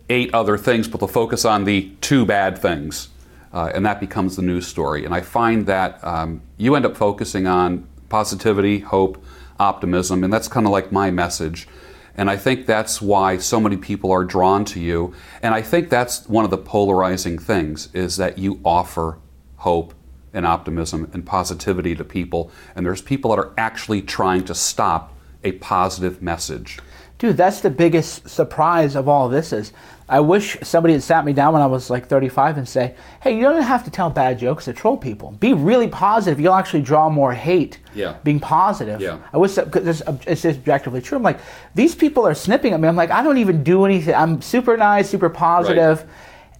eight 0.09 0.33
other 0.33 0.57
things, 0.57 0.89
but 0.89 0.99
they'll 0.99 1.07
focus 1.07 1.45
on 1.45 1.63
the 1.63 1.91
two 2.01 2.25
bad 2.25 2.57
things, 2.57 3.07
uh, 3.53 3.71
and 3.73 3.85
that 3.85 4.01
becomes 4.01 4.35
the 4.35 4.41
news 4.41 4.67
story. 4.67 5.05
And 5.05 5.15
I 5.15 5.21
find 5.21 5.65
that 5.65 6.03
um, 6.03 6.41
you 6.57 6.75
end 6.75 6.85
up 6.85 6.97
focusing 6.97 7.47
on 7.47 7.87
positivity, 8.09 8.79
hope, 8.79 9.23
optimism, 9.57 10.25
and 10.25 10.33
that's 10.33 10.49
kind 10.49 10.65
of 10.65 10.73
like 10.73 10.91
my 10.91 11.09
message. 11.09 11.69
And 12.17 12.29
I 12.29 12.35
think 12.35 12.65
that's 12.65 13.01
why 13.01 13.37
so 13.37 13.61
many 13.61 13.77
people 13.77 14.11
are 14.11 14.25
drawn 14.25 14.65
to 14.65 14.81
you. 14.81 15.13
And 15.41 15.53
I 15.53 15.61
think 15.61 15.89
that's 15.89 16.27
one 16.27 16.43
of 16.43 16.51
the 16.51 16.57
polarizing 16.57 17.39
things 17.39 17.87
is 17.93 18.17
that 18.17 18.37
you 18.37 18.59
offer 18.65 19.19
hope 19.55 19.93
and 20.35 20.45
optimism 20.45 21.09
and 21.13 21.25
positivity 21.25 21.95
to 21.95 22.03
people. 22.03 22.51
And 22.75 22.85
there's 22.85 23.01
people 23.01 23.31
that 23.31 23.39
are 23.39 23.53
actually 23.57 24.01
trying 24.03 24.43
to 24.45 24.53
stop 24.53 25.13
a 25.43 25.53
positive 25.53 26.21
message. 26.21 26.79
Dude, 27.17 27.37
that's 27.37 27.61
the 27.61 27.69
biggest 27.69 28.29
surprise 28.29 28.95
of 28.95 29.07
all 29.07 29.29
this 29.29 29.53
is 29.53 29.71
I 30.07 30.19
wish 30.19 30.57
somebody 30.61 30.93
had 30.93 31.01
sat 31.01 31.25
me 31.25 31.33
down 31.33 31.53
when 31.53 31.61
I 31.63 31.65
was 31.65 31.89
like 31.89 32.07
35 32.07 32.57
and 32.57 32.69
say, 32.69 32.93
hey, 33.21 33.35
you 33.35 33.41
don't 33.41 33.59
have 33.61 33.83
to 33.85 33.89
tell 33.89 34.09
bad 34.11 34.37
jokes 34.37 34.65
to 34.65 34.73
troll 34.73 34.97
people. 34.97 35.31
Be 35.31 35.53
really 35.53 35.87
positive. 35.87 36.39
You'll 36.39 36.53
actually 36.53 36.83
draw 36.83 37.09
more 37.09 37.33
hate 37.33 37.79
Yeah. 37.95 38.17
being 38.23 38.39
positive. 38.39 39.01
Yeah. 39.01 39.17
I 39.33 39.37
wish 39.37 39.55
that, 39.55 39.71
because 39.71 40.01
it's, 40.01 40.27
it's 40.27 40.45
objectively 40.45 41.01
true. 41.01 41.15
I'm 41.17 41.23
like, 41.23 41.39
these 41.73 41.95
people 41.95 42.27
are 42.27 42.35
snipping 42.35 42.73
at 42.73 42.79
me. 42.79 42.87
I'm 42.87 42.95
like, 42.95 43.09
I 43.09 43.23
don't 43.23 43.37
even 43.39 43.63
do 43.63 43.85
anything. 43.85 44.13
I'm 44.13 44.41
super 44.43 44.77
nice, 44.77 45.09
super 45.09 45.29
positive, 45.29 46.05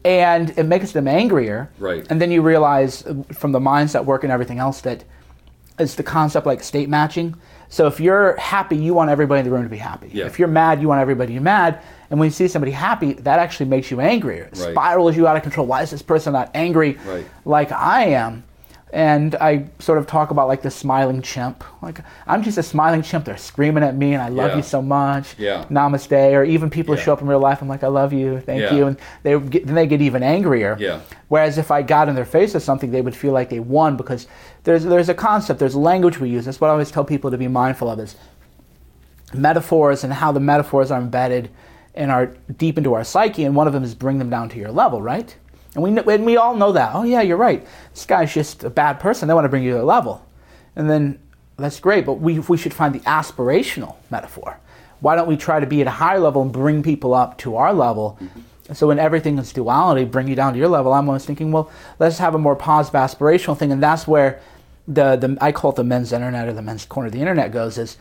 And 0.06 0.52
it 0.58 0.64
makes 0.68 0.92
them 0.92 1.08
angrier. 1.08 1.70
Right. 1.80 2.06
And 2.10 2.22
then 2.22 2.32
you 2.32 2.42
realize 2.44 3.06
uh, 3.06 3.24
from 3.34 3.52
the 3.52 3.60
mindset 3.60 4.06
work 4.06 4.24
and 4.24 4.32
everything 4.32 4.60
else 4.60 4.80
that 4.82 5.04
it's 5.80 5.96
the 5.96 6.04
concept 6.04 6.46
like 6.46 6.64
state 6.64 6.88
matching. 6.88 7.36
So 7.70 7.88
if 7.88 8.00
you're 8.00 8.38
happy, 8.38 8.78
you 8.78 8.94
want 8.94 9.10
everybody 9.10 9.40
in 9.40 9.46
the 9.46 9.52
room 9.52 9.64
to 9.64 9.70
be 9.70 9.78
happy. 9.78 10.10
Yeah. 10.14 10.26
If 10.28 10.38
you're 10.38 10.48
mad, 10.48 10.80
you 10.80 10.88
want 10.88 11.02
everybody 11.02 11.34
to 11.34 11.40
be 11.40 11.44
mad. 11.44 11.82
And 12.12 12.20
when 12.20 12.28
you 12.28 12.32
see 12.32 12.48
somebody 12.48 12.72
happy, 12.72 13.14
that 13.14 13.40
actually 13.40 13.66
makes 13.66 13.90
you 13.90 14.00
angrier. 14.00 14.44
It 14.54 14.60
Right. 14.60 14.72
spirals 14.72 15.18
you 15.18 15.28
out 15.28 15.36
of 15.38 15.42
control. 15.42 15.66
Why 15.66 15.82
is 15.82 15.90
this 15.90 16.04
person 16.04 16.34
not 16.34 16.52
angry 16.54 16.98
Right. 17.06 17.26
like 17.44 17.72
I 17.72 18.04
am? 18.10 18.44
And 18.96 19.36
I 19.36 19.66
sort 19.80 19.98
of 19.98 20.08
talk 20.08 20.32
about 20.32 20.48
like 20.48 20.62
the 20.62 20.72
smiling 20.72 21.22
chimp. 21.22 21.66
Like 21.82 22.00
I'm 22.28 22.42
just 22.42 22.58
a 22.58 22.64
smiling 22.64 23.02
chimp. 23.02 23.26
They're 23.26 23.36
screaming 23.36 23.84
at 23.84 23.94
me, 23.98 24.14
and 24.14 24.24
I 24.24 24.30
love 24.30 24.52
Yeah. 24.52 24.56
you 24.56 24.62
so 24.64 24.82
much. 24.82 25.36
Yeah. 25.38 25.66
Namaste. 25.70 26.32
Or 26.34 26.46
even 26.46 26.70
people 26.70 26.94
who 26.96 27.00
Yeah. 27.00 27.04
show 27.06 27.12
up 27.14 27.22
in 27.22 27.28
real 27.28 27.40
life. 27.42 27.62
I'm 27.62 27.68
like, 27.68 27.84
I 27.84 27.88
love 27.88 28.14
you. 28.14 28.40
Thank 28.40 28.62
Yeah. 28.62 28.74
you. 28.74 28.88
And 28.88 28.98
they 29.24 29.38
get, 29.38 29.66
then 29.66 29.76
they 29.76 29.86
get 29.86 30.02
even 30.02 30.24
angrier. 30.24 30.78
Yeah. 30.80 31.00
Whereas 31.28 31.58
if 31.58 31.72
I 31.72 31.82
got 31.82 32.08
in 32.08 32.16
their 32.16 32.24
face 32.24 32.54
with 32.54 32.64
something, 32.64 32.92
they 32.92 33.02
would 33.02 33.16
feel 33.16 33.34
like 33.34 33.50
they 33.50 33.60
won 33.60 33.98
because 33.98 34.28
there's 34.64 34.86
there's 34.86 35.10
a 35.10 35.14
concept, 35.14 35.60
there's 35.60 35.76
language 35.76 36.22
we 36.22 36.30
use. 36.30 36.46
That's 36.46 36.62
what 36.62 36.70
I 36.70 36.72
always 36.72 36.90
tell 36.90 37.04
people 37.04 37.30
to 37.32 37.38
be 37.38 37.50
mindful 37.50 37.90
of 37.90 38.00
is 38.00 38.16
metaphors 39.34 40.06
and 40.06 40.14
how 40.14 40.32
the 40.32 40.40
metaphors 40.40 40.90
are 40.92 41.00
embedded 41.02 41.50
and 41.96 42.12
are 42.12 42.28
deep 42.58 42.78
into 42.78 42.94
our 42.94 43.04
psyche, 43.04 43.44
and 43.44 43.56
one 43.56 43.68
of 43.68 43.74
them 43.74 43.84
is 43.84 43.96
bring 43.96 44.20
them 44.20 44.30
down 44.30 44.50
to 44.50 44.58
your 44.58 44.72
level, 44.72 45.02
right? 45.02 45.36
And 45.76 45.84
we, 45.84 46.14
and 46.14 46.26
we 46.26 46.38
all 46.38 46.56
know 46.56 46.72
that. 46.72 46.96
Oh, 46.96 47.04
yeah, 47.04 47.22
you're 47.22 47.38
right. 47.38 47.66
This 47.94 48.06
guy's 48.06 48.34
just 48.34 48.64
a 48.64 48.70
bad 48.70 49.00
person. 49.00 49.28
They 49.28 49.34
want 49.34 49.46
to 49.46 49.50
bring 49.50 49.64
you 49.64 49.74
to 49.74 49.82
a 49.82 49.84
level. 49.84 50.26
And 50.76 50.90
then 50.90 51.20
that's 51.58 51.80
great, 51.80 52.06
but 52.06 52.14
we, 52.14 52.40
we 52.40 52.58
should 52.58 52.74
find 52.74 52.96
the 52.96 53.02
aspirational 53.02 53.96
metaphor. 54.10 54.60
Why 55.02 55.16
don't 55.16 55.28
we 55.28 55.38
try 55.38 55.60
to 55.60 55.68
be 55.68 55.82
at 55.82 55.88
a 55.88 55.92
higher 55.92 56.20
level 56.20 56.42
and 56.42 56.52
bring 56.52 56.82
people 56.82 57.14
up 57.14 57.38
to 57.40 57.58
our 57.58 57.74
level? 57.74 58.18
Mm-hmm. 58.22 58.74
So 58.74 58.88
when 58.88 58.98
everything 58.98 59.38
is 59.38 59.54
duality, 59.54 60.06
bring 60.06 60.28
you 60.28 60.36
down 60.36 60.54
to 60.54 60.60
your 60.60 60.70
level. 60.70 60.94
I'm 60.94 61.08
always 61.08 61.26
thinking, 61.26 61.52
well, 61.52 61.70
let's 62.00 62.18
have 62.18 62.34
a 62.34 62.40
more 62.40 62.56
positive 62.56 63.00
aspirational 63.00 63.58
thing, 63.58 63.72
and 63.72 63.84
that's 63.84 64.08
where 64.08 64.42
the, 64.88 65.16
the 65.16 65.38
I 65.40 65.52
call 65.52 65.72
it 65.72 65.76
the 65.76 65.84
men's 65.84 66.12
internet 66.12 66.48
or 66.48 66.54
the 66.54 66.62
men's 66.62 66.86
corner 66.86 67.08
of 67.08 67.14
the 67.14 67.20
internet 67.20 67.52
goes 67.52 67.78
is 67.78 67.98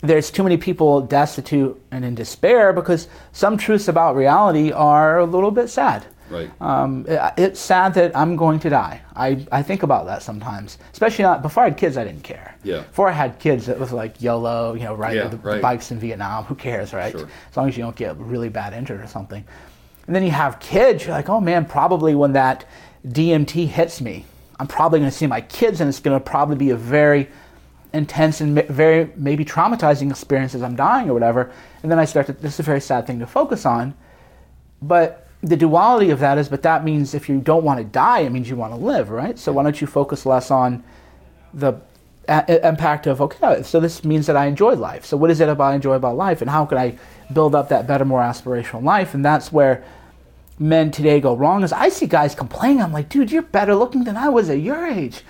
there's 0.00 0.30
too 0.30 0.42
many 0.42 0.56
people 0.56 1.00
destitute 1.00 1.80
and 1.90 2.04
in 2.04 2.14
despair 2.14 2.72
because 2.72 3.08
some 3.32 3.56
truths 3.56 3.88
about 3.88 4.14
reality 4.14 4.70
are 4.70 5.18
a 5.18 5.24
little 5.24 5.50
bit 5.50 5.68
sad. 5.68 6.06
Right. 6.30 6.50
Um, 6.60 7.04
it, 7.08 7.20
it's 7.36 7.60
sad 7.60 7.94
that 7.94 8.16
I'm 8.16 8.36
going 8.36 8.58
to 8.60 8.70
die. 8.70 9.02
I, 9.14 9.46
I 9.50 9.62
think 9.62 9.82
about 9.82 10.06
that 10.06 10.22
sometimes, 10.22 10.78
especially 10.92 11.24
not 11.24 11.42
before 11.42 11.64
I 11.64 11.70
had 11.70 11.78
kids. 11.78 11.96
I 11.96 12.04
didn't 12.04 12.24
care. 12.24 12.56
Yeah. 12.62 12.82
Before 12.82 13.08
I 13.08 13.12
had 13.12 13.38
kids, 13.38 13.68
it 13.68 13.78
was 13.78 13.92
like 13.92 14.20
YOLO, 14.20 14.74
you 14.74 14.84
know, 14.84 14.94
right? 14.94 15.16
Yeah, 15.16 15.28
the, 15.28 15.36
right. 15.38 15.56
the 15.56 15.62
bikes 15.62 15.90
in 15.90 15.98
Vietnam. 15.98 16.44
Who 16.44 16.54
cares, 16.54 16.92
right? 16.92 17.12
Sure. 17.12 17.28
As 17.50 17.56
long 17.56 17.68
as 17.68 17.76
you 17.76 17.82
don't 17.82 17.96
get 17.96 18.16
really 18.16 18.48
bad 18.48 18.72
injured 18.72 19.00
or 19.00 19.06
something. 19.06 19.44
And 20.06 20.16
then 20.16 20.22
you 20.22 20.30
have 20.30 20.58
kids. 20.58 21.04
You're 21.04 21.14
like, 21.14 21.28
oh 21.28 21.40
man, 21.40 21.66
probably 21.66 22.14
when 22.14 22.32
that 22.32 22.64
DMT 23.06 23.68
hits 23.68 24.00
me, 24.00 24.24
I'm 24.58 24.66
probably 24.66 24.98
going 24.98 25.10
to 25.10 25.16
see 25.16 25.26
my 25.26 25.40
kids, 25.40 25.80
and 25.80 25.88
it's 25.88 26.00
going 26.00 26.18
to 26.18 26.24
probably 26.24 26.56
be 26.56 26.70
a 26.70 26.76
very 26.76 27.28
intense 27.92 28.40
and 28.40 28.62
very 28.66 29.10
maybe 29.16 29.44
traumatizing 29.44 30.10
experience 30.10 30.54
as 30.54 30.62
I'm 30.62 30.76
dying 30.76 31.08
or 31.08 31.14
whatever. 31.14 31.52
And 31.82 31.90
then 31.90 31.98
I 31.98 32.04
start 32.04 32.26
to, 32.26 32.32
this 32.32 32.54
is 32.54 32.60
a 32.60 32.64
very 32.64 32.80
sad 32.80 33.06
thing 33.06 33.18
to 33.20 33.26
focus 33.26 33.64
on. 33.64 33.94
But 34.82 35.27
the 35.42 35.56
duality 35.56 36.10
of 36.10 36.18
that 36.20 36.38
is, 36.38 36.48
but 36.48 36.62
that 36.62 36.84
means 36.84 37.14
if 37.14 37.28
you 37.28 37.40
don't 37.40 37.64
want 37.64 37.78
to 37.78 37.84
die, 37.84 38.20
it 38.20 38.30
means 38.30 38.48
you 38.48 38.56
want 38.56 38.72
to 38.72 38.78
live, 38.78 39.10
right? 39.10 39.38
So 39.38 39.52
why 39.52 39.62
don't 39.62 39.80
you 39.80 39.86
focus 39.86 40.26
less 40.26 40.50
on 40.50 40.82
the 41.54 41.74
a- 42.28 42.66
impact 42.66 43.06
of, 43.06 43.20
okay, 43.20 43.62
so 43.62 43.78
this 43.80 44.04
means 44.04 44.26
that 44.26 44.36
I 44.36 44.46
enjoy 44.46 44.74
life. 44.74 45.04
So 45.04 45.16
what 45.16 45.30
is 45.30 45.40
it 45.40 45.48
about 45.48 45.72
I 45.72 45.74
enjoy 45.76 45.94
about 45.94 46.16
life? 46.16 46.40
And 46.40 46.50
how 46.50 46.66
can 46.66 46.76
I 46.76 46.98
build 47.32 47.54
up 47.54 47.68
that 47.68 47.86
better, 47.86 48.04
more 48.04 48.20
aspirational 48.20 48.82
life? 48.82 49.14
And 49.14 49.24
that's 49.24 49.52
where 49.52 49.84
men 50.58 50.90
today 50.90 51.20
go 51.20 51.36
wrong 51.36 51.62
is 51.62 51.72
I 51.72 51.88
see 51.88 52.06
guys 52.06 52.34
complaining. 52.34 52.82
I'm 52.82 52.92
like, 52.92 53.08
dude, 53.08 53.30
you're 53.30 53.42
better 53.42 53.74
looking 53.76 54.04
than 54.04 54.16
I 54.16 54.28
was 54.28 54.50
at 54.50 54.60
your 54.60 54.86
age. 54.86 55.22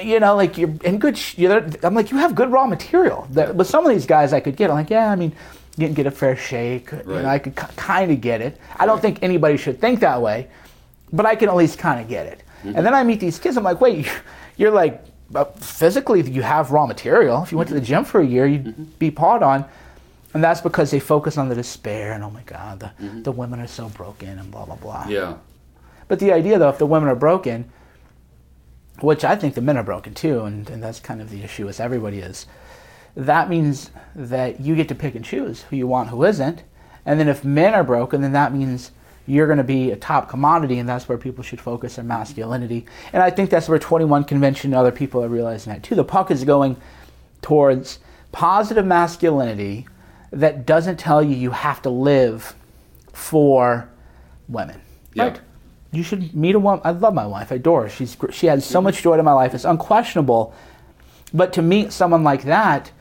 You 0.00 0.20
know, 0.20 0.36
like 0.36 0.56
you're 0.56 0.72
in 0.84 0.98
good. 0.98 1.18
Sh- 1.18 1.38
you're, 1.38 1.66
I'm 1.82 1.94
like, 1.94 2.12
you 2.12 2.18
have 2.18 2.36
good 2.36 2.52
raw 2.52 2.66
material. 2.68 3.26
With 3.34 3.66
some 3.66 3.84
of 3.84 3.90
these 3.92 4.06
guys, 4.06 4.32
I 4.32 4.38
could 4.38 4.54
get. 4.54 4.70
I'm 4.70 4.76
like, 4.76 4.90
yeah, 4.90 5.10
I 5.10 5.16
mean, 5.16 5.32
didn't 5.80 5.96
get 5.96 6.06
a 6.06 6.10
fair 6.10 6.36
shake. 6.36 6.92
You 6.92 7.02
know, 7.06 7.26
I 7.26 7.38
could 7.38 7.56
k- 7.56 7.66
kind 7.76 8.12
of 8.12 8.20
get 8.20 8.40
it. 8.40 8.58
I 8.76 8.86
don't 8.86 9.00
think 9.00 9.22
anybody 9.22 9.56
should 9.56 9.80
think 9.80 10.00
that 10.00 10.22
way, 10.22 10.48
but 11.12 11.26
I 11.26 11.34
can 11.34 11.48
at 11.48 11.56
least 11.56 11.78
kind 11.78 12.00
of 12.00 12.08
get 12.08 12.26
it. 12.26 12.42
Mm-hmm. 12.62 12.76
And 12.76 12.86
then 12.86 12.94
I 12.94 13.02
meet 13.02 13.20
these 13.20 13.38
kids. 13.38 13.56
I'm 13.56 13.64
like, 13.64 13.80
wait, 13.80 14.08
you're 14.56 14.70
like 14.70 15.04
uh, 15.34 15.44
physically, 15.44 16.22
you 16.22 16.42
have 16.42 16.70
raw 16.70 16.86
material. 16.86 17.42
If 17.42 17.52
you 17.52 17.58
went 17.58 17.68
to 17.68 17.74
the 17.74 17.80
mm-hmm. 17.80 17.86
gym 17.86 18.04
for 18.04 18.20
a 18.20 18.26
year, 18.26 18.46
you'd 18.46 18.64
mm-hmm. 18.64 18.84
be 18.98 19.10
pawed 19.10 19.42
on. 19.42 19.64
And 20.32 20.44
that's 20.44 20.60
because 20.60 20.90
they 20.90 21.00
focus 21.00 21.36
on 21.38 21.48
the 21.48 21.56
despair 21.56 22.12
and 22.12 22.22
oh 22.22 22.30
my 22.30 22.42
God, 22.42 22.78
the, 22.78 22.92
the 23.22 23.32
women 23.32 23.58
are 23.58 23.66
so 23.66 23.88
broken 23.88 24.38
and 24.38 24.50
blah 24.50 24.64
blah 24.64 24.76
blah. 24.76 25.06
Yeah. 25.08 25.38
But 26.06 26.20
the 26.20 26.32
idea 26.32 26.58
though, 26.58 26.68
if 26.68 26.78
the 26.78 26.86
women 26.86 27.08
are 27.08 27.16
broken, 27.16 27.70
which 29.00 29.24
I 29.24 29.34
think 29.34 29.54
the 29.54 29.60
men 29.60 29.76
are 29.76 29.82
broken 29.82 30.14
too, 30.14 30.42
and, 30.44 30.68
and 30.70 30.82
that's 30.82 31.00
kind 31.00 31.20
of 31.20 31.30
the 31.30 31.42
issue 31.42 31.68
as 31.68 31.80
everybody 31.80 32.20
is, 32.20 32.46
that 33.14 33.48
means 33.48 33.90
that 34.14 34.60
you 34.60 34.76
get 34.76 34.88
to 34.88 34.94
pick 34.94 35.14
and 35.14 35.24
choose 35.24 35.62
who 35.62 35.76
you 35.76 35.86
want, 35.86 36.10
who 36.10 36.24
isn't. 36.24 36.62
And 37.04 37.18
then 37.18 37.28
if 37.28 37.44
men 37.44 37.74
are 37.74 37.84
broken, 37.84 38.20
then 38.22 38.32
that 38.32 38.52
means 38.54 38.92
you're 39.26 39.46
going 39.46 39.58
to 39.58 39.64
be 39.64 39.90
a 39.90 39.96
top 39.96 40.28
commodity, 40.28 40.78
and 40.78 40.88
that's 40.88 41.08
where 41.08 41.18
people 41.18 41.44
should 41.44 41.60
focus 41.60 41.96
their 41.96 42.04
masculinity. 42.04 42.86
And 43.12 43.22
I 43.22 43.30
think 43.30 43.50
that's 43.50 43.68
where 43.68 43.78
21 43.78 44.24
Convention 44.24 44.72
and 44.72 44.78
other 44.78 44.92
people 44.92 45.22
are 45.22 45.28
realizing 45.28 45.72
that 45.72 45.82
too. 45.82 45.94
The 45.94 46.04
puck 46.04 46.30
is 46.30 46.44
going 46.44 46.76
towards 47.42 48.00
positive 48.32 48.84
masculinity 48.84 49.86
that 50.32 50.66
doesn't 50.66 50.98
tell 50.98 51.22
you 51.22 51.34
you 51.36 51.50
have 51.50 51.82
to 51.82 51.90
live 51.90 52.54
for 53.12 53.88
women. 54.48 54.80
Yeah. 55.14 55.24
Right? 55.24 55.40
You 55.92 56.02
should 56.02 56.34
meet 56.34 56.54
a 56.54 56.60
woman. 56.60 56.80
I 56.84 56.92
love 56.92 57.14
my 57.14 57.26
wife. 57.26 57.50
I 57.50 57.56
adore 57.56 57.82
her. 57.82 57.88
She's 57.88 58.16
she 58.30 58.48
adds 58.48 58.64
so 58.64 58.80
much 58.80 59.02
joy 59.02 59.16
to 59.16 59.22
my 59.22 59.32
life. 59.32 59.54
It's 59.54 59.64
unquestionable. 59.64 60.54
But 61.34 61.52
to 61.54 61.62
meet 61.62 61.92
someone 61.92 62.22
like 62.22 62.44
that, 62.44 62.92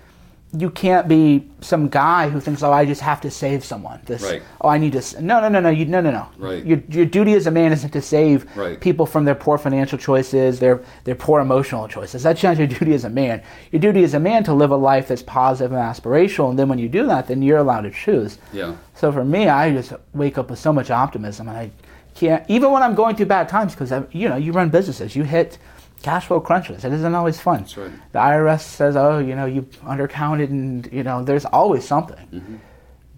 you 0.58 0.72
can't 0.72 1.08
be 1.08 1.48
some 1.62 1.90
guy 1.90 2.28
who 2.28 2.40
thinks, 2.40 2.64
"Oh, 2.64 2.72
I 2.74 2.84
just 2.84 3.02
have 3.02 3.22
to 3.22 3.30
save 3.30 3.64
someone." 3.64 4.00
This, 4.06 4.24
Right. 4.24 4.42
oh, 4.62 4.68
I 4.70 4.80
need 4.80 4.94
to. 4.94 5.22
No, 5.22 5.40
no, 5.42 5.48
no, 5.48 5.60
no. 5.60 5.70
You, 5.70 5.86
no, 5.86 6.02
no, 6.02 6.10
no. 6.10 6.26
Right. 6.40 6.66
Your, 6.66 6.82
your 6.90 7.06
duty 7.06 7.34
as 7.34 7.46
a 7.46 7.52
man 7.52 7.72
isn't 7.72 7.92
to 7.92 8.02
save 8.02 8.46
Right. 8.58 8.80
people 8.80 9.06
from 9.06 9.26
their 9.26 9.36
poor 9.36 9.60
financial 9.60 10.00
choices, 10.00 10.60
their 10.60 10.82
their 11.04 11.14
poor 11.14 11.40
emotional 11.40 11.88
choices. 11.88 12.24
That's 12.24 12.42
not 12.42 12.58
your 12.58 12.66
duty 12.68 12.94
as 12.96 13.04
a 13.04 13.10
man. 13.12 13.44
Your 13.72 13.80
duty 13.80 14.04
as 14.04 14.16
a 14.16 14.20
man 14.20 14.44
to 14.46 14.54
live 14.54 14.72
a 14.72 14.76
life 14.76 15.08
that's 15.08 15.22
positive 15.22 15.72
and 15.72 15.80
aspirational. 15.82 16.50
And 16.50 16.58
then 16.58 16.68
when 16.68 16.80
you 16.80 16.90
do 16.90 17.06
that, 17.06 17.28
then 17.28 17.44
you're 17.44 17.60
allowed 17.60 17.82
to 17.82 17.92
choose. 17.92 18.40
Yeah. 18.52 18.74
So 18.96 19.12
for 19.12 19.24
me, 19.24 19.48
I 19.50 19.72
just 19.72 19.94
wake 20.16 20.40
up 20.40 20.50
with 20.50 20.58
so 20.58 20.74
much 20.74 20.90
optimism, 20.90 21.48
and 21.48 21.58
I 21.58 21.70
can't 22.16 22.44
even 22.50 22.72
when 22.72 22.82
I'm 22.82 22.96
going 22.96 23.16
through 23.16 23.28
bad 23.28 23.48
times 23.50 23.76
because 23.76 23.94
you 24.12 24.28
know 24.28 24.36
you 24.36 24.52
run 24.52 24.70
businesses, 24.70 25.16
you 25.16 25.24
hit 25.24 25.60
cash 26.02 26.28
flow 26.28 26.40
crunches. 26.40 26.86
It 26.86 26.94
isn't 26.94 27.16
always 27.16 27.40
fun. 27.40 27.60
That's 27.62 27.78
right. 27.78 27.92
The 28.14 28.20
IRS 28.20 28.62
says, 28.62 28.96
"Oh, 28.96 29.20
you 29.20 29.36
know, 29.36 29.46
you 29.46 29.64
undercounted," 29.84 30.50
and 30.50 30.88
you 30.92 31.04
know, 31.04 31.24
there's 31.24 31.46
always 31.46 31.86
something. 31.88 32.28
Mm-hmm. 32.34 32.56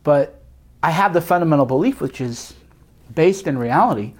But 0.03 0.41
I 0.83 0.91
have 0.91 1.13
the 1.13 1.21
fundamental 1.21 1.65
belief, 1.65 2.01
which 2.01 2.21
is 2.21 2.53
based 3.13 3.45
in 3.47 3.57
reality, 3.57 4.13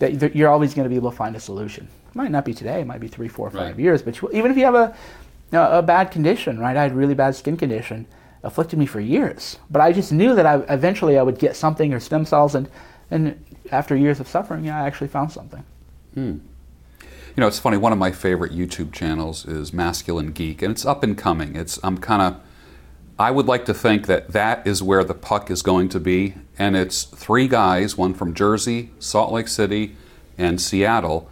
that 0.00 0.34
you're 0.34 0.48
always 0.50 0.74
going 0.74 0.84
to 0.84 0.90
be 0.90 0.96
able 0.96 1.10
to 1.10 1.16
find 1.16 1.36
a 1.36 1.40
solution. 1.40 1.88
It 2.08 2.14
might 2.16 2.30
not 2.30 2.44
be 2.44 2.54
today. 2.54 2.80
It 2.80 2.86
might 2.86 3.00
be 3.00 3.08
three, 3.08 3.28
four, 3.28 3.50
five 3.50 3.60
Right. 3.60 3.78
years. 3.78 4.02
But 4.02 4.20
you, 4.20 4.28
even 4.32 4.50
if 4.50 4.56
you 4.56 4.64
have 4.64 4.74
a 4.74 4.94
a 5.52 5.78
a 5.78 5.82
bad 5.82 6.10
condition, 6.10 6.58
right? 6.58 6.76
I 6.76 6.82
had 6.82 6.94
really 6.96 7.14
bad 7.14 7.34
skin 7.36 7.56
condition, 7.56 8.06
afflicted 8.42 8.78
me 8.78 8.86
for 8.86 9.00
years. 9.00 9.58
But 9.70 9.80
I 9.82 9.92
just 9.92 10.12
knew 10.12 10.34
that 10.34 10.46
I 10.46 10.56
eventually 10.74 11.18
I 11.18 11.22
would 11.22 11.38
get 11.38 11.54
something 11.56 11.92
or 11.94 12.00
stem 12.00 12.24
cells, 12.24 12.54
and 12.54 12.68
and 13.10 13.42
after 13.70 13.94
years 13.96 14.18
of 14.20 14.26
suffering, 14.28 14.64
yeah, 14.64 14.82
I 14.82 14.86
actually 14.86 15.08
found 15.08 15.30
something. 15.32 15.64
You 17.38 17.42
know, 17.42 17.46
it's 17.46 17.60
funny. 17.60 17.76
One 17.76 17.92
of 17.92 17.98
my 18.00 18.10
favorite 18.10 18.50
YouTube 18.50 18.92
channels 18.92 19.46
is 19.46 19.72
Masculine 19.72 20.32
Geek, 20.32 20.60
and 20.60 20.72
it's 20.72 20.84
up 20.84 21.04
and 21.04 21.16
coming. 21.16 21.54
It's 21.54 21.78
I'm 21.84 21.98
kind 21.98 22.20
of. 22.20 22.40
I 23.16 23.30
would 23.30 23.46
like 23.46 23.64
to 23.66 23.74
think 23.74 24.08
that 24.08 24.32
that 24.32 24.66
is 24.66 24.82
where 24.82 25.04
the 25.04 25.14
puck 25.14 25.48
is 25.48 25.62
going 25.62 25.88
to 25.90 26.00
be, 26.00 26.34
and 26.58 26.74
it's 26.74 27.04
three 27.04 27.46
guys, 27.46 27.96
one 27.96 28.12
from 28.12 28.34
Jersey, 28.34 28.90
Salt 28.98 29.32
Lake 29.32 29.46
City, 29.46 29.94
and 30.36 30.60
Seattle, 30.60 31.30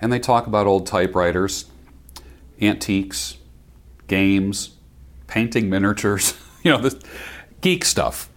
and 0.00 0.12
they 0.12 0.18
talk 0.18 0.48
about 0.48 0.66
old 0.66 0.84
typewriters, 0.84 1.66
antiques, 2.60 3.36
games, 4.08 4.70
painting 5.28 5.70
miniatures, 5.70 6.34
you 6.64 6.72
know, 6.72 6.78
this 6.78 6.96
geek 7.60 7.84
stuff. 7.84 8.28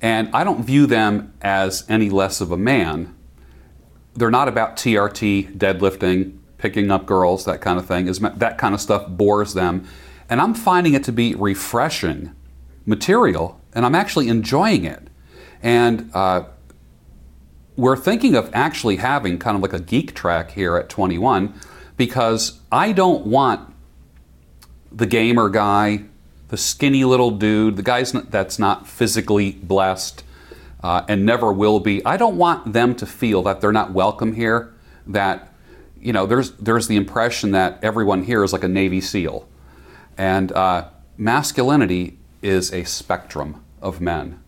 And 0.00 0.30
I 0.32 0.44
don't 0.44 0.64
view 0.64 0.86
them 0.86 1.32
as 1.42 1.84
any 1.88 2.10
less 2.10 2.40
of 2.40 2.52
a 2.52 2.56
man 2.56 3.16
they're 4.18 4.30
not 4.30 4.48
about 4.48 4.76
TRT, 4.76 5.56
deadlifting, 5.56 6.38
picking 6.58 6.90
up 6.90 7.06
girls, 7.06 7.44
that 7.44 7.60
kind 7.60 7.78
of 7.78 7.86
thing. 7.86 8.08
Is 8.08 8.18
that 8.18 8.58
kind 8.58 8.74
of 8.74 8.80
stuff 8.80 9.08
bores 9.08 9.54
them, 9.54 9.86
and 10.28 10.40
I'm 10.40 10.54
finding 10.54 10.94
it 10.94 11.04
to 11.04 11.12
be 11.12 11.34
refreshing 11.34 12.34
material, 12.84 13.60
and 13.72 13.86
I'm 13.86 13.94
actually 13.94 14.28
enjoying 14.28 14.84
it. 14.84 15.08
And 15.62 16.10
uh, 16.14 16.44
we're 17.76 17.96
thinking 17.96 18.34
of 18.34 18.50
actually 18.52 18.96
having 18.96 19.38
kind 19.38 19.54
of 19.54 19.62
like 19.62 19.72
a 19.72 19.80
geek 19.80 20.14
track 20.14 20.50
here 20.50 20.76
at 20.76 20.88
21 20.88 21.54
because 21.96 22.60
I 22.72 22.92
don't 22.92 23.26
want 23.26 23.72
the 24.90 25.06
gamer 25.06 25.48
guy, 25.48 26.04
the 26.48 26.56
skinny 26.56 27.04
little 27.04 27.30
dude, 27.30 27.76
the 27.76 27.82
guy 27.82 28.02
that's 28.02 28.58
not 28.58 28.88
physically 28.88 29.52
blessed 29.52 30.24
uh, 30.82 31.04
and 31.08 31.24
never 31.26 31.52
will 31.52 31.80
be. 31.80 32.04
I 32.04 32.16
don't 32.16 32.36
want 32.36 32.72
them 32.72 32.94
to 32.96 33.06
feel 33.06 33.42
that 33.42 33.60
they're 33.60 33.72
not 33.72 33.92
welcome 33.92 34.34
here. 34.34 34.74
That 35.06 35.52
you 36.00 36.12
know, 36.12 36.26
there's 36.26 36.52
there's 36.52 36.88
the 36.88 36.96
impression 36.96 37.50
that 37.52 37.78
everyone 37.82 38.24
here 38.24 38.44
is 38.44 38.52
like 38.52 38.64
a 38.64 38.68
Navy 38.68 39.00
SEAL, 39.00 39.48
and 40.16 40.52
uh, 40.52 40.88
masculinity 41.16 42.18
is 42.42 42.72
a 42.72 42.84
spectrum 42.84 43.64
of 43.82 44.00
men, 44.00 44.40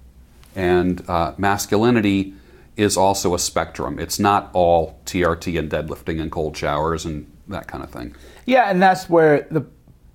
and 0.55 1.09
uh, 1.09 1.35
masculinity 1.37 2.35
is 2.77 2.97
also 2.97 3.35
a 3.35 3.39
spectrum. 3.39 3.99
It's 3.99 4.19
not 4.19 4.51
all 4.53 5.01
TRT 5.05 5.59
and 5.59 5.71
deadlifting 5.71 6.21
and 6.21 6.31
cold 6.31 6.57
showers 6.57 7.05
and 7.05 7.31
that 7.49 7.67
kind 7.67 7.83
of 7.83 7.91
thing. 7.91 8.15
Yeah, 8.47 8.71
and 8.71 8.81
that's 8.81 9.09
where 9.09 9.47
the 9.51 9.67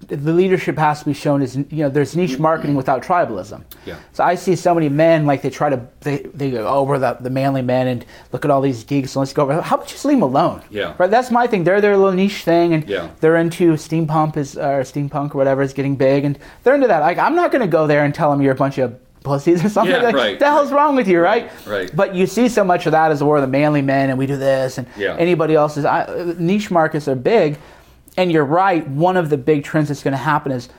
the 0.07 0.33
leadership 0.33 0.77
has 0.77 0.99
to 0.99 1.05
be 1.05 1.13
shown 1.13 1.41
as 1.41 1.55
you 1.55 1.65
know 1.71 1.89
there's 1.89 2.15
niche 2.15 2.37
marketing 2.37 2.75
without 2.75 3.01
tribalism 3.01 3.63
Yeah. 3.85 3.97
so 4.13 4.23
i 4.23 4.35
see 4.35 4.55
so 4.55 4.75
many 4.75 4.87
men 4.89 5.25
like 5.25 5.41
they 5.41 5.49
try 5.49 5.69
to 5.69 5.81
they, 6.01 6.17
they 6.33 6.51
go 6.51 6.67
oh 6.67 6.83
we're 6.83 6.99
the, 6.99 7.17
the 7.19 7.29
manly 7.31 7.61
men 7.63 7.87
and 7.87 8.05
look 8.31 8.45
at 8.45 8.51
all 8.51 8.61
these 8.61 8.83
geeks 8.83 9.15
and 9.15 9.21
let's 9.21 9.33
go 9.33 9.43
over 9.43 9.61
how 9.61 9.75
about 9.77 9.87
you 9.87 9.93
just 9.93 10.05
leave 10.05 10.17
them 10.17 10.21
alone 10.23 10.61
Yeah. 10.69 10.93
right 10.99 11.09
that's 11.09 11.31
my 11.31 11.47
thing 11.47 11.63
they're 11.63 11.81
their 11.81 11.97
little 11.97 12.13
niche 12.13 12.43
thing 12.43 12.73
and 12.73 12.87
Yeah. 12.87 13.09
they're 13.21 13.37
into 13.37 13.73
steampunk 13.73 14.37
is 14.37 14.57
or 14.57 14.81
steampunk 14.81 15.33
or 15.33 15.37
whatever 15.39 15.61
is 15.63 15.73
getting 15.73 15.95
big 15.95 16.23
and 16.25 16.37
they're 16.63 16.75
into 16.75 16.87
that 16.87 16.99
like 16.99 17.17
i'm 17.17 17.33
not 17.35 17.51
going 17.51 17.61
to 17.63 17.67
go 17.67 17.87
there 17.87 18.03
and 18.05 18.13
tell 18.13 18.29
them 18.29 18.41
you're 18.41 18.53
a 18.53 18.55
bunch 18.55 18.77
of 18.77 18.99
pussies 19.23 19.65
or 19.65 19.69
something 19.77 19.95
Yeah, 19.95 20.01
like 20.03 20.15
right. 20.15 20.37
the 20.37 20.45
hell's 20.45 20.71
wrong 20.71 20.95
with 20.95 21.07
you 21.07 21.19
right 21.19 21.49
Right. 21.65 21.89
but 21.95 22.13
you 22.13 22.27
see 22.27 22.47
so 22.47 22.63
much 22.63 22.85
of 22.85 22.91
that 22.91 23.11
as 23.11 23.23
we're 23.23 23.41
the 23.41 23.47
manly 23.47 23.81
men 23.81 24.09
and 24.11 24.19
we 24.19 24.27
do 24.27 24.37
this 24.37 24.77
and 24.77 24.85
Yeah. 24.97 25.15
anybody 25.17 25.55
else 25.55 25.77
is 25.77 25.85
I, 25.85 26.33
niche 26.37 26.69
markets 26.69 27.07
are 27.07 27.15
big 27.15 27.57
and 28.17 28.31
you're 28.31 28.45
right 28.45 28.87
one 28.87 29.17
of 29.17 29.29
the 29.29 29.37
big 29.37 29.63
trends 29.63 29.87
that's 29.89 30.03
going 30.03 30.11
to 30.13 30.17
happen 30.17 30.51
is 30.51 30.69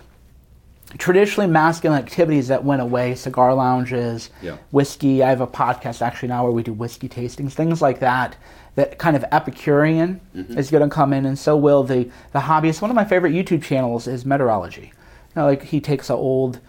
traditionally 0.99 1.51
masculine 1.51 1.99
activities 1.99 2.49
that 2.49 2.65
went 2.65 2.81
away 2.81 3.15
cigar 3.15 3.53
lounges 3.55 4.31
Yeah. 4.41 4.57
whiskey 4.71 5.23
i 5.23 5.29
have 5.29 5.41
a 5.41 5.47
podcast 5.47 6.01
actually 6.01 6.29
now 6.29 6.45
where 6.45 6.53
we 6.53 6.63
do 6.63 6.73
whiskey 6.73 7.09
tastings 7.09 7.53
things 7.53 7.83
like 7.83 7.99
that 8.01 8.37
that 8.77 8.99
kind 8.99 9.17
of 9.17 9.25
epicurean 9.33 10.21
Mm-hmm. 10.35 10.59
is 10.59 10.71
going 10.71 10.89
to 10.89 10.95
come 10.95 11.13
in 11.13 11.27
and 11.27 11.39
so 11.39 11.57
will 11.57 11.83
the 11.83 12.09
the 12.33 12.39
hobbyist 12.41 12.81
one 12.81 12.91
of 12.91 12.95
my 12.95 13.05
favorite 13.05 13.33
youtube 13.33 13.63
channels 13.63 14.07
is 14.07 14.25
meteorology 14.25 14.93
you 15.35 15.43
know, 15.43 15.47
like 15.47 15.63
he 15.65 15.81
takes 15.81 16.09
an 16.09 16.17
old 16.17 16.61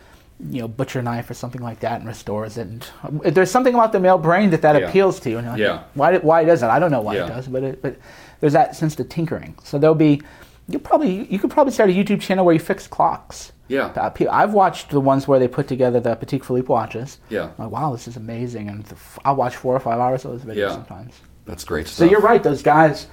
you 0.49 0.61
know 0.61 0.67
butcher 0.67 1.01
knife 1.01 1.29
or 1.29 1.33
something 1.35 1.61
like 1.61 1.79
that 1.81 1.99
and 1.99 2.07
restores 2.07 2.57
it 2.57 2.67
and 2.67 2.89
there's 3.23 3.51
something 3.51 3.73
about 3.75 3.91
the 3.91 3.99
male 3.99 4.17
brain 4.17 4.49
that 4.49 4.61
that 4.63 4.79
Yeah. 4.79 4.87
appeals 4.87 5.19
to 5.21 5.29
you 5.29 5.37
and 5.37 5.47
like, 5.47 5.57
Yeah. 5.59 5.83
why, 5.93 6.17
why 6.17 6.43
does 6.43 6.63
it 6.63 6.67
i 6.69 6.79
don't 6.79 6.91
know 6.91 7.01
why 7.01 7.15
Yeah. 7.15 7.25
it 7.25 7.29
does 7.29 7.47
but 7.47 7.63
it, 7.63 7.81
but 7.83 7.97
there's 8.39 8.53
that 8.53 8.75
sense 8.75 8.99
of 8.99 9.09
tinkering 9.09 9.55
so 9.63 9.77
there'll 9.77 9.95
be 9.95 10.21
you 10.69 10.79
probably 10.79 11.25
you 11.31 11.39
could 11.39 11.49
probably 11.51 11.71
start 11.73 11.89
a 11.89 11.93
youtube 11.93 12.19
channel 12.21 12.43
where 12.45 12.53
you 12.53 12.59
fix 12.59 12.87
clocks 12.87 13.51
Yeah. 13.69 13.85
uh, 13.95 14.11
I've 14.31 14.53
watched 14.53 14.89
the 14.89 14.99
ones 14.99 15.27
where 15.27 15.39
they 15.39 15.47
put 15.47 15.67
together 15.67 15.99
the 15.99 16.15
Patek 16.15 16.43
Philippe 16.45 16.67
watches. 16.67 17.19
Yeah. 17.29 17.49
I'm 17.57 17.65
like, 17.65 17.71
wow, 17.71 17.91
this 17.91 18.07
is 18.07 18.15
amazing. 18.17 18.69
And 18.69 18.85
f- 18.89 19.19
I'll 19.25 19.35
watch 19.35 19.55
four 19.57 19.75
or 19.75 19.79
five 19.79 19.99
hours 19.99 20.23
of 20.25 20.31
those 20.31 20.41
videos 20.41 20.69
Yeah. 20.69 20.71
sometimes. 20.73 21.13
That's 21.45 21.63
great 21.65 21.87
stuff. 21.87 21.97
So 21.97 22.05
you're 22.11 22.21
right, 22.21 22.41
those 22.41 22.61
guys 22.63 23.07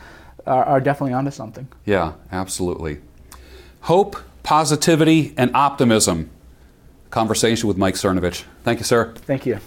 are, 0.46 0.64
are 0.64 0.80
definitely 0.80 1.12
onto 1.14 1.30
something. 1.32 1.66
Yeah, 1.84 2.12
absolutely. 2.30 2.98
Hope, 3.82 4.16
positivity, 4.44 5.34
and 5.36 5.50
optimism. 5.54 6.30
Conversation 7.10 7.68
with 7.68 7.76
Mike 7.76 7.94
Cernovich. 7.94 8.44
Thank 8.64 8.78
you, 8.80 8.84
sir. 8.84 9.12
Thank 9.26 9.46
you. 9.46 9.58